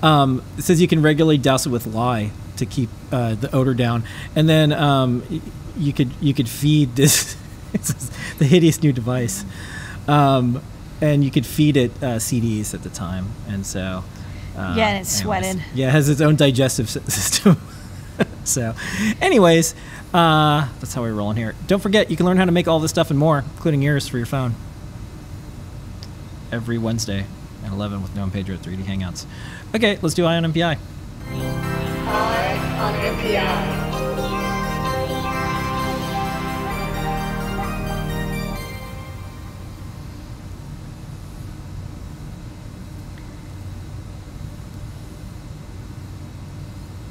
um, 0.04 0.44
it 0.56 0.62
says 0.62 0.80
you 0.80 0.88
can 0.88 1.02
regularly 1.02 1.40
douse 1.40 1.66
it 1.66 1.70
with 1.70 1.88
lye 1.88 2.30
to 2.58 2.68
keep 2.68 2.90
uh, 3.12 3.34
the 3.34 3.54
odor 3.56 3.74
down, 3.74 4.04
and 4.36 4.48
then 4.48 4.72
um, 4.72 5.24
you 5.76 5.94
could 5.94 6.12
you 6.22 6.36
could 6.36 6.48
feed 6.48 6.96
this 6.96 7.36
the 8.38 8.46
hideous 8.46 8.84
new 8.84 8.94
device. 8.94 9.44
Um, 10.08 10.62
and 11.02 11.24
you 11.24 11.32
could 11.32 11.46
feed 11.46 11.78
it 11.78 11.92
uh, 12.02 12.16
CDs 12.18 12.74
at 12.74 12.84
the 12.84 12.90
time, 12.90 13.28
and 13.48 13.66
so 13.66 14.04
uh, 14.58 14.74
Yeah, 14.78 14.88
and 14.88 14.98
it 14.98 15.00
anyways. 15.00 15.08
sweated. 15.22 15.64
Yeah, 15.74 15.88
it 15.90 15.92
has 15.92 16.10
its 16.10 16.22
own 16.22 16.36
digestive 16.36 16.90
system. 17.10 17.58
so, 18.44 18.74
anyways, 19.22 19.76
uh, 20.14 20.68
that's 20.80 20.94
how 20.94 21.02
we're 21.02 21.14
rolling 21.14 21.38
here. 21.38 21.56
Don't 21.68 21.82
forget, 21.82 22.10
you 22.10 22.16
can 22.18 22.26
learn 22.26 22.38
how 22.38 22.46
to 22.46 22.52
make 22.52 22.68
all 22.68 22.80
this 22.80 22.92
stuff 22.92 23.10
and 23.10 23.20
more, 23.20 23.40
including 23.40 23.84
ears 23.84 24.08
for 24.08 24.18
your 24.18 24.26
phone, 24.26 24.56
every 26.52 26.78
Wednesday 26.78 27.26
at 27.64 27.72
11 27.72 28.02
with 28.02 28.16
Noe 28.16 28.24
and 28.24 28.34
Pedro 28.34 28.56
at 28.56 28.62
3D 28.62 28.84
Hangouts. 28.84 29.26
Okay, 29.74 29.98
let's 30.02 30.16
do 30.16 30.26
Eye 30.26 30.38
on 30.38 30.44
NPI. 30.44 30.78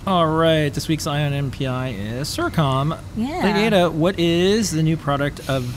All 0.07 0.27
right, 0.27 0.69
this 0.73 0.87
week's 0.87 1.07
Eye 1.07 1.25
on 1.25 1.33
NPI 1.33 1.95
is 1.99 2.29
Soracom. 2.29 2.99
Yeah. 3.17 3.41
Lady 3.43 3.61
Ada, 3.61 3.91
what 3.91 4.19
is 4.19 4.71
the 4.71 4.83
new 4.83 4.99
product 4.99 5.49
of 5.49 5.75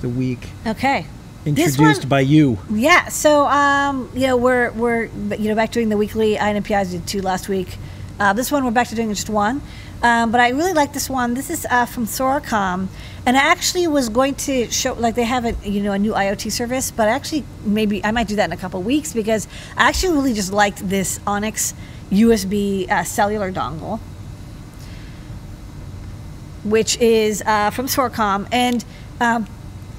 the 0.00 0.08
week 0.08 0.48
Okay. 0.66 1.06
Introduced 1.46 1.78
one- 1.78 2.08
by 2.08 2.20
you? 2.20 2.58
Yeah, 2.68 3.06
so 3.08 3.46
um, 3.46 4.10
you 4.12 4.26
know 4.26 4.36
we're 4.36 4.72
we're 4.72 5.04
you 5.04 5.48
know 5.48 5.54
back 5.54 5.70
doing 5.70 5.88
the 5.88 5.96
weekly 5.96 6.34
INPIs. 6.34 6.90
We 6.90 6.98
did 6.98 7.06
two 7.06 7.22
last 7.22 7.48
week. 7.48 7.78
Uh, 8.18 8.32
this 8.32 8.50
one 8.50 8.64
we're 8.64 8.70
back 8.72 8.88
to 8.88 8.96
doing 8.96 9.08
just 9.10 9.30
one, 9.30 9.62
um, 10.02 10.32
but 10.32 10.40
I 10.40 10.48
really 10.50 10.72
like 10.72 10.92
this 10.92 11.08
one. 11.08 11.34
This 11.34 11.48
is 11.48 11.64
uh, 11.70 11.86
from 11.86 12.06
Soracom, 12.06 12.88
and 13.24 13.36
I 13.36 13.40
actually 13.40 13.86
was 13.86 14.08
going 14.08 14.34
to 14.46 14.68
show 14.70 14.94
like 14.94 15.14
they 15.14 15.24
have 15.24 15.44
a 15.44 15.54
you 15.68 15.80
know 15.80 15.92
a 15.92 15.98
new 15.98 16.12
IoT 16.12 16.50
service, 16.50 16.90
but 16.90 17.06
actually 17.06 17.44
maybe 17.64 18.04
I 18.04 18.10
might 18.10 18.26
do 18.26 18.34
that 18.36 18.46
in 18.46 18.52
a 18.52 18.56
couple 18.56 18.82
weeks 18.82 19.12
because 19.12 19.46
I 19.76 19.88
actually 19.88 20.14
really 20.14 20.34
just 20.34 20.52
liked 20.52 20.88
this 20.88 21.20
Onyx 21.26 21.74
USB 22.12 22.88
uh, 22.90 23.02
cellular 23.02 23.50
dongle 23.50 23.98
which 26.64 26.96
is 26.98 27.42
uh, 27.42 27.70
from 27.70 27.86
Soracom, 27.86 28.46
and 28.52 28.84
um, 29.20 29.46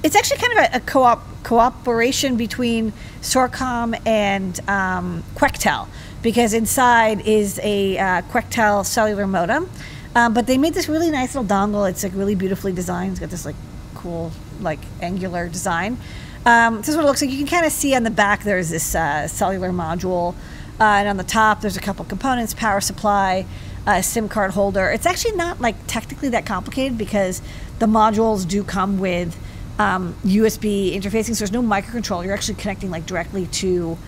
it's 0.02 0.16
actually 0.16 0.38
kind 0.38 0.52
of 0.52 0.58
a, 0.58 0.76
a 0.76 0.80
co-op 0.80 1.22
cooperation 1.42 2.36
between 2.36 2.92
Soracom 3.20 4.00
and 4.06 4.58
um, 4.68 5.22
Quectel, 5.34 5.88
because 6.22 6.54
inside 6.54 7.26
is 7.26 7.60
a 7.62 7.98
uh, 7.98 8.22
Quectel 8.22 8.84
cellular 8.84 9.26
modem. 9.26 9.68
Um, 10.16 10.32
but 10.32 10.46
they 10.46 10.58
made 10.58 10.74
this 10.74 10.88
really 10.88 11.10
nice 11.10 11.34
little 11.34 11.48
dongle. 11.48 11.90
It's 11.90 12.04
like 12.04 12.12
really 12.14 12.36
beautifully 12.36 12.72
designed. 12.72 13.12
It's 13.12 13.20
got 13.20 13.30
this 13.30 13.44
like 13.44 13.56
cool 13.96 14.30
like 14.60 14.78
angular 15.02 15.48
design. 15.48 15.98
Um, 16.46 16.78
this 16.78 16.88
is 16.88 16.96
what 16.96 17.04
it 17.04 17.08
looks 17.08 17.20
like. 17.20 17.30
You 17.30 17.38
can 17.38 17.46
kind 17.48 17.66
of 17.66 17.72
see 17.72 17.96
on 17.96 18.04
the 18.04 18.10
back 18.10 18.44
there's 18.44 18.70
this 18.70 18.94
uh, 18.94 19.26
cellular 19.26 19.70
module, 19.70 20.34
uh, 20.80 20.84
and 20.84 21.08
on 21.08 21.16
the 21.16 21.24
top 21.24 21.60
there's 21.60 21.76
a 21.76 21.80
couple 21.80 22.04
components: 22.04 22.54
power 22.54 22.80
supply, 22.80 23.46
a 23.86 24.02
SIM 24.02 24.28
card 24.28 24.52
holder. 24.52 24.90
It's 24.90 25.06
actually 25.06 25.36
not 25.36 25.60
like 25.60 25.76
technically 25.86 26.28
that 26.30 26.46
complicated 26.46 26.96
because 26.98 27.42
the 27.78 27.86
modules 27.86 28.46
do 28.46 28.64
come 28.64 28.98
with 28.98 29.36
um, 29.78 30.14
USB 30.24 30.94
interfacing. 30.94 31.34
So 31.34 31.44
there's 31.44 31.52
no 31.52 31.62
microcontroller. 31.62 32.24
You're 32.24 32.34
actually 32.34 32.54
connecting 32.54 32.90
like 32.90 33.06
directly 33.06 33.46
to 33.46 33.98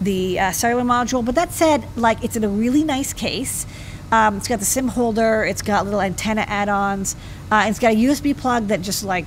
the 0.00 0.38
uh, 0.38 0.52
cellular 0.52 0.82
module. 0.82 1.24
But 1.24 1.34
that 1.34 1.52
said, 1.52 1.84
like 1.96 2.22
it's 2.22 2.36
in 2.36 2.44
a 2.44 2.48
really 2.48 2.84
nice 2.84 3.12
case. 3.12 3.66
Um, 4.10 4.38
it's 4.38 4.48
got 4.48 4.58
the 4.58 4.64
SIM 4.64 4.88
holder. 4.88 5.44
It's 5.44 5.62
got 5.62 5.84
little 5.84 6.00
antenna 6.00 6.42
add-ons. 6.42 7.14
Uh, 7.50 7.66
it's 7.68 7.78
got 7.78 7.92
a 7.92 7.96
USB 7.96 8.36
plug 8.36 8.68
that 8.68 8.80
just 8.80 9.04
like 9.04 9.26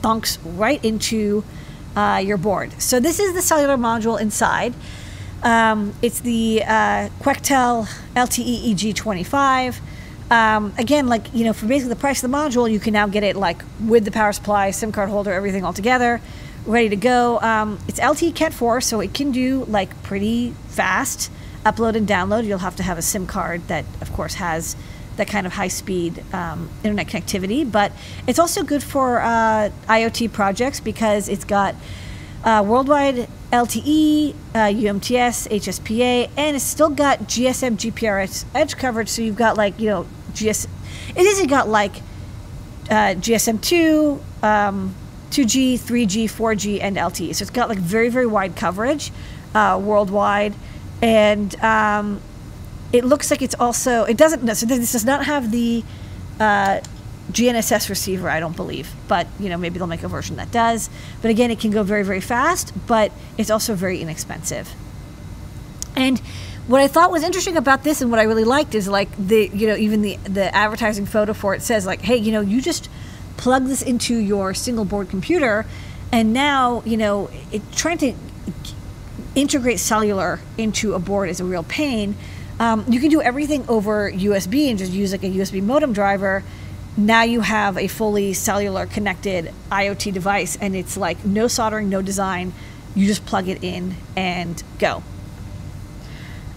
thunks 0.00 0.38
right 0.44 0.82
into 0.84 1.44
uh, 1.94 2.22
your 2.24 2.38
board. 2.38 2.80
So 2.80 3.00
this 3.00 3.18
is 3.18 3.34
the 3.34 3.42
cellular 3.42 3.76
module 3.76 4.18
inside. 4.18 4.74
Um, 5.44 5.94
it's 6.00 6.20
the 6.20 6.62
uh, 6.64 7.10
Quectel 7.20 7.86
LTE 8.16 8.74
EG25. 8.74 9.78
Um, 10.30 10.72
again, 10.78 11.06
like 11.06 11.32
you 11.34 11.44
know, 11.44 11.52
for 11.52 11.66
basically 11.66 11.90
the 11.90 12.00
price 12.00 12.24
of 12.24 12.30
the 12.30 12.36
module, 12.36 12.70
you 12.70 12.80
can 12.80 12.94
now 12.94 13.06
get 13.06 13.22
it 13.22 13.36
like 13.36 13.62
with 13.78 14.06
the 14.06 14.10
power 14.10 14.32
supply, 14.32 14.70
SIM 14.70 14.90
card 14.90 15.10
holder, 15.10 15.32
everything 15.32 15.62
all 15.62 15.74
together, 15.74 16.22
ready 16.64 16.88
to 16.88 16.96
go. 16.96 17.38
Um, 17.40 17.78
it's 17.86 18.00
LTE 18.00 18.34
Cat 18.34 18.54
4, 18.54 18.80
so 18.80 19.00
it 19.00 19.12
can 19.12 19.32
do 19.32 19.66
like 19.66 20.02
pretty 20.02 20.54
fast 20.68 21.30
upload 21.66 21.94
and 21.94 22.08
download. 22.08 22.46
You'll 22.46 22.58
have 22.58 22.76
to 22.76 22.82
have 22.82 22.96
a 22.96 23.02
SIM 23.02 23.26
card 23.26 23.68
that, 23.68 23.84
of 24.00 24.10
course, 24.14 24.34
has 24.34 24.76
that 25.16 25.28
kind 25.28 25.46
of 25.46 25.52
high 25.52 25.68
speed 25.68 26.24
um, 26.32 26.70
internet 26.82 27.06
connectivity. 27.06 27.70
But 27.70 27.92
it's 28.26 28.38
also 28.38 28.62
good 28.62 28.82
for 28.82 29.20
uh, 29.20 29.70
IoT 29.88 30.32
projects 30.32 30.80
because 30.80 31.28
it's 31.28 31.44
got 31.44 31.74
uh, 32.44 32.62
worldwide 32.66 33.28
LTE, 33.50 34.34
uh, 34.54 34.58
UMTS, 34.58 35.48
HSPA, 35.48 36.30
and 36.36 36.56
it's 36.56 36.64
still 36.64 36.90
got 36.90 37.20
GSM 37.20 37.76
GPRS 37.76 38.44
edge 38.54 38.76
coverage. 38.76 39.08
So 39.08 39.22
you've 39.22 39.36
got 39.36 39.56
like 39.56 39.78
you 39.80 39.88
know 39.88 40.06
GS, 40.34 40.66
it 41.16 41.22
isn't 41.22 41.48
got 41.48 41.68
like 41.68 41.96
uh, 42.90 43.14
GSM 43.16 43.62
two, 43.62 44.22
um, 44.42 44.94
2G, 45.30 45.74
3G, 45.78 46.24
4G, 46.24 46.82
and 46.82 46.96
LTE. 46.96 47.34
So 47.34 47.42
it's 47.42 47.50
got 47.50 47.68
like 47.68 47.78
very 47.78 48.10
very 48.10 48.26
wide 48.26 48.56
coverage 48.56 49.10
uh, 49.54 49.80
worldwide, 49.82 50.54
and 51.00 51.58
um, 51.60 52.20
it 52.92 53.04
looks 53.04 53.30
like 53.30 53.40
it's 53.40 53.54
also 53.58 54.04
it 54.04 54.18
doesn't. 54.18 54.54
So 54.54 54.66
this 54.66 54.92
does 54.92 55.04
not 55.04 55.24
have 55.24 55.50
the 55.50 55.82
uh, 56.38 56.80
GNSS 57.32 57.88
receiver, 57.88 58.28
I 58.28 58.40
don't 58.40 58.56
believe, 58.56 58.92
but 59.08 59.26
you 59.40 59.48
know 59.48 59.56
maybe 59.56 59.78
they'll 59.78 59.86
make 59.86 60.02
a 60.02 60.08
version 60.08 60.36
that 60.36 60.50
does. 60.50 60.90
But 61.22 61.30
again, 61.30 61.50
it 61.50 61.58
can 61.60 61.70
go 61.70 61.82
very 61.82 62.04
very 62.04 62.20
fast, 62.20 62.72
but 62.86 63.12
it's 63.38 63.50
also 63.50 63.74
very 63.74 64.00
inexpensive. 64.00 64.72
And 65.96 66.20
what 66.66 66.80
I 66.80 66.88
thought 66.88 67.10
was 67.10 67.22
interesting 67.22 67.56
about 67.56 67.84
this 67.84 68.00
and 68.00 68.10
what 68.10 68.20
I 68.20 68.24
really 68.24 68.44
liked 68.44 68.74
is 68.74 68.88
like 68.88 69.08
the 69.16 69.50
you 69.52 69.66
know 69.66 69.76
even 69.76 70.02
the 70.02 70.16
the 70.24 70.54
advertising 70.54 71.06
photo 71.06 71.32
for 71.32 71.54
it 71.54 71.62
says 71.62 71.86
like 71.86 72.00
hey 72.00 72.16
you 72.16 72.32
know 72.32 72.40
you 72.40 72.60
just 72.60 72.88
plug 73.36 73.66
this 73.66 73.82
into 73.82 74.16
your 74.16 74.54
single 74.54 74.84
board 74.84 75.08
computer 75.10 75.66
and 76.10 76.32
now 76.32 76.82
you 76.86 76.96
know 76.96 77.30
it, 77.52 77.62
trying 77.72 77.98
to 77.98 78.14
integrate 79.34 79.80
cellular 79.80 80.40
into 80.56 80.94
a 80.94 80.98
board 80.98 81.28
is 81.28 81.40
a 81.40 81.44
real 81.44 81.64
pain. 81.64 82.16
Um, 82.60 82.84
you 82.88 83.00
can 83.00 83.10
do 83.10 83.20
everything 83.20 83.64
over 83.68 84.10
USB 84.10 84.70
and 84.70 84.78
just 84.78 84.92
use 84.92 85.12
like 85.12 85.24
a 85.24 85.30
USB 85.30 85.62
modem 85.62 85.92
driver. 85.92 86.44
Now 86.96 87.22
you 87.22 87.40
have 87.40 87.76
a 87.76 87.88
fully 87.88 88.32
cellular 88.34 88.86
connected 88.86 89.52
IoT 89.70 90.12
device, 90.12 90.56
and 90.56 90.76
it's 90.76 90.96
like 90.96 91.24
no 91.24 91.48
soldering, 91.48 91.88
no 91.88 92.02
design. 92.02 92.52
You 92.94 93.06
just 93.06 93.26
plug 93.26 93.48
it 93.48 93.64
in 93.64 93.96
and 94.16 94.62
go. 94.78 95.02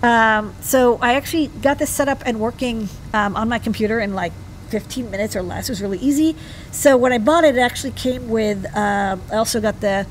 Um, 0.03 0.53
so 0.61 0.99
I 1.01 1.15
actually 1.15 1.47
got 1.47 1.79
this 1.79 1.89
set 1.89 2.07
up 2.07 2.21
and 2.25 2.39
working 2.39 2.87
um, 3.13 3.35
on 3.35 3.49
my 3.49 3.57
computer 3.57 3.99
in 3.99 4.13
like 4.13 4.31
15 4.69 5.09
minutes 5.09 5.35
or 5.35 5.41
less. 5.41 5.69
It 5.69 5.71
was 5.71 5.81
really 5.81 5.97
easy. 5.97 6.35
So 6.71 6.97
when 6.97 7.11
I 7.11 7.17
bought 7.17 7.43
it, 7.43 7.57
it 7.57 7.59
actually 7.59 7.91
came 7.91 8.29
with. 8.29 8.65
Uh, 8.75 9.17
I 9.31 9.35
also 9.35 9.59
got 9.59 9.81
the 9.81 10.05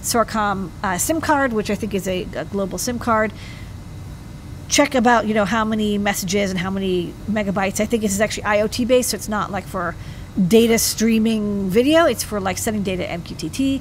Soracom 0.00 0.70
uh, 0.82 0.96
SIM 0.96 1.20
card, 1.20 1.52
which 1.52 1.68
I 1.68 1.74
think 1.74 1.92
is 1.92 2.08
a, 2.08 2.22
a, 2.34 2.44
global 2.44 2.78
SIM 2.78 2.98
card. 2.98 3.32
Check 4.68 4.94
about 4.94 5.26
you 5.26 5.34
know 5.34 5.44
how 5.44 5.64
many 5.64 5.98
messages 5.98 6.50
and 6.50 6.58
how 6.58 6.70
many 6.70 7.14
megabytes. 7.30 7.80
I 7.80 7.86
think 7.86 8.02
this 8.02 8.12
is 8.12 8.20
actually 8.20 8.44
IoT 8.44 8.86
based, 8.86 9.10
so 9.10 9.16
it's 9.16 9.28
not 9.28 9.50
like 9.50 9.64
for 9.64 9.94
data 10.48 10.78
streaming 10.78 11.70
video. 11.70 12.04
It's 12.06 12.24
for 12.24 12.40
like 12.40 12.58
sending 12.58 12.82
data 12.82 13.04
MQTT. 13.04 13.80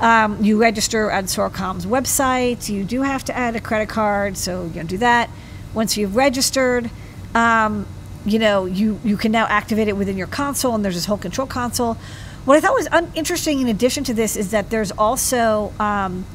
Um, 0.00 0.42
you 0.42 0.60
register 0.60 1.10
at 1.10 1.24
Soracom's 1.24 1.86
website. 1.86 2.68
You 2.68 2.84
do 2.84 3.02
have 3.02 3.24
to 3.24 3.36
add 3.36 3.56
a 3.56 3.60
credit 3.60 3.88
card, 3.88 4.36
so 4.36 4.64
you 4.66 4.82
know 4.82 4.86
do 4.86 4.98
that. 4.98 5.28
Once 5.74 5.96
you've 5.96 6.16
registered, 6.16 6.90
um, 7.34 7.86
you 8.24 8.38
know 8.38 8.64
you 8.64 9.00
you 9.04 9.16
can 9.16 9.32
now 9.32 9.46
activate 9.46 9.88
it 9.88 9.96
within 9.96 10.16
your 10.16 10.28
console, 10.28 10.74
and 10.74 10.84
there's 10.84 10.94
this 10.94 11.06
whole 11.06 11.18
control 11.18 11.46
console. 11.46 11.96
What 12.44 12.56
I 12.56 12.60
thought 12.60 12.74
was 12.74 12.88
interesting 13.14 13.60
in 13.60 13.68
addition 13.68 14.02
to 14.04 14.14
this 14.14 14.36
is 14.36 14.50
that 14.50 14.70
there's 14.70 14.90
also, 14.90 15.72
um, 15.78 16.26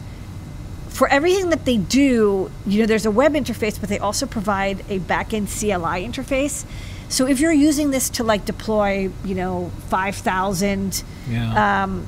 for 0.98 1.08
everything 1.10 1.50
that 1.52 1.64
they 1.66 1.78
do, 1.78 2.50
you 2.66 2.80
know, 2.80 2.88
there's 2.88 3.06
a 3.06 3.12
web 3.12 3.34
interface, 3.36 3.80
but 3.80 3.88
they 3.88 4.00
also 4.00 4.26
provide 4.26 4.80
a 4.90 4.98
backend 4.98 5.48
CLI 5.48 6.04
interface. 6.04 6.66
So 7.08 7.28
if 7.28 7.40
you're 7.40 7.52
using 7.52 7.92
this 7.92 8.10
to 8.10 8.24
like 8.24 8.46
deploy, 8.46 9.12
you 9.24 9.36
know, 9.36 9.70
5,000, 9.90 11.04
Yeah. 11.30 11.84
um, 11.84 12.08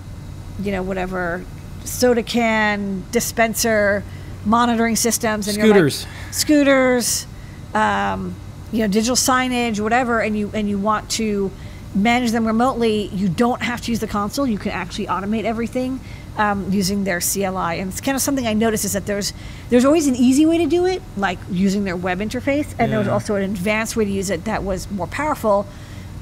you 0.60 0.72
know, 0.72 0.82
whatever, 0.82 1.46
soda 1.84 2.24
can, 2.24 3.04
dispenser, 3.12 4.04
monitoring 4.44 4.96
systems, 4.96 5.48
and 5.48 5.56
Scooters. 5.58 6.06
like, 6.08 6.34
scooters, 6.34 7.28
um, 7.76 8.34
you 8.72 8.80
know, 8.80 8.88
digital 8.88 9.16
signage, 9.16 9.80
whatever, 9.80 10.20
and 10.20 10.36
you 10.36 10.50
and 10.56 10.68
you 10.68 10.80
want 10.80 11.12
to 11.12 11.52
manage 11.94 12.32
them 12.32 12.46
remotely, 12.48 13.08
you 13.14 13.30
don't 13.30 13.62
have 13.62 13.82
to 13.82 13.92
use 13.92 14.00
the 14.00 14.08
console. 14.08 14.48
You 14.48 14.58
can 14.58 14.72
actually 14.72 15.06
automate 15.06 15.44
everything 15.44 16.00
um, 16.40 16.72
using 16.72 17.04
their 17.04 17.20
CLI. 17.20 17.80
And 17.80 17.92
it's 17.92 18.02
kind 18.02 18.16
of 18.16 18.22
something 18.22 18.48
I 18.48 18.54
noticed 18.54 18.86
is 18.86 18.94
that 18.94 19.06
there's 19.06 19.34
there's 19.70 19.86
always 19.86 20.08
an 20.08 20.16
easy 20.16 20.46
way 20.46 20.58
to 20.58 20.66
do 20.66 20.86
it, 20.86 21.04
like 21.18 21.38
using 21.52 21.84
their 21.84 21.98
web 21.98 22.20
interface, 22.20 22.74
and 22.80 22.92
there 22.92 22.98
was 22.98 23.10
also 23.10 23.36
an 23.36 23.44
advanced 23.44 23.96
way 23.96 24.06
to 24.06 24.12
use 24.12 24.32
it 24.32 24.46
that 24.46 24.64
was 24.64 24.90
more 24.90 25.06
powerful, 25.08 25.68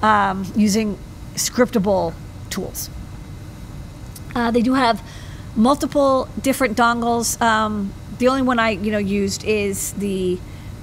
um, 0.02 0.52
using 0.56 0.98
scriptable 1.36 2.14
tools. 2.50 2.90
Uh, 4.36 4.52
they 4.52 4.62
do 4.62 4.74
have 4.74 5.02
multiple 5.56 6.28
different 6.42 6.76
dongles. 6.76 7.40
Um, 7.40 7.94
the 8.18 8.28
only 8.28 8.42
one 8.42 8.58
I 8.58 8.72
you 8.72 8.92
know 8.92 8.98
used 8.98 9.44
is 9.46 9.94
the 9.94 10.40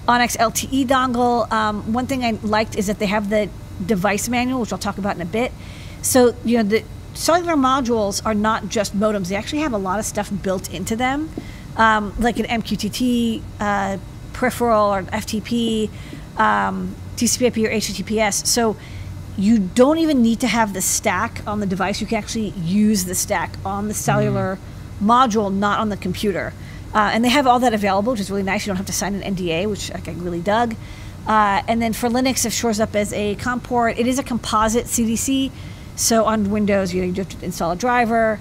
Onyx 0.07 0.37
LTE 0.37 0.87
dongle. 0.87 1.51
Um, 1.53 1.93
one 1.93 2.07
thing 2.07 2.25
I 2.25 2.39
liked 2.43 2.77
is 2.77 2.87
that 2.87 3.01
they 3.01 3.07
have 3.07 3.31
the 3.31 3.51
device 3.85 4.29
manual, 4.29 4.61
which 4.61 4.73
I'll 4.73 4.79
talk 4.79 4.99
about 4.99 5.17
in 5.17 5.23
a 5.23 5.27
bit. 5.27 5.53
So 6.03 6.37
you 6.45 6.59
know 6.59 6.63
the 6.63 6.85
cellular 7.15 7.55
modules 7.55 8.25
are 8.25 8.35
not 8.35 8.69
just 8.69 8.97
modems; 8.99 9.29
they 9.29 9.37
actually 9.37 9.61
have 9.61 9.73
a 9.73 9.79
lot 9.79 9.99
of 9.99 10.05
stuff 10.05 10.31
built 10.43 10.73
into 10.73 10.97
them, 10.97 11.31
um, 11.77 12.15
like 12.19 12.39
an 12.39 12.47
MQTT 12.47 13.43
uh, 13.61 13.99
peripheral 14.33 14.95
or 14.95 15.03
FTP, 15.05 15.91
um, 16.37 16.95
TCP/IP 17.17 17.59
or 17.59 17.71
HTTPS. 17.71 18.47
So 18.47 18.77
you 19.37 19.59
don't 19.59 19.99
even 19.99 20.23
need 20.23 20.41
to 20.41 20.47
have 20.47 20.75
the 20.75 20.81
stack 20.83 21.43
on 21.47 21.61
the 21.61 21.67
device. 21.67 22.01
You 22.01 22.07
can 22.07 22.19
actually 22.19 22.51
use 22.51 23.05
the 23.05 23.15
stack 23.15 23.57
on 23.65 23.89
the 23.89 23.95
cellular 23.95 24.59
module, 25.03 25.53
not 25.53 25.81
on 25.81 25.89
the 25.89 25.97
computer. 25.97 26.53
Uh, 26.95 27.11
and 27.13 27.25
they 27.25 27.29
have 27.29 27.47
all 27.47 27.59
that 27.59 27.75
available, 27.75 28.13
which 28.13 28.21
is 28.21 28.31
really 28.31 28.45
nice. 28.45 28.65
You 28.65 28.71
don't 28.71 28.77
have 28.77 28.87
to 28.87 28.93
sign 28.93 29.15
an 29.15 29.35
NDA, 29.35 29.69
which 29.69 29.93
like, 29.93 30.09
I 30.09 30.13
really 30.13 30.41
dug. 30.41 30.77
Uh, 31.27 31.63
and 31.67 31.83
then 31.83 31.93
for 31.93 32.09
Linux, 32.09 32.47
it 32.47 32.53
shows 32.53 32.79
up 32.79 32.95
as 32.95 33.13
a 33.13 33.35
COM 33.37 33.61
port. 33.61 33.99
It 33.99 34.07
is 34.07 34.19
a 34.19 34.23
composite 34.23 34.85
CDC. 34.85 35.51
So 35.97 36.25
on 36.25 36.51
Windows, 36.51 36.93
you, 36.93 37.03
know, 37.03 37.09
you 37.09 37.15
have 37.15 37.29
to 37.29 37.45
install 37.45 37.73
a 37.73 37.77
driver. 37.77 38.41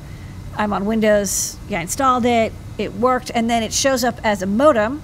I'm 0.55 0.73
on 0.73 0.85
Windows. 0.85 1.57
Yeah, 1.69 1.79
I 1.79 1.81
installed 1.83 2.25
it. 2.25 2.53
It 2.77 2.93
worked. 2.93 3.31
And 3.33 3.49
then 3.49 3.63
it 3.63 3.73
shows 3.73 4.03
up 4.03 4.19
as 4.23 4.41
a 4.41 4.45
modem. 4.45 5.01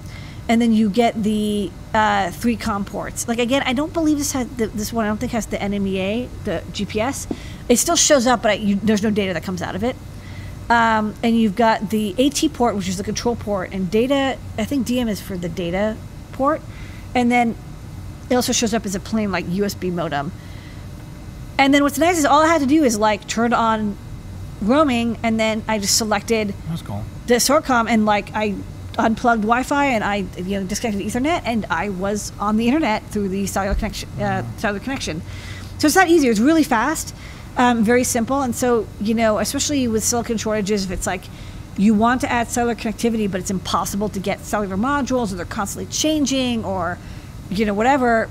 And 0.48 0.60
then 0.60 0.72
you 0.72 0.90
get 0.90 1.22
the 1.22 1.70
uh, 1.94 2.30
three 2.30 2.56
COM 2.56 2.84
ports. 2.84 3.28
Like 3.28 3.38
again, 3.38 3.62
I 3.64 3.72
don't 3.72 3.92
believe 3.92 4.18
this 4.18 4.32
has 4.32 4.48
the, 4.48 4.66
this 4.66 4.92
one. 4.92 5.04
I 5.04 5.08
don't 5.08 5.18
think 5.18 5.32
has 5.32 5.46
the 5.46 5.58
NMEA, 5.58 6.28
the 6.44 6.62
GPS. 6.72 7.30
It 7.68 7.76
still 7.76 7.96
shows 7.96 8.26
up, 8.26 8.42
but 8.42 8.52
I, 8.52 8.54
you, 8.54 8.76
there's 8.76 9.02
no 9.02 9.10
data 9.10 9.32
that 9.34 9.44
comes 9.44 9.62
out 9.62 9.76
of 9.76 9.84
it. 9.84 9.94
Um, 10.68 11.14
and 11.22 11.38
you've 11.38 11.56
got 11.56 11.90
the 11.90 12.14
AT 12.24 12.52
port, 12.52 12.76
which 12.76 12.88
is 12.88 12.96
the 12.96 13.04
control 13.04 13.34
port, 13.34 13.72
and 13.72 13.90
data. 13.90 14.38
I 14.56 14.64
think 14.64 14.86
DM 14.86 15.08
is 15.08 15.20
for 15.20 15.36
the 15.36 15.48
data 15.48 15.96
port, 16.32 16.62
and 17.12 17.30
then 17.30 17.56
it 18.28 18.36
also 18.36 18.52
shows 18.52 18.72
up 18.72 18.86
as 18.86 18.94
a 18.94 19.00
plain 19.00 19.32
like 19.32 19.46
USB 19.46 19.92
modem. 19.92 20.30
And 21.60 21.74
then 21.74 21.82
what's 21.82 21.98
nice 21.98 22.16
is 22.16 22.24
all 22.24 22.40
I 22.40 22.46
had 22.46 22.62
to 22.62 22.66
do 22.66 22.84
is 22.84 22.98
like 22.98 23.28
turn 23.28 23.52
on 23.52 23.94
roaming, 24.62 25.18
and 25.22 25.38
then 25.38 25.62
I 25.68 25.78
just 25.78 25.98
selected 25.98 26.54
That's 26.70 26.80
cool. 26.80 27.04
the 27.26 27.34
Soracom 27.34 27.86
and 27.86 28.06
like 28.06 28.30
I 28.34 28.54
unplugged 28.98 29.42
Wi-Fi 29.42 29.84
and 29.86 30.02
I 30.02 30.24
you 30.38 30.58
know 30.58 30.66
disconnected 30.66 31.06
Ethernet 31.06 31.42
and 31.44 31.66
I 31.70 31.90
was 31.90 32.32
on 32.40 32.56
the 32.56 32.66
internet 32.66 33.04
through 33.08 33.28
the 33.28 33.46
cellular 33.46 33.74
connection. 33.74 34.08
Uh, 34.18 34.42
cellular 34.56 34.80
connection. 34.82 35.20
So 35.78 35.86
it's 35.86 35.96
not 35.96 36.08
easy. 36.08 36.28
It's 36.28 36.40
really 36.40 36.64
fast, 36.64 37.14
um, 37.58 37.84
very 37.84 38.04
simple, 38.04 38.40
and 38.40 38.56
so 38.56 38.86
you 38.98 39.12
know, 39.12 39.38
especially 39.38 39.86
with 39.86 40.02
silicon 40.02 40.38
shortages, 40.38 40.86
if 40.86 40.90
it's 40.90 41.06
like 41.06 41.24
you 41.76 41.92
want 41.92 42.22
to 42.22 42.32
add 42.32 42.48
cellular 42.48 42.74
connectivity, 42.74 43.30
but 43.30 43.38
it's 43.38 43.50
impossible 43.50 44.08
to 44.08 44.18
get 44.18 44.40
cellular 44.40 44.78
modules, 44.78 45.30
or 45.30 45.36
they're 45.36 45.44
constantly 45.44 45.92
changing, 45.92 46.64
or 46.64 46.96
you 47.50 47.66
know 47.66 47.74
whatever. 47.74 48.30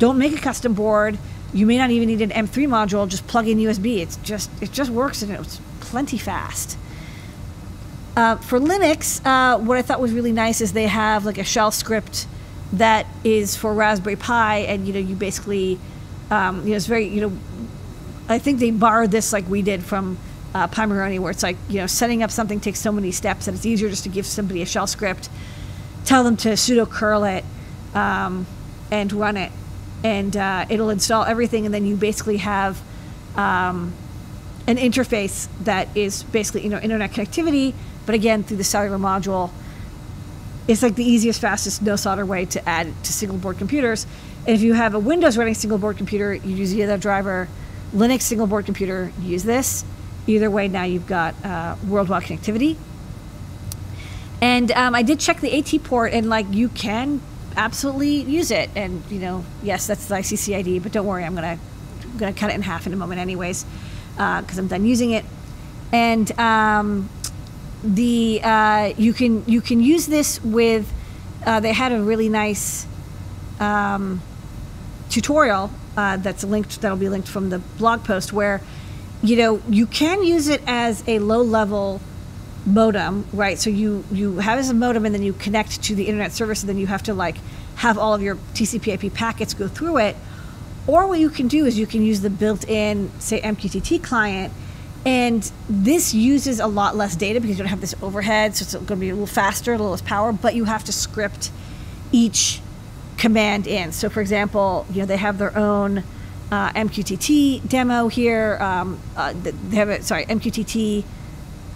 Don't 0.00 0.18
make 0.18 0.36
a 0.36 0.40
custom 0.40 0.74
board. 0.74 1.16
You 1.54 1.66
may 1.66 1.78
not 1.78 1.90
even 1.90 2.08
need 2.08 2.20
an 2.20 2.30
M3 2.30 2.66
module. 2.66 3.08
Just 3.08 3.26
plug 3.28 3.46
in 3.46 3.58
USB. 3.58 3.98
It's 3.98 4.16
just 4.16 4.50
it 4.60 4.72
just 4.72 4.90
works 4.90 5.22
and 5.22 5.32
it's 5.32 5.60
plenty 5.80 6.18
fast. 6.18 6.76
Uh, 8.16 8.36
for 8.36 8.60
Linux, 8.60 9.24
uh, 9.24 9.58
what 9.58 9.78
I 9.78 9.82
thought 9.82 10.00
was 10.00 10.12
really 10.12 10.32
nice 10.32 10.60
is 10.60 10.72
they 10.72 10.86
have 10.86 11.24
like 11.24 11.38
a 11.38 11.44
shell 11.44 11.70
script 11.70 12.26
that 12.72 13.06
is 13.22 13.56
for 13.56 13.72
Raspberry 13.72 14.16
Pi, 14.16 14.58
and 14.58 14.86
you 14.86 14.92
know 14.92 14.98
you 14.98 15.14
basically, 15.14 15.78
um, 16.30 16.62
you 16.64 16.70
know, 16.70 16.76
it's 16.76 16.86
very 16.86 17.06
you 17.06 17.20
know, 17.20 17.38
I 18.28 18.38
think 18.38 18.58
they 18.58 18.70
borrowed 18.70 19.10
this 19.10 19.32
like 19.32 19.48
we 19.48 19.62
did 19.62 19.82
from 19.82 20.18
uh, 20.54 20.68
Pimoroni, 20.68 21.18
where 21.18 21.30
it's 21.30 21.42
like 21.42 21.56
you 21.68 21.80
know 21.80 21.86
setting 21.86 22.22
up 22.22 22.30
something 22.30 22.60
takes 22.60 22.80
so 22.80 22.92
many 22.92 23.10
steps 23.10 23.46
that 23.46 23.54
it's 23.54 23.66
easier 23.66 23.88
just 23.88 24.04
to 24.04 24.08
give 24.08 24.26
somebody 24.26 24.62
a 24.62 24.66
shell 24.66 24.86
script, 24.86 25.28
tell 26.04 26.24
them 26.24 26.36
to 26.38 26.50
sudo 26.50 26.88
curl 26.88 27.24
it, 27.24 27.44
um, 27.94 28.46
and 28.90 29.12
run 29.12 29.36
it, 29.36 29.50
and 30.04 30.36
uh, 30.36 30.66
it'll 30.68 30.90
install 30.90 31.24
everything, 31.24 31.64
and 31.64 31.74
then 31.74 31.84
you 31.86 31.96
basically 31.96 32.36
have. 32.36 32.80
Um, 33.34 33.92
an 34.66 34.76
interface 34.76 35.48
that 35.64 35.94
is 35.96 36.22
basically 36.22 36.62
you 36.62 36.70
know 36.70 36.78
internet 36.78 37.12
connectivity, 37.12 37.74
but 38.06 38.14
again 38.14 38.42
through 38.42 38.56
the 38.56 38.64
cellular 38.64 38.98
module. 38.98 39.50
It's 40.66 40.82
like 40.82 40.94
the 40.94 41.04
easiest, 41.04 41.40
fastest, 41.40 41.82
no 41.82 41.96
solder 41.96 42.24
way 42.24 42.46
to 42.46 42.68
add 42.68 42.86
to 43.04 43.12
single 43.12 43.36
board 43.36 43.58
computers. 43.58 44.06
And 44.46 44.56
if 44.56 44.62
you 44.62 44.72
have 44.72 44.94
a 44.94 44.98
Windows 44.98 45.36
running 45.36 45.52
single 45.52 45.76
board 45.76 45.98
computer, 45.98 46.32
you 46.32 46.56
use 46.56 46.72
the 46.72 46.82
other 46.84 46.96
driver. 46.96 47.48
Linux 47.94 48.22
single 48.22 48.46
board 48.46 48.64
computer, 48.64 49.12
use 49.20 49.44
this. 49.44 49.84
Either 50.26 50.50
way, 50.50 50.68
now 50.68 50.84
you've 50.84 51.06
got 51.06 51.34
uh, 51.44 51.76
worldwide 51.86 52.22
connectivity. 52.22 52.76
And 54.40 54.72
um, 54.72 54.94
I 54.94 55.02
did 55.02 55.20
check 55.20 55.40
the 55.40 55.54
AT 55.58 55.84
port, 55.84 56.14
and 56.14 56.30
like 56.30 56.46
you 56.50 56.70
can 56.70 57.20
absolutely 57.56 58.22
use 58.22 58.50
it. 58.50 58.70
And 58.74 59.02
you 59.10 59.20
know, 59.20 59.44
yes, 59.62 59.86
that's 59.86 60.06
the 60.06 60.16
ICC 60.16 60.56
ID, 60.56 60.78
but 60.80 60.92
don't 60.92 61.06
worry, 61.06 61.24
I'm 61.24 61.34
gonna 61.34 61.58
I'm 62.02 62.18
gonna 62.18 62.32
cut 62.32 62.50
it 62.50 62.54
in 62.54 62.62
half 62.62 62.86
in 62.86 62.92
a 62.92 62.96
moment, 62.96 63.20
anyways, 63.20 63.64
because 64.12 64.58
I'm 64.58 64.68
done 64.68 64.84
using 64.84 65.12
it. 65.12 65.24
And 65.92 66.30
um, 66.38 67.08
the 67.82 68.40
uh, 68.42 68.92
you 68.96 69.12
can 69.12 69.44
you 69.46 69.60
can 69.60 69.80
use 69.80 70.06
this 70.06 70.42
with. 70.42 70.92
Uh, 71.44 71.60
they 71.60 71.74
had 71.74 71.92
a 71.92 72.02
really 72.02 72.30
nice 72.30 72.86
um, 73.60 74.22
tutorial 75.10 75.70
uh, 75.96 76.16
that's 76.16 76.42
linked 76.42 76.80
that'll 76.80 76.96
be 76.96 77.08
linked 77.08 77.28
from 77.28 77.50
the 77.50 77.58
blog 77.58 78.02
post 78.04 78.32
where 78.32 78.60
you 79.22 79.36
know 79.36 79.62
you 79.68 79.86
can 79.86 80.24
use 80.24 80.48
it 80.48 80.62
as 80.66 81.04
a 81.06 81.18
low 81.18 81.42
level 81.42 82.00
modem, 82.66 83.26
right? 83.32 83.58
So 83.58 83.70
you 83.70 84.04
you 84.10 84.38
have 84.38 84.58
a 84.58 84.74
modem, 84.74 85.04
and 85.04 85.14
then 85.14 85.22
you 85.22 85.32
connect 85.32 85.82
to 85.84 85.94
the 85.94 86.04
internet 86.04 86.32
service, 86.32 86.62
and 86.62 86.68
then 86.68 86.78
you 86.78 86.86
have 86.86 87.02
to 87.04 87.14
like 87.14 87.36
have 87.76 87.98
all 87.98 88.14
of 88.14 88.22
your 88.22 88.36
TCP/IP 88.54 89.12
packets 89.14 89.54
go 89.54 89.68
through 89.68 89.98
it. 89.98 90.16
Or 90.86 91.06
what 91.06 91.18
you 91.18 91.30
can 91.30 91.48
do 91.48 91.64
is 91.64 91.78
you 91.78 91.86
can 91.86 92.02
use 92.02 92.20
the 92.20 92.28
built-in, 92.28 93.10
say, 93.18 93.40
MQTT 93.40 94.02
client, 94.02 94.52
and 95.06 95.50
this 95.68 96.12
uses 96.12 96.60
a 96.60 96.66
lot 96.66 96.94
less 96.94 97.16
data 97.16 97.40
because 97.40 97.56
you 97.56 97.64
don't 97.64 97.70
have 97.70 97.80
this 97.80 97.94
overhead, 98.02 98.54
so 98.54 98.64
it's 98.64 98.74
going 98.74 98.86
to 98.86 98.96
be 98.96 99.08
a 99.08 99.14
little 99.14 99.26
faster, 99.26 99.72
a 99.72 99.76
little 99.76 99.92
less 99.92 100.02
power, 100.02 100.30
but 100.30 100.54
you 100.54 100.64
have 100.64 100.84
to 100.84 100.92
script 100.92 101.50
each 102.12 102.60
command 103.16 103.66
in. 103.66 103.92
So, 103.92 104.10
for 104.10 104.20
example, 104.20 104.86
you 104.92 105.00
know 105.00 105.06
they 105.06 105.16
have 105.16 105.38
their 105.38 105.56
own 105.56 106.04
uh, 106.50 106.70
MQTT 106.72 107.66
demo 107.68 108.08
here. 108.08 108.58
Um, 108.60 109.00
uh, 109.16 109.32
they 109.34 109.76
have 109.76 109.88
a 109.88 110.02
sorry 110.02 110.26
MQTT 110.26 111.04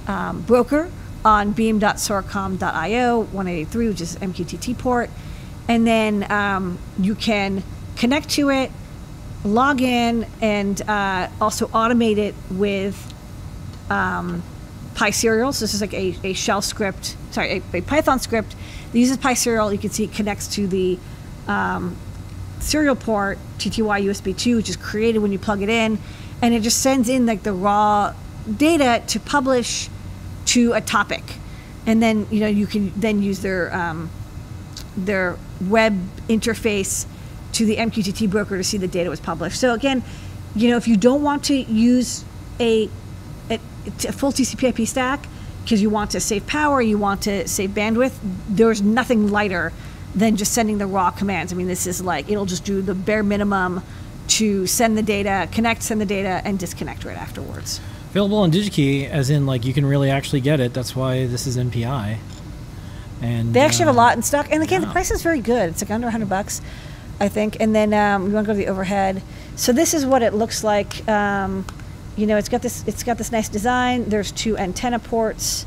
um, 0.09 0.41
broker 0.43 0.91
on 1.25 1.53
beam.soracom.io 1.53 3.21
183, 3.21 3.89
which 3.89 4.01
is 4.01 4.17
MQTT 4.17 4.79
port, 4.79 5.11
and 5.69 5.87
then 5.87 6.31
um, 6.33 6.79
you 6.99 7.15
can 7.15 7.63
connect 7.97 8.31
to 8.31 8.51
it, 8.51 8.71
log 9.45 9.81
in, 9.81 10.27
and 10.41 10.81
uh, 10.89 11.29
also 11.41 11.67
automate 11.69 12.17
it 12.17 12.35
with 12.51 13.15
um, 13.91 14.43
PySerial. 14.95 15.53
So 15.55 15.65
this 15.65 15.75
is 15.75 15.81
like 15.81 15.95
a, 15.95 16.17
a 16.25 16.33
shell 16.33 16.63
script, 16.63 17.17
sorry, 17.31 17.63
a, 17.73 17.77
a 17.77 17.81
Python 17.83 18.19
script 18.19 18.57
that 18.93 18.99
uses 18.99 19.19
PySerial. 19.19 19.71
You 19.73 19.79
can 19.79 19.91
see 19.91 20.05
it 20.05 20.13
connects 20.13 20.49
to 20.55 20.67
the 20.67 20.99
um, 21.47 21.97
serial 22.61 22.97
port 22.97 23.39
TTY 23.59 24.05
USB 24.05 24.37
2, 24.37 24.57
which 24.57 24.69
is 24.69 24.77
created 24.77 25.19
when 25.19 25.33
you 25.33 25.39
plug 25.39 25.63
it 25.63 25.69
in, 25.69 25.99
and 26.41 26.55
it 26.55 26.63
just 26.63 26.81
sends 26.81 27.09
in 27.09 27.27
like 27.27 27.43
the 27.43 27.53
raw 27.53 28.15
data 28.57 29.03
to 29.09 29.21
publish 29.21 29.91
to 30.49 30.73
a 30.73 30.81
topic, 30.81 31.23
and 31.87 32.03
then 32.03 32.27
you 32.31 32.41
know 32.41 32.47
you 32.47 32.67
can 32.67 32.93
then 32.97 33.23
use 33.23 33.41
their 33.41 33.75
um, 33.75 34.11
their 34.97 35.37
web 35.61 35.99
interface 36.29 37.07
to 37.53 37.65
the 37.65 37.77
MQTT 37.77 38.31
broker 38.31 38.57
to 38.57 38.65
see 38.65 38.79
the 38.79 38.89
data 38.89 39.11
was 39.11 39.21
published. 39.21 39.61
So 39.61 39.75
again, 39.75 40.03
you 40.55 40.71
know 40.71 40.77
if 40.77 40.89
you 40.89 40.97
don't 40.97 41.23
want 41.23 41.45
to 41.45 41.55
use 41.55 42.25
a 42.61 42.89
a, 43.51 43.61
a 43.87 44.13
full 44.13 44.33
TCP/IP 44.33 44.87
stack 44.87 45.27
because 45.65 45.83
you 45.83 45.91
want 45.91 46.13
to 46.13 46.21
save 46.21 46.47
power, 46.47 46.81
you 46.81 46.97
want 46.97 47.23
to 47.23 47.47
save 47.47 47.71
bandwidth, 47.71 48.15
there's 48.49 48.81
nothing 48.81 49.29
lighter 49.29 49.73
than 50.15 50.37
just 50.37 50.53
sending 50.53 50.79
the 50.79 50.87
raw 50.87 51.11
commands. 51.11 51.53
I 51.53 51.57
mean, 51.57 51.67
this 51.67 51.87
is 51.87 52.01
like 52.01 52.31
it'll 52.31 52.47
just 52.47 52.65
do 52.65 52.81
the 52.81 52.95
bare 52.95 53.23
minimum 53.23 53.83
to 54.29 54.67
send 54.67 54.97
the 54.97 55.03
data, 55.03 55.49
connect, 55.53 55.83
send 55.83 56.01
the 56.01 56.07
data, 56.07 56.41
and 56.45 56.59
disconnect 56.59 57.05
right 57.05 57.17
afterwards. 57.17 57.81
Available 58.11 58.39
on 58.39 58.51
DigiKey, 58.51 59.09
as 59.09 59.29
in 59.29 59.45
like 59.45 59.67
you 59.67 59.75
can 59.75 59.85
really 59.85 60.11
actually 60.11 60.41
get 60.41 60.61
it. 60.61 60.73
That's 60.73 60.97
why 60.97 61.27
this 61.27 61.47
is 61.47 61.59
NPI. 61.59 62.19
And 63.21 63.53
They 63.53 63.61
actually 63.61 63.87
have 63.87 63.95
a 63.95 63.99
uh, 63.99 64.03
lot 64.03 64.17
in 64.17 64.23
stock, 64.23 64.49
and 64.51 64.63
again, 64.63 64.81
the 64.81 64.87
price 64.87 65.11
is 65.11 65.23
very 65.23 65.41
good. 65.41 65.71
It's 65.71 65.83
like 65.83 65.91
under 65.91 66.07
100 66.07 66.29
bucks, 66.29 66.63
I 67.21 67.29
think. 67.29 67.59
And 67.61 67.75
then 67.75 67.93
um, 67.93 68.29
you 68.29 68.33
want 68.33 68.47
to 68.47 68.53
go 68.53 68.59
to 68.59 68.65
the 68.65 68.71
overhead. 68.71 69.23
So 69.57 69.73
this 69.73 69.93
is 69.93 70.07
what 70.07 70.23
it 70.23 70.33
looks 70.33 70.65
like. 70.65 71.07
Um, 71.09 71.67
you 72.17 72.27
know, 72.27 72.37
it's 72.39 72.49
got 72.49 72.63
this. 72.63 72.83
It's 72.87 73.03
got 73.03 73.19
this 73.19 73.31
nice 73.31 73.49
design. 73.49 74.09
There's 74.09 74.33
two 74.33 74.57
antenna 74.57 74.99
ports. 74.99 75.67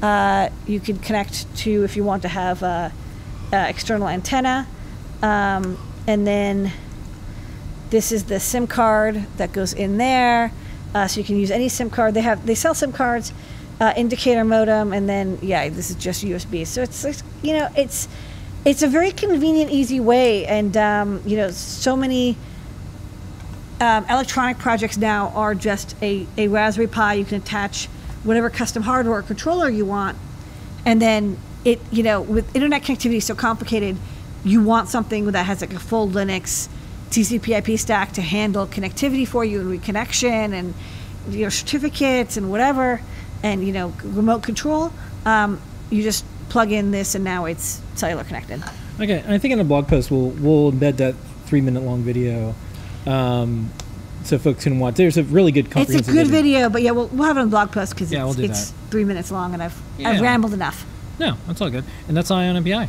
Uh, 0.00 0.48
you 0.66 0.80
can 0.80 0.98
connect 0.98 1.54
to 1.58 1.84
if 1.84 1.96
you 1.96 2.04
want 2.04 2.22
to 2.22 2.28
have 2.28 2.62
a, 2.62 2.92
a 3.52 3.68
external 3.68 4.08
antenna, 4.08 4.66
um, 5.22 5.78
and 6.06 6.26
then 6.26 6.72
this 7.90 8.12
is 8.12 8.24
the 8.24 8.40
SIM 8.40 8.66
card 8.66 9.26
that 9.36 9.52
goes 9.52 9.72
in 9.72 9.98
there. 9.98 10.52
Uh, 10.96 11.06
so 11.06 11.20
you 11.20 11.24
can 11.24 11.38
use 11.38 11.50
any 11.50 11.68
SIM 11.68 11.90
card. 11.90 12.14
They 12.14 12.22
have 12.22 12.46
they 12.46 12.54
sell 12.54 12.72
SIM 12.72 12.90
cards, 12.90 13.30
uh, 13.80 13.92
indicator 13.98 14.44
modem, 14.44 14.94
and 14.94 15.06
then 15.06 15.38
yeah, 15.42 15.68
this 15.68 15.90
is 15.90 15.96
just 15.96 16.24
USB. 16.24 16.66
So 16.66 16.82
it's, 16.82 17.04
it's 17.04 17.22
you 17.42 17.52
know 17.52 17.68
it's 17.76 18.08
it's 18.64 18.82
a 18.82 18.88
very 18.88 19.10
convenient, 19.10 19.70
easy 19.70 20.00
way, 20.00 20.46
and 20.46 20.74
um, 20.74 21.22
you 21.26 21.36
know 21.36 21.50
so 21.50 21.98
many 21.98 22.38
um, 23.78 24.06
electronic 24.08 24.56
projects 24.56 24.96
now 24.96 25.28
are 25.34 25.54
just 25.54 25.94
a, 26.00 26.26
a 26.38 26.48
Raspberry 26.48 26.88
Pi. 26.88 27.12
You 27.12 27.26
can 27.26 27.42
attach 27.42 27.88
whatever 28.24 28.48
custom 28.48 28.82
hardware 28.82 29.18
or 29.18 29.22
controller 29.22 29.68
you 29.68 29.84
want, 29.84 30.16
and 30.86 31.02
then 31.02 31.36
it 31.62 31.78
you 31.90 32.04
know 32.04 32.22
with 32.22 32.56
internet 32.56 32.84
connectivity 32.84 33.22
so 33.22 33.34
complicated, 33.34 33.98
you 34.46 34.62
want 34.62 34.88
something 34.88 35.26
that 35.32 35.44
has 35.44 35.60
like 35.60 35.74
a 35.74 35.78
full 35.78 36.08
Linux 36.08 36.70
TCP/IP 37.10 37.78
stack 37.78 38.12
to 38.12 38.22
handle 38.22 38.66
connectivity 38.66 39.26
for 39.26 39.44
you 39.44 39.60
and 39.60 39.80
reconnection 39.80 40.52
and 40.52 40.74
you 41.28 41.44
know 41.44 41.48
certificates 41.48 42.36
and 42.36 42.50
whatever, 42.50 43.00
and 43.42 43.64
you 43.66 43.72
know 43.72 43.92
remote 44.02 44.42
control. 44.42 44.92
Um, 45.24 45.60
you 45.90 46.02
just 46.02 46.24
plug 46.48 46.72
in 46.72 46.90
this 46.90 47.14
and 47.14 47.24
now 47.24 47.44
it's 47.44 47.80
cellular 47.94 48.24
connected. 48.24 48.62
Okay, 49.00 49.22
I 49.26 49.38
think 49.38 49.52
in 49.52 49.58
the 49.58 49.64
blog 49.64 49.88
post 49.88 50.10
we'll 50.10 50.30
we'll 50.30 50.72
embed 50.72 50.96
that 50.98 51.14
three 51.46 51.60
minute 51.60 51.82
long 51.82 52.02
video, 52.02 52.54
um, 53.06 53.70
so 54.24 54.38
folks 54.38 54.64
can 54.64 54.78
watch. 54.78 54.94
There's 54.94 55.16
a 55.16 55.24
really 55.24 55.52
good 55.52 55.70
company. 55.70 55.98
It's 55.98 56.08
a 56.08 56.12
good 56.12 56.28
video, 56.28 56.68
but 56.68 56.82
yeah, 56.82 56.92
we'll, 56.92 57.08
we'll 57.08 57.26
have 57.26 57.36
it 57.36 57.40
on 57.40 57.46
the 57.46 57.50
blog 57.50 57.72
post 57.72 57.94
because 57.94 58.12
Yeah, 58.12 58.26
it's, 58.26 58.36
we'll 58.36 58.50
it's 58.50 58.72
three 58.90 59.04
minutes 59.04 59.30
long 59.30 59.54
and 59.54 59.62
I've 59.62 59.80
I've 60.04 60.20
rambled 60.20 60.54
enough. 60.54 60.86
No, 61.18 61.36
that's 61.46 61.60
all 61.60 61.70
good, 61.70 61.84
and 62.08 62.16
that's 62.16 62.30
Eye 62.30 62.48
on 62.48 62.62
NPI. 62.62 62.88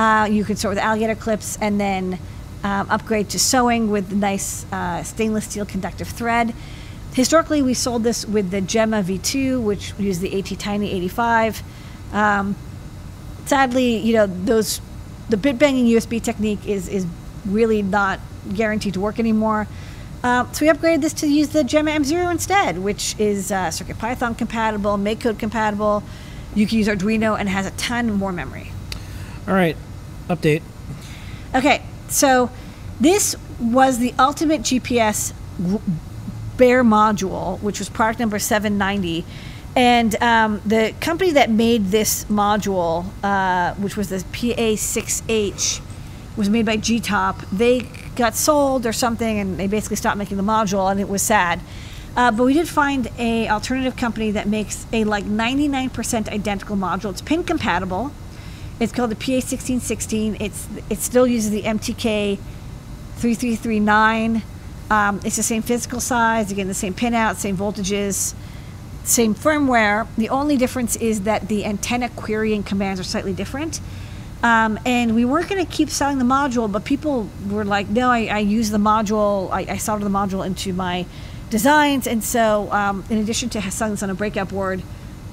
Uh, 0.00 0.24
you 0.24 0.44
can 0.44 0.56
start 0.56 0.70
with 0.74 0.82
alligator 0.82 1.14
clips 1.14 1.58
and 1.60 1.78
then 1.78 2.18
um, 2.64 2.88
upgrade 2.88 3.28
to 3.28 3.38
sewing 3.38 3.90
with 3.90 4.08
the 4.08 4.16
nice 4.16 4.64
uh, 4.72 5.02
stainless 5.02 5.44
steel 5.44 5.66
conductive 5.66 6.08
thread. 6.08 6.54
Historically, 7.12 7.60
we 7.60 7.74
sold 7.74 8.02
this 8.02 8.24
with 8.24 8.50
the 8.50 8.62
Gemma 8.62 9.02
V2, 9.02 9.62
which 9.62 9.92
used 9.98 10.22
the 10.22 10.38
AT 10.38 10.58
Tiny 10.58 10.90
85. 10.90 11.62
Um, 12.14 12.56
sadly, 13.44 13.98
you 13.98 14.14
know, 14.14 14.26
those 14.26 14.80
the 15.28 15.36
bit 15.36 15.58
banging 15.58 15.84
USB 15.84 16.22
technique 16.22 16.66
is 16.66 16.88
is 16.88 17.06
really 17.44 17.82
not 17.82 18.20
guaranteed 18.54 18.94
to 18.94 19.00
work 19.00 19.18
anymore. 19.18 19.68
Um, 20.24 20.48
so 20.54 20.64
we 20.64 20.72
upgraded 20.72 21.02
this 21.02 21.12
to 21.12 21.26
use 21.26 21.50
the 21.50 21.62
Gemma 21.62 21.90
M0 21.90 22.30
instead, 22.30 22.78
which 22.78 23.16
is 23.18 23.52
uh, 23.52 23.70
Circuit 23.70 23.98
Python 23.98 24.34
compatible, 24.34 24.96
MakeCode 24.96 25.38
compatible. 25.38 26.02
You 26.54 26.66
can 26.66 26.78
use 26.78 26.88
Arduino 26.88 27.38
and 27.38 27.50
has 27.50 27.66
a 27.66 27.70
ton 27.72 28.10
more 28.14 28.32
memory. 28.32 28.72
All 29.46 29.52
right. 29.52 29.76
Update. 30.30 30.62
Okay, 31.54 31.82
so 32.08 32.50
this 33.00 33.34
was 33.58 33.98
the 33.98 34.14
ultimate 34.18 34.62
GPS 34.62 35.34
bare 36.56 36.84
module, 36.84 37.60
which 37.60 37.80
was 37.80 37.88
product 37.88 38.20
number 38.20 38.38
790. 38.38 39.24
And 39.74 40.20
um, 40.22 40.62
the 40.64 40.94
company 41.00 41.32
that 41.32 41.50
made 41.50 41.86
this 41.86 42.24
module, 42.26 43.06
uh, 43.24 43.74
which 43.74 43.96
was 43.96 44.08
the 44.08 44.18
PA6H, 44.18 45.80
was 46.36 46.48
made 46.48 46.64
by 46.64 46.76
GTOP. 46.76 47.50
They 47.50 47.80
got 48.14 48.36
sold 48.36 48.86
or 48.86 48.92
something, 48.92 49.38
and 49.38 49.58
they 49.58 49.66
basically 49.66 49.96
stopped 49.96 50.16
making 50.16 50.36
the 50.36 50.42
module, 50.44 50.90
and 50.90 51.00
it 51.00 51.08
was 51.08 51.22
sad. 51.22 51.60
Uh, 52.16 52.30
but 52.30 52.44
we 52.44 52.54
did 52.54 52.68
find 52.68 53.08
a 53.18 53.48
alternative 53.48 53.96
company 53.96 54.30
that 54.32 54.46
makes 54.46 54.86
a 54.92 55.04
like 55.04 55.24
99% 55.24 56.28
identical 56.28 56.76
module. 56.76 57.10
It's 57.10 57.20
pin 57.20 57.42
compatible. 57.44 58.12
It's 58.80 58.92
called 58.92 59.10
the 59.10 59.16
PA1616. 59.16 60.40
It's 60.40 60.66
it 60.88 60.98
still 60.98 61.26
uses 61.26 61.50
the 61.50 61.62
MTK 61.62 62.38
3339. 63.16 64.42
Um, 64.90 65.20
it's 65.22 65.36
the 65.36 65.42
same 65.42 65.62
physical 65.62 66.00
size, 66.00 66.50
again 66.50 66.66
the 66.66 66.74
same 66.74 66.94
pinout, 66.94 67.36
same 67.36 67.56
voltages, 67.56 68.34
same 69.04 69.34
firmware. 69.34 70.08
The 70.16 70.30
only 70.30 70.56
difference 70.56 70.96
is 70.96 71.22
that 71.22 71.48
the 71.48 71.64
antenna 71.64 72.08
querying 72.08 72.62
commands 72.62 72.98
are 72.98 73.04
slightly 73.04 73.34
different. 73.34 73.80
Um, 74.42 74.80
and 74.86 75.14
we 75.14 75.26
weren't 75.26 75.50
going 75.50 75.64
to 75.64 75.70
keep 75.70 75.90
selling 75.90 76.18
the 76.18 76.24
module, 76.24 76.70
but 76.70 76.84
people 76.86 77.28
were 77.50 77.64
like, 77.64 77.90
no, 77.90 78.08
I, 78.08 78.24
I 78.24 78.38
use 78.38 78.70
the 78.70 78.78
module, 78.78 79.50
I, 79.50 79.72
I 79.72 79.76
soldered 79.76 80.06
the 80.06 80.10
module 80.10 80.44
into 80.44 80.72
my 80.72 81.04
designs. 81.50 82.06
And 82.06 82.24
so, 82.24 82.72
um, 82.72 83.04
in 83.10 83.18
addition 83.18 83.50
to 83.50 83.70
selling 83.70 83.92
this 83.92 84.02
on 84.02 84.08
a 84.08 84.14
breakout 84.14 84.48
board, 84.48 84.82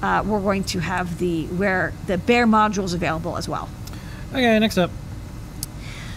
uh, 0.02 0.22
we're 0.26 0.40
going 0.40 0.64
to 0.64 0.78
have 0.80 1.18
the 1.18 1.46
where 1.46 1.92
the 2.06 2.18
bare 2.18 2.46
modules 2.46 2.94
available 2.94 3.36
as 3.36 3.48
well. 3.48 3.68
Okay. 4.32 4.58
Next 4.58 4.78
up. 4.78 4.90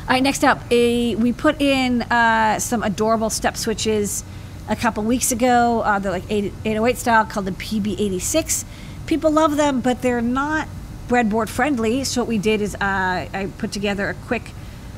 All 0.02 0.16
right, 0.16 0.24
next 0.24 0.44
up, 0.44 0.60
a, 0.72 1.16
we 1.16 1.32
put 1.32 1.62
in 1.62 2.02
uh, 2.02 2.60
some 2.60 2.84
adorable 2.84 3.30
step 3.30 3.56
switches 3.56 4.26
a 4.68 4.76
couple 4.76 5.04
weeks 5.04 5.32
ago. 5.32 5.82
Uh, 5.82 6.00
they're 6.00 6.12
like 6.12 6.30
8, 6.30 6.46
808 6.66 6.98
style 6.98 7.26
called 7.26 7.46
the 7.46 7.52
PB86. 7.52 8.66
People 9.06 9.32
love 9.32 9.58
them, 9.58 9.80
but 9.80 10.02
they're 10.02 10.22
not 10.22 10.68
breadboard 11.08 11.50
friendly. 11.50 12.04
So 12.04 12.22
what 12.22 12.28
we 12.28 12.40
did 12.40 12.62
is 12.62 12.76
uh, 12.76 12.80
I 12.82 13.50
put 13.58 13.72
together 13.72 14.10
a 14.10 14.14
quick 14.14 14.52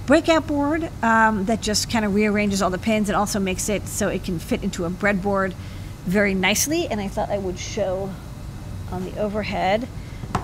breakout 0.06 0.48
board 0.48 0.90
um, 1.04 1.46
that 1.46 1.62
just 1.62 1.92
kind 1.92 2.06
of 2.06 2.16
rearranges 2.16 2.62
all 2.62 2.70
the 2.70 2.78
pins 2.78 3.10
and 3.10 3.16
also 3.16 3.40
makes 3.40 3.70
it 3.70 3.88
so 3.88 4.08
it 4.08 4.24
can 4.24 4.40
fit 4.40 4.64
into 4.64 4.86
a 4.86 4.90
breadboard 4.90 5.54
very 6.06 6.34
nicely. 6.34 6.88
And 6.88 7.02
I 7.02 7.08
thought 7.08 7.30
I 7.30 7.38
would 7.38 7.60
show 7.60 8.10
on 8.92 9.06
the 9.06 9.18
overhead. 9.20 9.88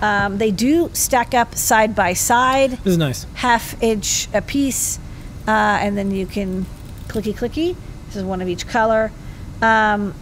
Um, 0.02 0.38
they 0.38 0.50
do 0.50 0.90
stack 0.92 1.34
up 1.34 1.54
side 1.54 1.94
by 1.94 2.14
side 2.14 2.70
This 2.70 2.92
is 2.92 2.98
nice. 2.98 3.26
half 3.34 3.80
inch 3.82 4.28
a 4.32 4.40
piece, 4.40 4.98
uh, 5.46 5.50
and 5.50 5.96
then 5.98 6.10
you 6.10 6.26
can 6.26 6.64
clicky 7.08 7.34
clicky. 7.34 7.76
This 8.06 8.16
is 8.16 8.24
one 8.24 8.40
of 8.40 8.48
each 8.48 8.66
color. 8.66 9.12
Um, 9.60 10.14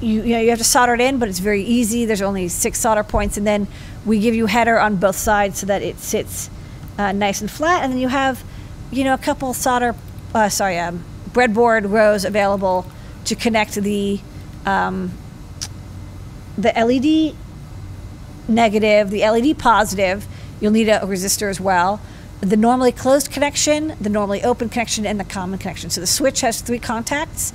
you, 0.00 0.22
you 0.22 0.34
know 0.34 0.40
you 0.40 0.50
have 0.50 0.58
to 0.58 0.64
solder 0.64 0.94
it 0.94 1.00
in, 1.00 1.18
but 1.18 1.28
it's 1.28 1.38
very 1.38 1.62
easy. 1.62 2.04
There's 2.04 2.20
only 2.20 2.48
six 2.48 2.78
solder 2.80 3.02
points, 3.02 3.36
and 3.38 3.46
then 3.46 3.68
we 4.04 4.18
give 4.20 4.34
you 4.34 4.46
header 4.46 4.78
on 4.78 4.96
both 4.96 5.16
sides 5.16 5.58
so 5.60 5.66
that 5.66 5.82
it 5.82 5.98
sits 5.98 6.50
uh, 6.98 7.12
nice 7.12 7.40
and 7.40 7.50
flat. 7.50 7.82
And 7.82 7.92
then 7.92 7.98
you 7.98 8.08
have, 8.08 8.44
you 8.90 9.02
know, 9.04 9.14
a 9.14 9.18
couple 9.18 9.54
solder, 9.54 9.94
uh, 10.34 10.48
sorry, 10.50 10.78
um, 10.78 11.02
breadboard 11.30 11.90
rows 11.90 12.24
available 12.24 12.86
to 13.24 13.34
connect 13.34 13.74
the 13.76 14.20
um, 14.66 15.12
the 16.58 16.72
LED 16.76 17.34
negative, 18.48 19.10
the 19.10 19.20
LED 19.20 19.58
positive. 19.58 20.26
You'll 20.60 20.72
need 20.72 20.88
a 20.88 21.00
resistor 21.00 21.50
as 21.50 21.60
well. 21.60 22.00
The 22.40 22.56
normally 22.56 22.92
closed 22.92 23.30
connection, 23.30 23.96
the 24.00 24.10
normally 24.10 24.42
open 24.42 24.68
connection, 24.68 25.06
and 25.06 25.18
the 25.18 25.24
common 25.24 25.58
connection. 25.58 25.90
So 25.90 26.00
the 26.00 26.06
switch 26.06 26.42
has 26.42 26.60
three 26.60 26.78
contacts. 26.78 27.52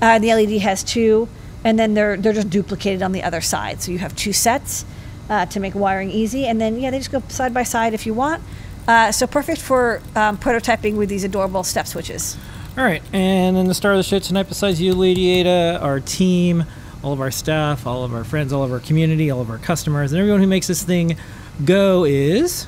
Uh, 0.00 0.18
the 0.18 0.32
LED 0.34 0.60
has 0.60 0.84
two, 0.84 1.28
and 1.64 1.78
then 1.78 1.94
they're 1.94 2.16
they're 2.16 2.32
just 2.32 2.50
duplicated 2.50 3.02
on 3.02 3.12
the 3.12 3.22
other 3.22 3.40
side. 3.40 3.82
So 3.82 3.90
you 3.90 3.98
have 3.98 4.14
two 4.14 4.32
sets 4.32 4.84
uh, 5.28 5.46
to 5.46 5.60
make 5.60 5.74
wiring 5.74 6.10
easy, 6.10 6.46
and 6.46 6.60
then 6.60 6.78
yeah, 6.78 6.90
they 6.90 6.98
just 6.98 7.10
go 7.10 7.22
side 7.28 7.52
by 7.52 7.62
side 7.62 7.94
if 7.94 8.06
you 8.06 8.14
want. 8.14 8.42
Uh, 8.86 9.12
so 9.12 9.26
perfect 9.26 9.60
for 9.60 10.00
um, 10.16 10.38
prototyping 10.38 10.96
with 10.96 11.08
these 11.08 11.24
adorable 11.24 11.62
step 11.62 11.86
switches. 11.86 12.36
All 12.76 12.84
right, 12.84 13.02
and 13.12 13.56
then 13.56 13.66
the 13.66 13.74
star 13.74 13.92
of 13.92 13.98
the 13.98 14.02
show 14.02 14.18
tonight, 14.18 14.48
besides 14.48 14.80
you, 14.80 14.94
Lady 14.94 15.30
Ada, 15.30 15.80
our 15.82 16.00
team, 16.00 16.64
all 17.02 17.12
of 17.12 17.20
our 17.20 17.30
staff, 17.30 17.86
all 17.86 18.04
of 18.04 18.12
our 18.12 18.24
friends, 18.24 18.52
all 18.52 18.64
of 18.64 18.72
our 18.72 18.80
community, 18.80 19.30
all 19.30 19.40
of 19.40 19.50
our 19.50 19.58
customers, 19.58 20.12
and 20.12 20.20
everyone 20.20 20.40
who 20.40 20.46
makes 20.46 20.66
this 20.66 20.82
thing 20.82 21.16
go 21.64 22.04
is. 22.04 22.66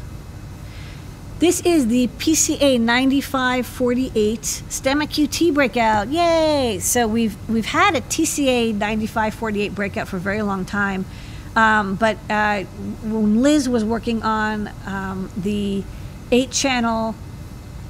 This 1.41 1.63
is 1.63 1.87
the 1.87 2.09
PCA 2.19 2.79
9548 2.79 4.41
STEMMA 4.41 5.07
QT 5.07 5.55
breakout. 5.55 6.09
Yay! 6.09 6.79
So 6.81 7.09
we've 7.09 7.35
we've 7.49 7.65
had 7.65 7.97
a 7.97 8.03
TCA 8.03 8.75
9548 8.75 9.75
breakout 9.75 10.09
for 10.09 10.19
a 10.19 10.21
very 10.21 10.43
long 10.43 10.67
time, 10.67 11.07
um, 11.57 11.95
but 11.95 12.19
uh, 12.29 12.65
when 13.03 13.43
Liz 13.43 13.69
was 13.69 13.85
working 13.85 14.23
on 14.23 14.71
um, 14.85 15.31
the 15.37 15.83
eight-channel 16.31 17.15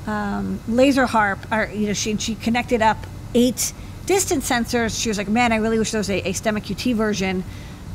um, 0.07 0.61
laser 0.69 1.07
harp, 1.07 1.41
or, 1.53 1.71
you 1.75 1.89
know, 1.89 1.93
she 1.93 2.17
she 2.19 2.37
connected 2.37 2.81
up 2.81 3.05
eight 3.35 3.73
distance 4.11 4.49
sensors. 4.49 5.01
She 5.01 5.09
was 5.09 5.19
like, 5.19 5.29
"Man, 5.29 5.53
I 5.53 5.57
really 5.57 5.79
wish 5.79 5.91
there 5.93 6.01
was 6.01 6.11
a, 6.11 6.29
a 6.29 6.33
STEMMA 6.33 6.61
QT 6.61 6.95
version 6.95 7.45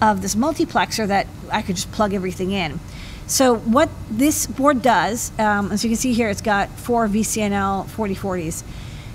of 0.01 0.22
this 0.22 0.36
multiplexer 0.36 1.07
that 1.07 1.28
I 1.51 1.61
could 1.61 1.76
just 1.76 1.91
plug 1.91 2.13
everything 2.13 2.51
in." 2.51 2.80
So 3.28 3.55
what 3.55 3.89
this 4.09 4.45
board 4.45 4.82
does, 4.82 5.32
um, 5.39 5.72
as 5.72 5.84
you 5.84 5.89
can 5.89 5.97
see 5.97 6.13
here, 6.13 6.30
it's 6.30 6.41
got 6.41 6.70
four 6.70 7.07
VCNL 7.07 7.88
4040s. 7.88 8.63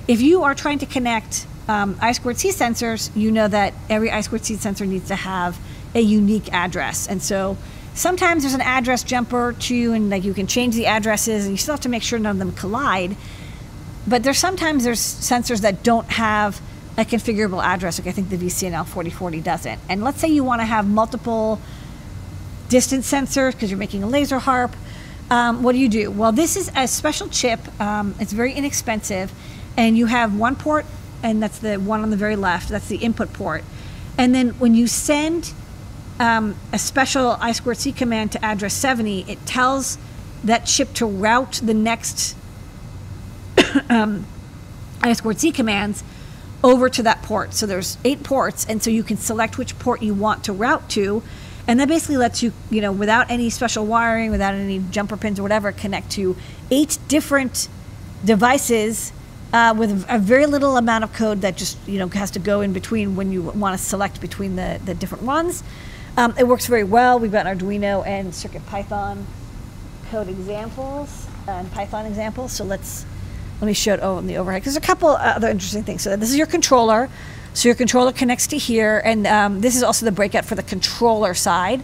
If 0.08 0.20
you 0.20 0.42
are 0.42 0.54
trying 0.54 0.80
to 0.80 0.86
connect 0.86 1.46
um, 1.70 1.96
I 2.00 2.12
squared 2.12 2.36
C 2.36 2.48
sensors, 2.48 3.14
you 3.14 3.30
know 3.30 3.46
that 3.46 3.74
every 3.88 4.10
I 4.10 4.22
squared 4.22 4.44
C 4.44 4.56
sensor 4.56 4.84
needs 4.84 5.06
to 5.08 5.14
have 5.14 5.56
a 5.94 6.00
unique 6.00 6.52
address. 6.52 7.06
And 7.06 7.22
so 7.22 7.56
sometimes 7.94 8.42
there's 8.42 8.54
an 8.54 8.60
address 8.60 9.04
jumper 9.04 9.54
too, 9.58 9.92
and 9.92 10.10
like 10.10 10.24
you 10.24 10.34
can 10.34 10.48
change 10.48 10.74
the 10.74 10.86
addresses, 10.86 11.44
and 11.44 11.52
you 11.52 11.58
still 11.58 11.74
have 11.74 11.80
to 11.82 11.88
make 11.88 12.02
sure 12.02 12.18
none 12.18 12.32
of 12.32 12.38
them 12.38 12.52
collide. 12.52 13.16
But 14.06 14.24
there's 14.24 14.38
sometimes 14.38 14.82
there's 14.82 15.00
sensors 15.00 15.60
that 15.60 15.84
don't 15.84 16.08
have 16.10 16.60
a 17.00 17.04
configurable 17.04 17.62
address. 17.62 17.98
Like 17.98 18.08
I 18.08 18.12
think 18.12 18.28
the 18.28 18.36
VCNL 18.36 18.84
4040 18.84 19.40
doesn't. 19.40 19.80
And 19.88 20.04
let's 20.04 20.20
say 20.20 20.28
you 20.28 20.44
want 20.44 20.60
to 20.60 20.66
have 20.66 20.86
multiple 20.86 21.58
distance 22.68 23.10
sensors 23.10 23.52
because 23.52 23.70
you're 23.70 23.78
making 23.78 24.02
a 24.02 24.06
laser 24.06 24.38
harp. 24.38 24.76
Um, 25.30 25.62
what 25.62 25.72
do 25.72 25.78
you 25.78 25.88
do? 25.88 26.10
Well, 26.10 26.32
this 26.32 26.56
is 26.56 26.70
a 26.76 26.86
special 26.86 27.28
chip. 27.28 27.60
Um, 27.80 28.14
it's 28.20 28.32
very 28.32 28.52
inexpensive, 28.52 29.32
and 29.76 29.96
you 29.96 30.06
have 30.06 30.36
one 30.36 30.56
port, 30.56 30.84
and 31.22 31.42
that's 31.42 31.58
the 31.60 31.76
one 31.78 32.02
on 32.02 32.10
the 32.10 32.16
very 32.16 32.36
left. 32.36 32.68
That's 32.68 32.88
the 32.88 32.96
input 32.96 33.32
port. 33.32 33.64
And 34.18 34.34
then 34.34 34.50
when 34.58 34.74
you 34.74 34.86
send 34.86 35.54
um, 36.18 36.56
a 36.72 36.78
special 36.78 37.36
I 37.40 37.52
squared 37.52 37.78
C 37.78 37.92
command 37.92 38.32
to 38.32 38.44
address 38.44 38.74
70, 38.74 39.30
it 39.30 39.46
tells 39.46 39.96
that 40.44 40.66
chip 40.66 40.92
to 40.94 41.06
route 41.06 41.60
the 41.62 41.74
next 41.74 42.36
um, 43.88 44.26
I 45.00 45.12
squared 45.14 45.38
C 45.38 45.52
commands 45.52 46.04
over 46.62 46.88
to 46.88 47.02
that 47.02 47.22
port. 47.22 47.54
So 47.54 47.66
there's 47.66 47.96
eight 48.04 48.22
ports, 48.22 48.66
and 48.68 48.82
so 48.82 48.90
you 48.90 49.02
can 49.02 49.16
select 49.16 49.58
which 49.58 49.78
port 49.78 50.02
you 50.02 50.14
want 50.14 50.44
to 50.44 50.52
route 50.52 50.88
to, 50.90 51.22
and 51.66 51.78
that 51.80 51.88
basically 51.88 52.16
lets 52.16 52.42
you, 52.42 52.52
you 52.70 52.80
know, 52.80 52.92
without 52.92 53.30
any 53.30 53.50
special 53.50 53.86
wiring, 53.86 54.30
without 54.30 54.54
any 54.54 54.78
jumper 54.90 55.16
pins 55.16 55.38
or 55.38 55.42
whatever, 55.42 55.72
connect 55.72 56.10
to 56.12 56.36
eight 56.70 56.98
different 57.08 57.68
devices 58.24 59.12
uh, 59.52 59.74
with 59.76 60.04
a 60.08 60.18
very 60.18 60.46
little 60.46 60.76
amount 60.76 61.04
of 61.04 61.12
code 61.12 61.40
that 61.40 61.56
just, 61.56 61.76
you 61.86 61.98
know, 61.98 62.08
has 62.08 62.30
to 62.32 62.38
go 62.38 62.60
in 62.60 62.72
between 62.72 63.16
when 63.16 63.32
you 63.32 63.42
want 63.42 63.78
to 63.78 63.84
select 63.84 64.20
between 64.20 64.56
the, 64.56 64.80
the 64.84 64.94
different 64.94 65.24
ones. 65.24 65.62
Um, 66.16 66.34
it 66.38 66.46
works 66.46 66.66
very 66.66 66.84
well. 66.84 67.18
We've 67.18 67.32
got 67.32 67.46
Arduino 67.46 68.06
and 68.06 68.34
Circuit 68.34 68.66
Python 68.66 69.26
code 70.10 70.28
examples 70.28 71.26
and 71.46 71.70
Python 71.72 72.06
examples. 72.06 72.52
So 72.52 72.64
let's 72.64 73.06
let 73.60 73.66
me 73.66 73.74
show 73.74 73.94
it 73.94 74.00
oh, 74.02 74.14
on 74.16 74.26
the 74.26 74.38
overhead. 74.38 74.62
There's 74.62 74.76
a 74.76 74.80
couple 74.80 75.08
other 75.08 75.48
interesting 75.48 75.84
things. 75.84 76.02
So 76.02 76.16
this 76.16 76.30
is 76.30 76.36
your 76.36 76.46
controller. 76.46 77.10
So 77.52 77.68
your 77.68 77.76
controller 77.76 78.12
connects 78.12 78.46
to 78.48 78.58
here, 78.58 79.02
and 79.04 79.26
um, 79.26 79.60
this 79.60 79.76
is 79.76 79.82
also 79.82 80.06
the 80.06 80.12
breakout 80.12 80.44
for 80.44 80.54
the 80.54 80.62
controller 80.62 81.34
side. 81.34 81.82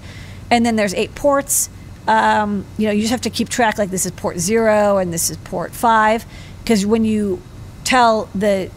And 0.51 0.65
then 0.65 0.77
there's 0.77 0.95
eight 0.95 1.15
ports. 1.15 1.69
Um, 2.07 2.65
you 2.79 2.87
know, 2.87 2.93
you 2.93 3.01
just 3.01 3.11
have 3.11 3.23
to 3.23 3.31
keep 3.31 3.49
track. 3.49 3.79
Like 3.79 3.91
this 3.91 4.07
is 4.07 4.13
port 4.13 4.39
zero, 4.39 4.97
and 4.99 5.13
this 5.13 5.29
is 5.29 5.37
port 5.39 5.73
five, 5.73 6.25
because 6.63 6.87
when 6.87 7.05
you 7.05 7.43
tell 7.85 8.29
the 8.35 8.71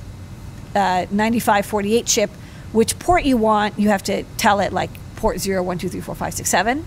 uh, 0.75 1.05
9548 1.11 2.05
chip 2.05 2.29
which 2.71 2.99
port 2.99 3.23
you 3.23 3.37
want, 3.37 3.79
you 3.79 3.89
have 3.89 4.03
to 4.03 4.23
tell 4.37 4.59
it 4.59 4.73
like 4.73 4.89
port 5.15 5.39
zero, 5.39 5.63
one, 5.63 5.77
two, 5.77 5.89
three, 5.89 6.01
four, 6.01 6.15
five, 6.15 6.33
six, 6.33 6.49
seven. 6.49 6.85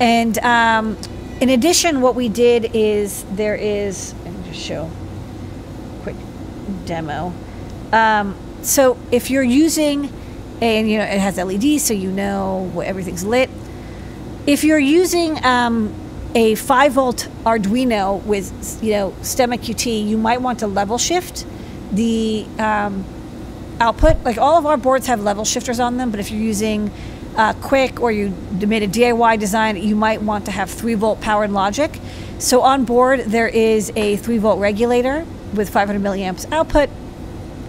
And 0.00 0.38
um, 0.38 0.96
in 1.40 1.50
addition, 1.50 2.00
what 2.00 2.14
we 2.14 2.28
did 2.28 2.70
is 2.74 3.24
there 3.32 3.54
is, 3.54 4.14
let 4.24 4.32
me 4.32 4.42
just 4.48 4.64
show 4.64 4.90
demo. 6.72 7.32
Um, 7.92 8.36
so 8.62 8.96
if 9.10 9.30
you're 9.30 9.42
using, 9.42 10.12
and 10.60 10.90
you 10.90 10.98
know, 10.98 11.04
it 11.04 11.18
has 11.18 11.36
LEDs, 11.36 11.82
so 11.82 11.94
you 11.94 12.10
know 12.10 12.80
everything's 12.84 13.24
lit. 13.24 13.50
If 14.46 14.64
you're 14.64 14.78
using 14.78 15.44
um, 15.44 15.94
a 16.34 16.54
5 16.54 16.92
volt 16.92 17.28
Arduino 17.44 18.22
with, 18.24 18.82
you 18.82 18.92
know, 18.92 19.10
STEMMA 19.20 19.58
QT, 19.58 20.06
you 20.06 20.16
might 20.16 20.40
want 20.40 20.60
to 20.60 20.66
level 20.66 20.98
shift 20.98 21.46
the 21.92 22.46
um, 22.58 23.04
output. 23.80 24.24
Like 24.24 24.38
all 24.38 24.56
of 24.56 24.66
our 24.66 24.76
boards 24.76 25.06
have 25.06 25.20
level 25.22 25.44
shifters 25.44 25.78
on 25.78 25.96
them, 25.96 26.10
but 26.10 26.20
if 26.20 26.30
you're 26.30 26.40
using 26.40 26.90
uh, 27.36 27.54
Qwiic 27.54 28.00
or 28.00 28.12
you 28.12 28.30
made 28.66 28.82
a 28.82 28.88
DIY 28.88 29.38
design, 29.38 29.76
you 29.76 29.96
might 29.96 30.22
want 30.22 30.44
to 30.46 30.50
have 30.50 30.70
3 30.70 30.94
volt 30.94 31.20
powered 31.20 31.50
logic. 31.50 31.98
So 32.38 32.62
on 32.62 32.84
board, 32.84 33.20
there 33.20 33.48
is 33.48 33.92
a 33.96 34.16
3 34.16 34.38
volt 34.38 34.60
regulator 34.60 35.26
with 35.54 35.70
500 35.70 36.00
milliamps 36.02 36.50
output, 36.52 36.88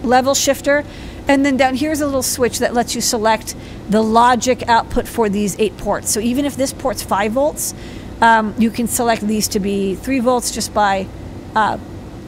level 0.02 0.34
shifter, 0.34 0.84
and 1.26 1.44
then 1.44 1.56
down 1.56 1.74
here 1.74 1.90
is 1.90 2.00
a 2.00 2.06
little 2.06 2.22
switch 2.22 2.58
that 2.58 2.74
lets 2.74 2.94
you 2.94 3.00
select 3.00 3.54
the 3.88 4.02
logic 4.02 4.68
output 4.68 5.08
for 5.08 5.28
these 5.28 5.58
eight 5.58 5.76
ports. 5.78 6.10
So 6.10 6.20
even 6.20 6.44
if 6.44 6.56
this 6.56 6.72
port's 6.72 7.02
5 7.02 7.32
volts, 7.32 7.74
um, 8.20 8.54
you 8.58 8.70
can 8.70 8.86
select 8.86 9.22
these 9.22 9.48
to 9.48 9.60
be 9.60 9.94
3 9.94 10.20
volts 10.20 10.50
just 10.50 10.74
by 10.74 11.06
uh, 11.54 11.78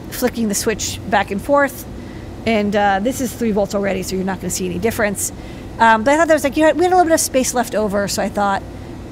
flicking 0.09 0.47
the 0.47 0.55
switch 0.55 0.99
back 1.09 1.31
and 1.31 1.41
forth. 1.41 1.85
And 2.45 2.75
uh, 2.75 2.99
this 3.01 3.21
is 3.21 3.33
3 3.33 3.51
volts 3.51 3.75
already, 3.75 4.03
so 4.03 4.15
you're 4.15 4.25
not 4.25 4.39
going 4.39 4.49
to 4.49 4.55
see 4.55 4.65
any 4.65 4.79
difference. 4.79 5.31
Um, 5.79 6.03
but 6.03 6.13
I 6.13 6.17
thought 6.17 6.27
there 6.27 6.35
was 6.35 6.43
like, 6.43 6.57
you 6.57 6.63
know, 6.63 6.73
we 6.73 6.83
had 6.83 6.93
a 6.93 6.95
little 6.95 7.05
bit 7.05 7.13
of 7.13 7.19
space 7.19 7.53
left 7.53 7.75
over, 7.75 8.07
so 8.07 8.23
I 8.23 8.29
thought, 8.29 8.63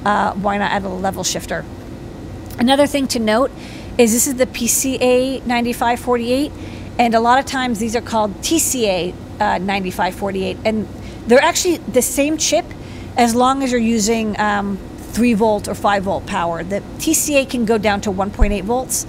uh, 0.04 0.32
why 0.34 0.58
not 0.58 0.72
add 0.72 0.82
a 0.82 0.88
level 0.88 1.22
shifter? 1.22 1.64
Another 2.58 2.86
thing 2.86 3.06
to 3.08 3.18
note 3.18 3.52
is 3.98 4.12
this 4.12 4.26
is 4.26 4.34
the 4.34 4.46
PCA 4.46 5.44
9548, 5.46 6.52
and 6.98 7.14
a 7.14 7.20
lot 7.20 7.38
of 7.38 7.46
times 7.46 7.78
these 7.78 7.96
are 7.96 8.02
called 8.02 8.34
TCA 8.42 9.12
uh, 9.40 9.58
9548, 9.58 10.58
and 10.64 10.86
they're 11.26 11.42
actually 11.42 11.78
the 11.78 12.02
same 12.02 12.36
chip 12.36 12.66
as 13.16 13.34
long 13.34 13.62
as 13.62 13.72
you're 13.72 13.80
using 13.80 14.38
um, 14.38 14.76
3 15.12 15.32
volt 15.34 15.66
or 15.66 15.74
5 15.74 16.02
volt 16.02 16.26
power. 16.26 16.62
The 16.62 16.80
TCA 16.98 17.48
can 17.48 17.64
go 17.64 17.78
down 17.78 18.02
to 18.02 18.10
1.8 18.10 18.62
volts, 18.64 19.06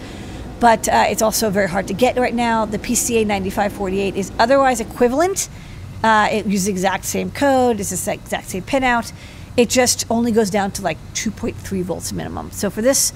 but 0.61 0.87
uh, 0.87 1.05
it's 1.09 1.21
also 1.21 1.49
very 1.49 1.67
hard 1.67 1.87
to 1.87 1.93
get 1.93 2.17
right 2.17 2.33
now. 2.33 2.63
The 2.63 2.79
PCA 2.79 3.25
9548 3.25 4.15
is 4.15 4.31
otherwise 4.39 4.79
equivalent. 4.79 5.49
Uh, 6.01 6.29
it 6.31 6.45
uses 6.45 6.65
the 6.65 6.71
exact 6.71 7.03
same 7.03 7.29
code, 7.31 7.81
it's 7.81 7.89
the 7.89 8.13
exact 8.13 8.49
same 8.49 8.63
pinout. 8.63 9.11
It 9.57 9.69
just 9.69 10.05
only 10.09 10.31
goes 10.31 10.49
down 10.49 10.71
to 10.73 10.81
like 10.81 10.97
2.3 11.13 11.83
volts 11.83 12.13
minimum. 12.13 12.51
So 12.51 12.69
for 12.69 12.81
this 12.81 13.11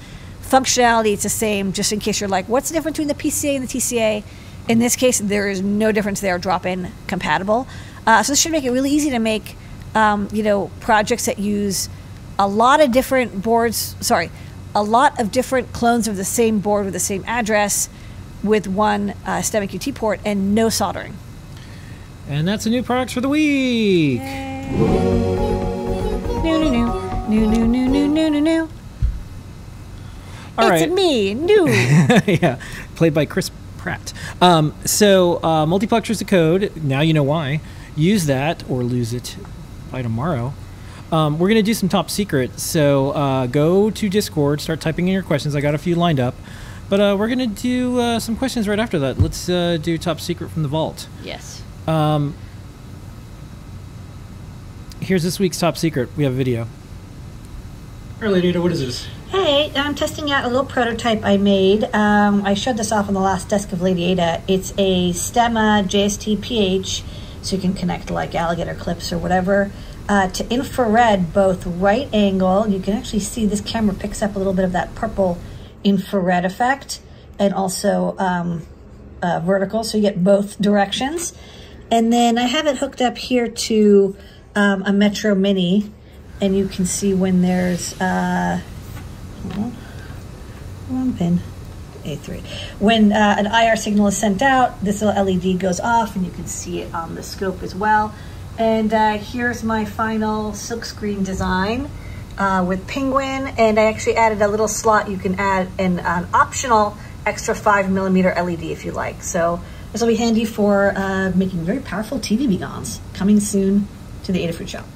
functionality, 0.52 1.14
it's 1.14 1.22
the 1.22 1.30
same, 1.30 1.72
just 1.72 1.92
in 1.92 1.98
case 1.98 2.20
you're 2.20 2.28
like, 2.28 2.46
what's 2.46 2.68
the 2.68 2.74
difference 2.74 2.98
between 2.98 3.08
the 3.08 3.14
PCA 3.14 3.56
and 3.56 3.66
the 3.66 3.78
TCA? 3.78 4.22
In 4.68 4.78
this 4.78 4.94
case, 4.96 5.18
there 5.18 5.48
is 5.48 5.62
no 5.62 5.90
difference. 5.92 6.20
They 6.20 6.30
are 6.30 6.38
drop-in 6.38 6.92
compatible. 7.06 7.66
Uh, 8.06 8.22
so 8.22 8.32
this 8.32 8.40
should 8.40 8.52
make 8.52 8.64
it 8.64 8.70
really 8.70 8.90
easy 8.90 9.10
to 9.10 9.18
make, 9.18 9.56
um, 9.94 10.28
you 10.30 10.42
know, 10.42 10.70
projects 10.80 11.24
that 11.26 11.38
use 11.38 11.88
a 12.38 12.46
lot 12.46 12.80
of 12.80 12.92
different 12.92 13.42
boards. 13.42 13.96
Sorry, 14.00 14.30
a 14.74 14.82
lot 14.82 15.18
of 15.18 15.32
different 15.32 15.72
clones 15.72 16.06
of 16.06 16.16
the 16.16 16.24
same 16.24 16.60
board 16.60 16.84
with 16.84 16.94
the 16.94 17.00
same 17.00 17.24
address, 17.26 17.88
with 18.42 18.66
one 18.66 19.10
uh, 19.24 19.40
STEMMA 19.40 19.68
QT 19.68 19.94
port 19.94 20.20
and 20.24 20.54
no 20.54 20.68
soldering. 20.68 21.16
And 22.28 22.46
that's 22.46 22.64
the 22.64 22.70
new 22.70 22.82
products 22.82 23.14
for 23.14 23.20
the 23.20 23.28
week. 23.28 24.20
New, 26.42 26.58
new, 26.58 26.70
new, 26.70 26.88
new, 27.28 27.46
new, 27.46 27.66
new, 27.66 27.88
new, 27.88 28.08
new, 28.08 28.30
new, 28.30 28.40
new. 28.40 28.68
All 30.58 30.70
it's 30.70 30.82
right. 30.82 30.92
me, 30.92 31.34
new. 31.34 31.68
yeah, 32.26 32.60
played 32.94 33.14
by 33.14 33.24
Chris 33.24 33.50
Pratt. 33.78 34.12
Um, 34.40 34.74
so, 34.84 35.36
uh, 35.36 35.66
multiplexer's 35.66 36.18
the 36.18 36.24
code. 36.24 36.72
Now 36.82 37.00
you 37.00 37.14
know 37.14 37.22
why. 37.22 37.60
Use 37.96 38.26
that 38.26 38.68
or 38.70 38.82
lose 38.82 39.12
it 39.12 39.36
by 39.90 40.02
tomorrow. 40.02 40.52
Um, 41.10 41.38
we're 41.38 41.48
going 41.48 41.56
to 41.56 41.62
do 41.62 41.74
some 41.74 41.88
top 41.88 42.10
secret. 42.10 42.58
So, 42.58 43.10
uh, 43.10 43.46
go 43.46 43.90
to 43.90 44.08
Discord, 44.08 44.60
start 44.60 44.80
typing 44.80 45.08
in 45.08 45.14
your 45.14 45.22
questions. 45.22 45.54
I 45.54 45.60
got 45.60 45.74
a 45.74 45.78
few 45.78 45.94
lined 45.94 46.20
up. 46.20 46.34
But 46.88 47.00
uh, 47.00 47.16
we're 47.18 47.28
going 47.28 47.38
to 47.38 47.46
do 47.62 47.98
uh, 47.98 48.18
some 48.18 48.36
questions 48.36 48.68
right 48.68 48.78
after 48.78 48.98
that. 48.98 49.18
Let's 49.18 49.48
uh, 49.48 49.78
do 49.80 49.96
top 49.96 50.20
secret 50.20 50.50
from 50.50 50.62
the 50.62 50.68
vault. 50.68 51.08
yes. 51.22 51.62
Um, 51.86 52.34
here's 55.00 55.22
this 55.22 55.40
week's 55.40 55.58
top 55.58 55.76
secret. 55.76 56.10
We 56.16 56.24
have 56.24 56.34
a 56.34 56.36
video. 56.36 56.62
All 56.62 56.68
right, 58.20 58.30
Lady 58.30 58.56
what 58.58 58.72
is 58.72 58.80
this? 58.80 59.08
Hey, 59.32 59.72
I'm 59.74 59.94
testing 59.94 60.30
out 60.30 60.44
a 60.44 60.48
little 60.48 60.66
prototype 60.66 61.24
I 61.24 61.38
made. 61.38 61.84
Um, 61.94 62.44
I 62.44 62.52
showed 62.52 62.76
this 62.76 62.92
off 62.92 63.08
on 63.08 63.14
the 63.14 63.20
last 63.20 63.48
desk 63.48 63.72
of 63.72 63.80
Lady 63.80 64.04
Ada. 64.04 64.42
It's 64.46 64.74
a 64.76 65.12
Stemma 65.12 65.84
JST 65.84 66.42
PH, 66.42 67.02
so 67.40 67.56
you 67.56 67.62
can 67.62 67.72
connect 67.72 68.10
like 68.10 68.34
alligator 68.34 68.74
clips 68.74 69.10
or 69.10 69.16
whatever, 69.16 69.72
uh, 70.06 70.28
to 70.28 70.46
infrared, 70.52 71.32
both 71.32 71.66
right 71.66 72.10
angle. 72.12 72.68
You 72.68 72.78
can 72.78 72.92
actually 72.92 73.20
see 73.20 73.46
this 73.46 73.62
camera 73.62 73.94
picks 73.94 74.20
up 74.20 74.36
a 74.36 74.38
little 74.38 74.52
bit 74.52 74.66
of 74.66 74.72
that 74.72 74.94
purple 74.94 75.38
infrared 75.82 76.44
effect, 76.44 77.00
and 77.38 77.54
also 77.54 78.14
um, 78.18 78.66
uh, 79.22 79.40
vertical, 79.40 79.82
so 79.82 79.96
you 79.96 80.02
get 80.02 80.22
both 80.22 80.60
directions. 80.60 81.32
And 81.90 82.12
then 82.12 82.36
I 82.36 82.42
have 82.42 82.66
it 82.66 82.76
hooked 82.76 83.00
up 83.00 83.16
here 83.16 83.48
to 83.48 84.14
um, 84.54 84.82
a 84.82 84.92
Metro 84.92 85.34
Mini, 85.34 85.90
and 86.38 86.54
you 86.54 86.68
can 86.68 86.84
see 86.84 87.14
when 87.14 87.40
there's. 87.40 87.98
Uh, 87.98 88.60
Wrong 90.88 91.12
pin. 91.14 91.40
A3. 92.04 92.44
When 92.80 93.12
uh, 93.12 93.36
an 93.38 93.46
IR 93.46 93.76
signal 93.76 94.08
is 94.08 94.16
sent 94.16 94.42
out, 94.42 94.82
this 94.84 95.02
little 95.02 95.24
LED 95.24 95.60
goes 95.60 95.80
off, 95.80 96.16
and 96.16 96.24
you 96.24 96.32
can 96.32 96.46
see 96.46 96.80
it 96.80 96.92
on 96.92 97.14
the 97.14 97.22
scope 97.22 97.62
as 97.62 97.74
well. 97.74 98.14
And 98.58 98.92
uh, 98.92 99.18
here's 99.18 99.62
my 99.62 99.84
final 99.84 100.52
silkscreen 100.52 101.24
design 101.24 101.88
uh, 102.38 102.64
with 102.66 102.86
Penguin, 102.86 103.48
and 103.56 103.78
I 103.78 103.84
actually 103.84 104.16
added 104.16 104.42
a 104.42 104.48
little 104.48 104.68
slot. 104.68 105.08
You 105.08 105.16
can 105.16 105.36
add 105.36 105.68
an, 105.78 106.00
an 106.00 106.28
optional 106.34 106.96
extra 107.24 107.54
five 107.54 107.90
millimeter 107.90 108.34
LED 108.34 108.64
if 108.64 108.84
you 108.84 108.92
like. 108.92 109.22
So 109.22 109.60
this 109.92 110.00
will 110.00 110.08
be 110.08 110.16
handy 110.16 110.44
for 110.44 110.92
uh, 110.96 111.32
making 111.34 111.64
very 111.64 111.80
powerful 111.80 112.18
TV-B-Gones. 112.18 113.00
Coming 113.14 113.40
soon 113.40 113.88
to 114.24 114.32
the 114.32 114.46
Adafruit 114.46 114.68
shop. 114.68 114.86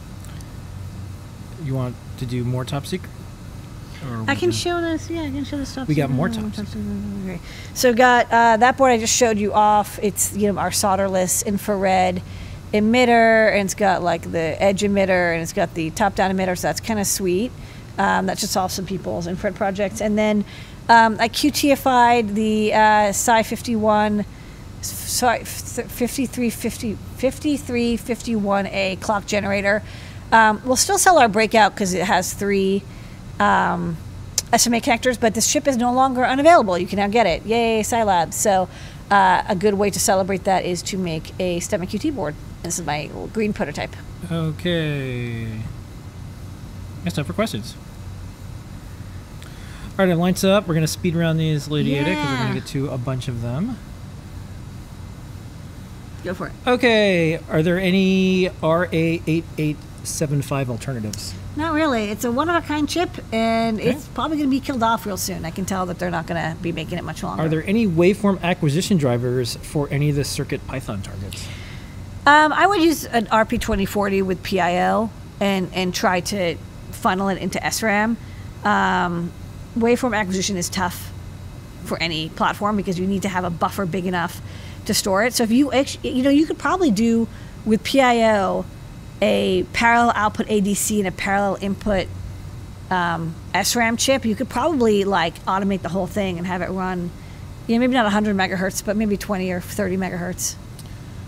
You 1.63 1.75
want 1.75 1.97
to 2.19 2.27
do 2.27 2.45
more 2.45 2.65
top 2.65 2.87
secret? 2.87 3.11
Or 4.07 4.25
I 4.29 4.35
can 4.35 4.51
show 4.51 4.81
this. 4.81 5.11
Yeah, 5.11 5.23
I 5.23 5.31
can 5.31 5.45
show 5.45 5.57
this 5.57 5.71
stuff. 5.71 5.89
We 5.89 5.95
got 5.95 6.11
more 6.11 6.29
top 6.29 6.45
Okay. 6.59 7.41
So 7.75 7.93
got 7.93 8.27
uh, 8.27 8.57
that 8.57 8.77
board 8.77 8.93
I 8.93 8.99
just 8.99 9.17
showed 9.17 9.39
you 9.39 9.53
off. 9.53 9.99
It's 10.03 10.37
you 10.37 10.53
know 10.53 10.59
our 10.59 10.71
solderless 10.71 11.45
infrared 11.45 12.23
emitter, 12.73 13.53
and 13.53 13.63
it's 13.63 13.75
got 13.75 14.03
like 14.03 14.31
the 14.31 14.61
edge 14.63 14.83
emitter, 14.83 15.33
and 15.33 15.43
it's 15.43 15.53
got 15.53 15.75
the 15.75 15.91
top-down 15.91 16.37
emitter. 16.37 16.57
So 16.57 16.69
that's 16.69 16.81
kind 16.81 17.01
of 17.01 17.07
sweet. 17.07 17.53
Um, 17.99 18.27
that 18.27 18.39
should 18.39 18.51
solve 18.51 18.73
some 18.73 18.87
people's 18.87 19.27
infrared 19.27 19.57
projects. 19.57 20.01
And 20.01 20.19
then 20.19 20.45
um, 20.89 21.17
I 21.19 21.29
QTFI'd 21.29 22.35
the 22.35 22.75
uh, 22.75 23.13
Si 23.13 23.43
51. 23.43 24.25
Sorry, 24.83 25.45
5350, 25.45 26.95
5351A 26.95 29.01
clock 29.01 29.27
generator. 29.27 29.83
Um, 30.31 30.61
we'll 30.65 30.77
still 30.77 30.99
sell 30.99 31.19
our 31.19 31.29
breakout 31.29 31.75
because 31.75 31.95
it 31.95 32.05
has 32.05 32.35
three 32.35 32.83
um, 33.41 33.97
SMA 34.57 34.81
connectors, 34.81 35.19
but 35.19 35.35
this 35.35 35.51
chip 35.51 35.67
is 35.67 35.77
no 35.77 35.93
longer 35.93 36.25
unavailable. 36.25 36.79
You 36.79 36.87
can 36.87 36.99
now 36.99 37.09
get 37.09 37.27
it. 37.27 37.45
Yay, 37.45 37.83
Silabs. 37.83 38.35
So 38.35 38.69
uh, 39.11 39.43
a 39.49 39.55
good 39.55 39.75
way 39.75 39.91
to 39.91 40.01
celebrate 40.01 40.45
that 40.45 40.65
is 40.65 40.83
to 40.83 40.99
make 40.99 41.33
a 41.39 41.61
STEMMA 41.61 41.89
QT 41.89 42.15
board. 42.15 42.35
This 42.63 42.79
is 42.79 42.87
my 42.87 43.11
green 43.33 43.53
prototype. 43.53 43.95
Okay. 44.31 45.61
It's 47.05 47.15
time 47.15 47.25
for 47.25 47.33
questions. 47.33 47.77
All 49.99 50.05
right, 50.05 50.09
it 50.09 50.17
lines 50.17 50.45
up. 50.45 50.69
We're 50.69 50.75
going 50.75 50.85
to 50.85 50.93
speed 50.93 51.17
around 51.17 51.39
these 51.39 51.69
Lady 51.69 51.95
Ada 51.95 52.11
because 52.11 52.31
we're 52.31 52.37
going 52.37 52.55
to 52.55 52.61
get 52.61 52.69
to 52.71 52.89
a 52.91 52.99
bunch 52.99 53.29
of 53.29 53.43
them. 53.43 53.79
Go 56.23 56.35
for 56.35 56.49
it. 56.49 56.53
Okay, 56.67 57.39
are 57.49 57.63
there 57.63 57.79
any 57.79 58.51
RA8875 58.61 60.69
alternatives? 60.69 61.35
Not 61.57 61.73
really. 61.73 62.11
It's 62.11 62.25
a 62.25 62.31
one 62.31 62.51
of 62.51 62.63
a 62.63 62.67
kind 62.67 62.87
chip, 62.89 63.11
and 63.33 63.81
Okay. 63.81 63.91
it's 63.91 64.07
probably 64.09 64.37
going 64.37 64.51
to 64.51 64.55
be 64.55 64.61
killed 64.61 64.83
off 64.83 65.07
real 65.07 65.17
soon. 65.17 65.45
I 65.47 65.51
can 65.51 65.65
tell 65.65 65.87
that 65.87 65.99
they're 65.99 66.11
not 66.11 66.27
going 66.27 66.41
to 66.41 66.61
be 66.63 66.71
making 66.71 66.99
it 66.99 67.05
much 67.05 67.23
longer. 67.23 67.43
Are 67.45 67.49
there 67.49 67.65
any 67.67 67.87
waveform 67.87 68.43
acquisition 68.43 68.99
drivers 68.99 69.57
for 69.57 69.89
any 69.91 70.11
of 70.11 70.17
the 70.17 70.25
Circuit 70.25 70.67
Python 70.67 71.01
targets? 71.01 71.49
Um, 72.27 72.53
I 72.53 72.67
would 72.67 72.83
use 72.83 73.07
an 73.07 73.27
RP2040 73.27 74.23
with 74.23 74.43
PIO 74.43 75.11
and, 75.41 75.71
and 75.73 75.95
try 75.95 76.21
to 76.21 76.57
funnel 76.91 77.29
it 77.29 77.39
into 77.39 77.59
SRAM. 77.59 78.17
Um, 78.65 79.33
waveform 79.79 80.15
acquisition 80.19 80.57
is 80.57 80.69
tough 80.69 81.11
for 81.85 81.97
any 82.03 82.29
platform 82.31 82.77
because 82.77 82.99
you 82.99 83.07
need 83.07 83.23
to 83.23 83.29
have 83.29 83.45
a 83.45 83.51
buffer 83.51 83.87
big 83.87 84.07
enough 84.07 84.43
to 84.87 84.93
store 84.93 85.25
it. 85.25 85.33
So 85.35 85.45
if 85.45 85.51
you 85.53 85.73
actually, 85.73 86.11
you 86.11 86.23
know, 86.23 86.31
you 86.31 86.47
could 86.47 86.59
probably 86.59 86.91
do 86.91 87.29
with 87.65 87.83
PIO 87.85 88.65
a 89.23 89.65
parallel 89.73 90.13
output 90.15 90.47
ADC 90.47 90.99
and 90.99 91.09
a 91.09 91.13
parallel 91.13 91.59
input 91.61 92.09
um, 92.91 93.35
SRAM 93.55 93.99
chip. 93.99 94.25
You 94.25 94.35
could 94.35 94.49
probably 94.49 95.05
like 95.05 95.43
automate 95.45 95.83
the 95.83 95.89
whole 95.89 96.07
thing 96.07 96.39
and 96.39 96.47
have 96.47 96.63
it 96.63 96.71
run, 96.71 97.11
you 97.67 97.75
know, 97.75 97.81
maybe 97.81 97.95
not 97.95 98.05
100 98.05 98.37
megahertz, 98.37 98.85
but 98.85 98.97
maybe 98.97 99.17
20 99.17 99.51
or 99.51 99.61
30 99.61 99.97
megahertz. 99.97 100.57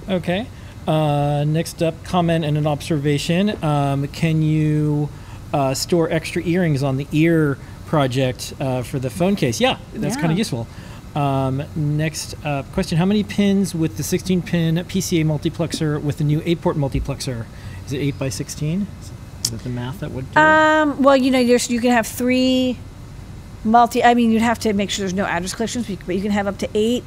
Okay. 0.09 0.47
Uh, 0.87 1.45
next 1.45 1.83
up, 1.83 2.03
comment 2.05 2.45
and 2.45 2.57
an 2.57 2.67
observation. 2.67 3.63
Um, 3.63 4.09
can 4.09 4.41
you 4.41 5.11
uh, 5.53 5.75
store 5.75 6.11
extra 6.11 6.43
earrings 6.43 6.83
on 6.83 6.97
the 6.97 7.07
ear 7.13 7.59
project 7.87 8.55
uh, 8.59 8.83
for 8.83 8.99
the 8.99 9.11
phone 9.11 9.37
case? 9.37 9.61
Yeah, 9.61 9.79
that's 9.93 10.17
kind 10.17 10.33
of 10.33 10.39
useful. 10.39 10.67
Um, 11.15 11.63
next 11.75 12.35
uh, 12.45 12.63
question: 12.73 12.97
How 12.97 13.05
many 13.05 13.23
pins 13.23 13.75
with 13.75 13.97
the 13.97 14.03
16-pin 14.03 14.77
PCA 14.77 15.25
multiplexer 15.27 16.01
with 16.01 16.19
the 16.19 16.25
new 16.25 16.41
8-port 16.41 16.77
multiplexer? 16.77 17.45
Is 17.89 17.95
it 17.95 17.99
8 17.99 18.19
by 18.19 18.29
16? 18.29 18.87
Is 19.43 19.51
that 19.51 19.61
the 19.61 19.71
math 19.71 20.01
that 20.01 20.11
would 20.11 20.27
do 20.27 20.39
it? 20.39 20.43
Um, 20.43 21.03
well, 21.03 21.17
you 21.17 21.31
know, 21.31 21.43
there's, 21.43 21.71
you 21.71 21.81
can 21.81 21.91
have 21.91 22.07
three 22.07 22.77
multi. 23.65 24.05
I 24.05 24.13
mean, 24.13 24.31
you'd 24.31 24.43
have 24.43 24.59
to 24.61 24.75
make 24.75 24.91
sure 24.91 25.03
there's 25.05 25.15
no 25.15 25.25
address 25.25 25.55
collisions, 25.55 25.87
but 25.87 25.93
you- 25.93 25.99
but 26.07 26.15
you 26.17 26.21
can 26.23 26.31
have 26.33 26.47
up 26.47 26.59
to 26.59 26.69
eight 26.75 27.03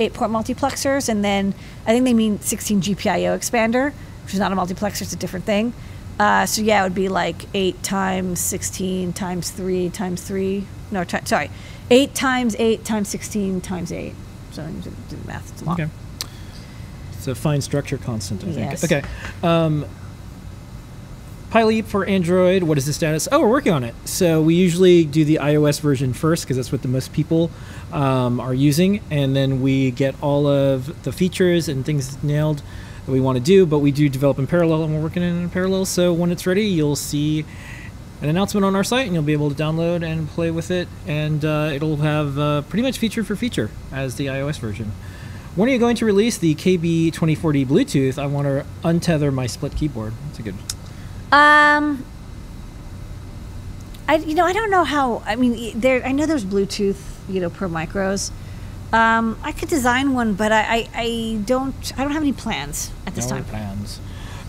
eight-port 0.00 0.28
multiplexers, 0.30 1.08
and 1.08 1.24
then 1.24 1.54
I 1.86 1.92
think 1.92 2.04
they 2.04 2.14
mean 2.14 2.40
16 2.40 2.80
GPIO 2.80 3.36
expander, 3.38 3.92
which 4.24 4.34
is 4.34 4.40
not 4.40 4.50
a 4.52 4.56
multiplexer; 4.56 5.02
it's 5.02 5.12
a 5.12 5.16
different 5.16 5.44
thing. 5.46 5.72
Uh, 6.18 6.46
so 6.46 6.62
yeah, 6.62 6.80
it 6.80 6.84
would 6.84 6.94
be 6.96 7.08
like 7.08 7.46
eight 7.54 7.80
times 7.82 8.38
16 8.40 9.12
times 9.12 9.50
three 9.50 9.90
times 9.90 10.22
three. 10.22 10.66
No, 10.92 11.04
sorry, 11.24 11.50
eight 11.90 12.14
times 12.14 12.54
eight 12.60 12.84
times 12.84 13.08
16 13.08 13.60
times 13.60 13.92
eight. 13.92 14.14
So 14.52 14.64
do 14.66 14.90
the 15.16 15.26
math. 15.28 15.50
It's 15.52 15.62
long. 15.62 15.80
Okay. 15.80 15.90
It's 17.12 17.26
a 17.28 17.34
fine 17.34 17.60
structure 17.60 17.96
constant, 17.98 18.42
I 18.44 18.46
think. 18.52 18.70
Yes. 18.72 18.84
Okay. 18.84 19.02
Um, 19.42 19.86
PyLeap 21.54 21.84
for 21.84 22.04
Android, 22.04 22.64
what 22.64 22.78
is 22.78 22.86
the 22.86 22.92
status? 22.92 23.28
Oh, 23.30 23.38
we're 23.38 23.48
working 23.48 23.70
on 23.70 23.84
it. 23.84 23.94
So 24.06 24.42
we 24.42 24.56
usually 24.56 25.04
do 25.04 25.24
the 25.24 25.36
iOS 25.36 25.80
version 25.80 26.12
first 26.12 26.42
because 26.42 26.56
that's 26.56 26.72
what 26.72 26.82
the 26.82 26.88
most 26.88 27.12
people 27.12 27.48
um, 27.92 28.40
are 28.40 28.52
using. 28.52 29.00
And 29.08 29.36
then 29.36 29.62
we 29.62 29.92
get 29.92 30.20
all 30.20 30.48
of 30.48 31.04
the 31.04 31.12
features 31.12 31.68
and 31.68 31.86
things 31.86 32.20
nailed 32.24 32.60
that 33.06 33.12
we 33.12 33.20
want 33.20 33.38
to 33.38 33.44
do. 33.44 33.66
But 33.66 33.78
we 33.78 33.92
do 33.92 34.08
develop 34.08 34.40
in 34.40 34.48
parallel 34.48 34.82
and 34.82 34.96
we're 34.96 35.00
working 35.00 35.22
in 35.22 35.48
parallel. 35.48 35.84
So 35.84 36.12
when 36.12 36.32
it's 36.32 36.44
ready, 36.44 36.66
you'll 36.66 36.96
see 36.96 37.44
an 38.20 38.28
announcement 38.28 38.64
on 38.64 38.74
our 38.74 38.82
site, 38.82 39.06
and 39.06 39.14
you'll 39.14 39.22
be 39.22 39.32
able 39.32 39.48
to 39.48 39.54
download 39.54 40.04
and 40.04 40.28
play 40.30 40.50
with 40.50 40.72
it. 40.72 40.88
And 41.06 41.44
uh, 41.44 41.70
it'll 41.72 41.98
have 41.98 42.36
uh, 42.36 42.62
pretty 42.62 42.82
much 42.82 42.98
feature 42.98 43.22
for 43.22 43.36
feature 43.36 43.70
as 43.92 44.16
the 44.16 44.26
iOS 44.26 44.58
version. 44.58 44.90
When 45.54 45.68
are 45.68 45.72
you 45.72 45.78
going 45.78 45.94
to 45.96 46.04
release 46.04 46.36
the 46.36 46.56
KB2040 46.56 47.64
Bluetooth? 47.64 48.18
I 48.18 48.26
want 48.26 48.48
to 48.48 48.66
untether 48.82 49.32
my 49.32 49.46
split 49.46 49.76
keyboard. 49.76 50.14
That's 50.26 50.40
a 50.40 50.42
good. 50.42 50.56
Um, 51.34 52.04
I 54.06 54.16
you 54.16 54.36
know 54.36 54.44
I 54.44 54.52
don't 54.52 54.70
know 54.70 54.84
how. 54.84 55.20
I 55.26 55.34
mean, 55.34 55.80
there 55.80 56.04
I 56.06 56.12
know 56.12 56.26
there's 56.26 56.44
Bluetooth, 56.44 57.00
you 57.28 57.40
know, 57.40 57.50
pro 57.50 57.68
micros. 57.68 58.30
Um, 58.92 59.36
I 59.42 59.50
could 59.50 59.68
design 59.68 60.14
one, 60.14 60.34
but 60.34 60.52
I, 60.52 60.60
I, 60.62 60.88
I 60.94 61.40
don't 61.44 61.92
I 61.98 62.02
don't 62.02 62.12
have 62.12 62.22
any 62.22 62.32
plans 62.32 62.92
at 63.04 63.16
this 63.16 63.26
time. 63.26 63.38
No 63.38 63.42
time. 63.42 63.50
plans. 63.50 64.00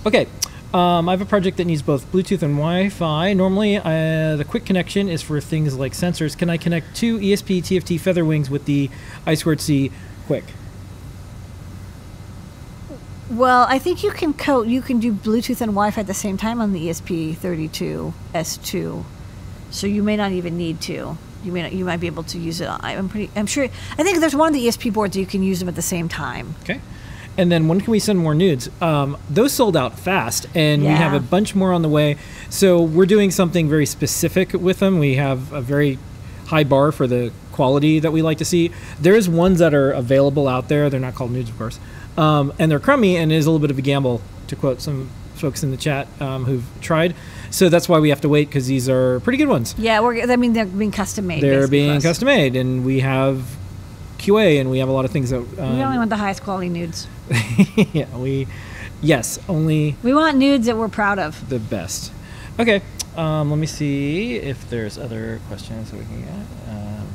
Okay. 0.06 0.28
Um, 0.76 1.10
I 1.10 1.14
have 1.14 1.22
a 1.22 1.26
project 1.26 1.58
that 1.58 1.66
needs 1.66 1.82
both 1.82 2.12
Bluetooth 2.12 2.44
and 2.44 2.56
Wi-Fi. 2.56 3.34
Normally, 3.34 3.78
uh, 3.78 4.36
the 4.36 4.46
Qwiic 4.48 4.66
connection 4.66 5.10
is 5.10 5.22
for 5.24 5.40
things 5.42 5.76
like 5.76 5.94
sensors. 5.94 6.38
Can 6.38 6.50
I 6.50 6.58
connect 6.58 6.96
two 6.96 7.18
ESP 7.18 7.64
TFT 7.64 8.00
feather 8.00 8.26
wings 8.26 8.50
with 8.50 8.66
the 8.66 8.92
I2C 9.26 9.92
Qwiic? 10.28 10.44
Well, 13.30 13.66
I 13.68 13.80
think 13.80 14.04
you 14.04 14.12
can 14.12 14.34
code. 14.34 14.68
You 14.68 14.82
can 14.82 15.00
do 15.00 15.12
Bluetooth 15.12 15.62
and 15.62 15.72
Wi-Fi 15.72 16.02
at 16.02 16.08
the 16.08 16.14
same 16.14 16.38
time 16.38 16.62
on 16.62 16.74
the 16.74 16.88
E 16.88 16.90
ESP32 16.90 18.14
S2, 18.34 19.04
so 19.72 19.88
you 19.88 20.04
may 20.04 20.16
not 20.16 20.32
even 20.32 20.58
need 20.58 20.80
to. 20.82 21.18
You 21.44 21.52
may 21.52 21.64
not, 21.64 21.74
you 21.74 21.86
might 21.86 22.00
be 22.00 22.08
able 22.08 22.24
to 22.24 22.38
use 22.38 22.62
it. 22.62 22.68
I'm 22.68 23.10
pretty. 23.10 23.32
I'm 23.36 23.48
sure. 23.48 23.66
I 23.66 24.04
think 24.04 24.20
there's 24.20 24.36
one 24.36 24.48
of 24.50 24.54
the 24.54 24.68
ESP 24.68 24.94
boards 24.94 25.16
that 25.16 25.20
you 25.20 25.26
can 25.26 25.42
use 25.42 25.60
them 25.60 25.68
at 25.68 25.76
the 25.76 25.82
same 25.82 26.08
time. 26.08 26.56
Okay. 26.64 26.82
And 27.38 27.52
then 27.52 27.68
when 27.68 27.82
can 27.82 27.92
we 27.92 28.00
send 28.00 28.20
more 28.20 28.34
nOOds? 28.34 28.70
Um, 28.82 29.18
those 29.30 29.52
sold 29.52 29.76
out 29.76 30.00
fast, 30.00 30.46
and 30.56 30.84
we 30.84 30.88
have 30.88 31.14
a 31.14 31.20
bunch 31.20 31.54
more 31.54 31.74
on 31.74 31.82
the 31.82 31.90
way. 31.90 32.18
So 32.50 32.82
we're 32.82 33.06
doing 33.06 33.30
something 33.30 33.68
very 33.68 33.86
specific 33.86 34.54
with 34.54 34.80
them. 34.80 35.00
We 35.00 35.16
have 35.16 35.52
a 35.52 35.62
very 35.62 36.00
high 36.48 36.64
bar 36.64 36.92
for 36.94 37.08
the 37.08 37.34
quality 37.52 38.00
that 38.00 38.12
we 38.12 38.22
like 38.22 38.38
to 38.38 38.46
see. 38.46 38.72
There's 39.00 39.28
ones 39.28 39.60
that 39.60 39.74
are 39.74 39.92
available 39.92 40.48
out 40.48 40.70
there. 40.70 40.90
They're 40.90 41.00
not 41.00 41.16
called 41.16 41.32
nOOds, 41.32 41.50
of 41.50 41.58
course, 41.58 41.80
um, 42.18 42.54
and 42.60 42.70
they're 42.72 42.80
crummy, 42.80 43.18
and 43.18 43.32
it 43.32 43.36
is 43.36 43.46
a 43.46 43.52
little 43.52 43.62
bit 43.66 43.72
of 43.72 43.78
a 43.78 43.82
gamble, 43.82 44.22
to 44.48 44.56
quote 44.56 44.82
some 44.82 45.10
folks 45.36 45.64
in 45.64 45.72
the 45.72 45.78
chat 45.78 46.08
um, 46.22 46.46
who've 46.46 46.64
tried. 46.82 47.14
So 47.52 47.68
that's 47.70 47.88
why 47.90 48.00
we 48.00 48.10
have 48.10 48.22
to 48.22 48.30
wait 48.30 48.48
because 48.50 48.68
these 48.68 48.88
are 48.90 49.20
pretty 49.22 49.38
good 49.38 49.48
ones. 49.50 49.76
Yeah, 49.78 50.00
we're. 50.02 50.30
I 50.32 50.36
mean, 50.36 50.54
they're 50.54 50.66
being 50.66 50.92
custom 50.92 51.28
made. 51.28 51.42
They're 51.44 51.68
being 51.68 52.02
custom 52.02 52.26
made, 52.28 52.56
and 52.56 52.86
we 52.86 53.00
have 53.02 53.44
QA, 54.18 54.60
and 54.60 54.70
we 54.72 54.80
have 54.80 54.90
a 54.90 54.92
lot 54.92 55.06
of 55.06 55.12
things 55.12 55.30
that. 55.30 55.42
We 55.42 55.58
Um, 55.60 55.80
only 55.80 55.98
want 55.98 56.10
the 56.10 56.18
highest 56.18 56.44
quality 56.44 56.70
nOOds. 56.70 57.08
yeah, 57.94 58.06
we, 58.18 58.48
yes, 59.02 59.40
only 59.50 59.96
We 60.04 60.14
want 60.14 60.38
nOOds 60.38 60.66
that 60.66 60.78
we're 60.78 60.88
proud 60.90 61.20
of. 61.20 61.50
the 61.50 61.60
best. 61.60 62.12
Okay, 62.60 62.82
um, 63.18 63.50
let 63.50 63.60
me 63.60 63.68
see 63.68 64.36
if 64.36 64.70
there's 64.70 64.98
other 64.98 65.40
questions 65.48 65.92
that 65.92 65.98
we 65.98 66.06
can 66.06 66.22
get. 66.22 66.30
Um, 66.70 67.08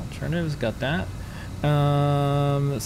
alternatives, 0.00 0.54
got 0.54 0.78
that. 0.80 1.08
Um, 1.64 2.78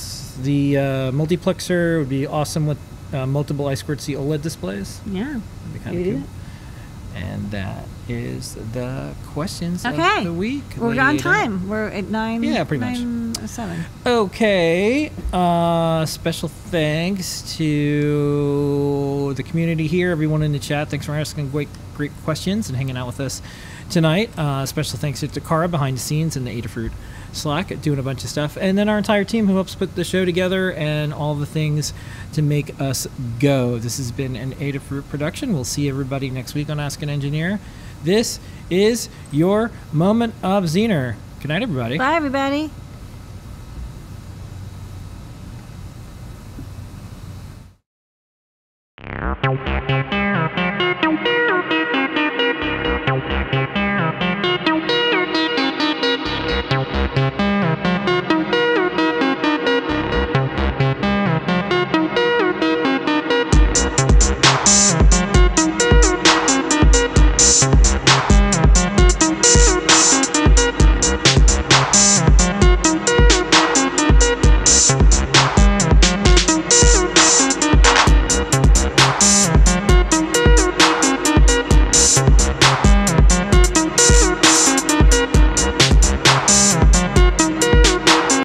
the 0.43 0.79
uh, 0.79 0.83
multiplexer 1.13 1.99
would 1.99 2.09
be 2.09 2.27
awesome 2.27 2.67
with 2.67 2.79
uh, 3.13 3.27
multiple 3.27 3.67
I 3.67 3.75
squared 3.75 4.01
C 4.01 4.15
OLED 4.15 4.43
displays. 4.43 5.01
Yeah. 5.07 5.25
That'd 5.25 5.73
be 5.73 5.79
kind 5.81 5.99
of 5.99 6.05
cool. 6.05 6.23
And 7.15 7.51
that 7.51 7.85
is 8.09 8.55
the 8.73 9.13
questions 9.29 9.85
Okay. 9.85 10.19
of 10.19 10.25
the 10.25 10.33
week. 10.33 10.65
We're 10.79 10.99
on 10.99 11.19
time. 11.19 11.69
We're 11.69 11.89
at 11.89 12.09
nine. 12.09 12.43
Yeah, 12.43 12.65
pretty 12.65 12.83
much. 12.83 12.99
nine, 13.01 13.37
uh, 13.37 13.47
Seven. 13.47 13.85
Okay. 14.07 15.13
Uh, 15.31 16.07
special 16.07 16.49
thanks 16.49 17.55
to 17.59 19.35
the 19.35 19.43
community 19.43 19.87
here, 19.87 20.11
everyone 20.11 20.43
in 20.43 20.53
the 20.53 20.59
chat. 20.59 20.89
Thanks 20.89 21.05
for 21.05 21.13
asking 21.15 21.51
great, 21.51 21.69
great 21.95 22.13
questions 22.25 22.69
and 22.69 22.77
hanging 22.79 22.97
out 22.97 23.07
with 23.07 23.21
us 23.21 23.43
tonight. 23.91 24.31
Uh, 24.39 24.65
special 24.65 24.99
thanks 24.99 25.21
to 25.21 25.29
Takara 25.29 25.71
behind 25.71 25.99
the 25.99 26.01
scenes 26.01 26.35
and 26.37 26.47
the 26.47 26.63
Adafruit 26.63 26.93
Slack 27.33 27.81
doing 27.81 27.99
a 27.99 28.03
bunch 28.03 28.25
of 28.25 28.31
stuff, 28.31 28.57
and 28.61 28.77
then 28.77 28.89
our 28.89 28.99
entire 28.99 29.25
team 29.25 29.47
who 29.47 29.55
helps 29.55 29.75
put 29.75 29.95
the 29.95 30.05
show 30.05 30.25
together 30.25 30.73
and 30.73 31.13
all 31.13 31.35
the 31.35 31.47
things 31.47 31.93
to 32.35 32.43
make 32.43 32.79
us 32.81 33.07
go. 33.41 33.79
This 33.79 33.97
has 33.97 34.13
been 34.13 34.37
an 34.37 34.53
Adafruit 34.57 35.09
production. 35.09 35.53
We'll 35.53 35.65
see 35.65 35.89
everybody 35.89 36.31
next 36.31 36.55
week 36.55 36.69
on 36.69 36.79
Ask 36.79 37.03
an 37.03 37.09
Engineer. 37.09 37.59
This 38.05 38.39
is 38.71 39.09
your 39.31 39.71
moment 39.93 40.35
of 40.43 40.65
Zener. 40.65 41.17
Good 41.41 41.49
night, 41.49 41.63
everybody. 41.63 41.99
Bye, 41.99 42.15
everybody. 42.15 42.71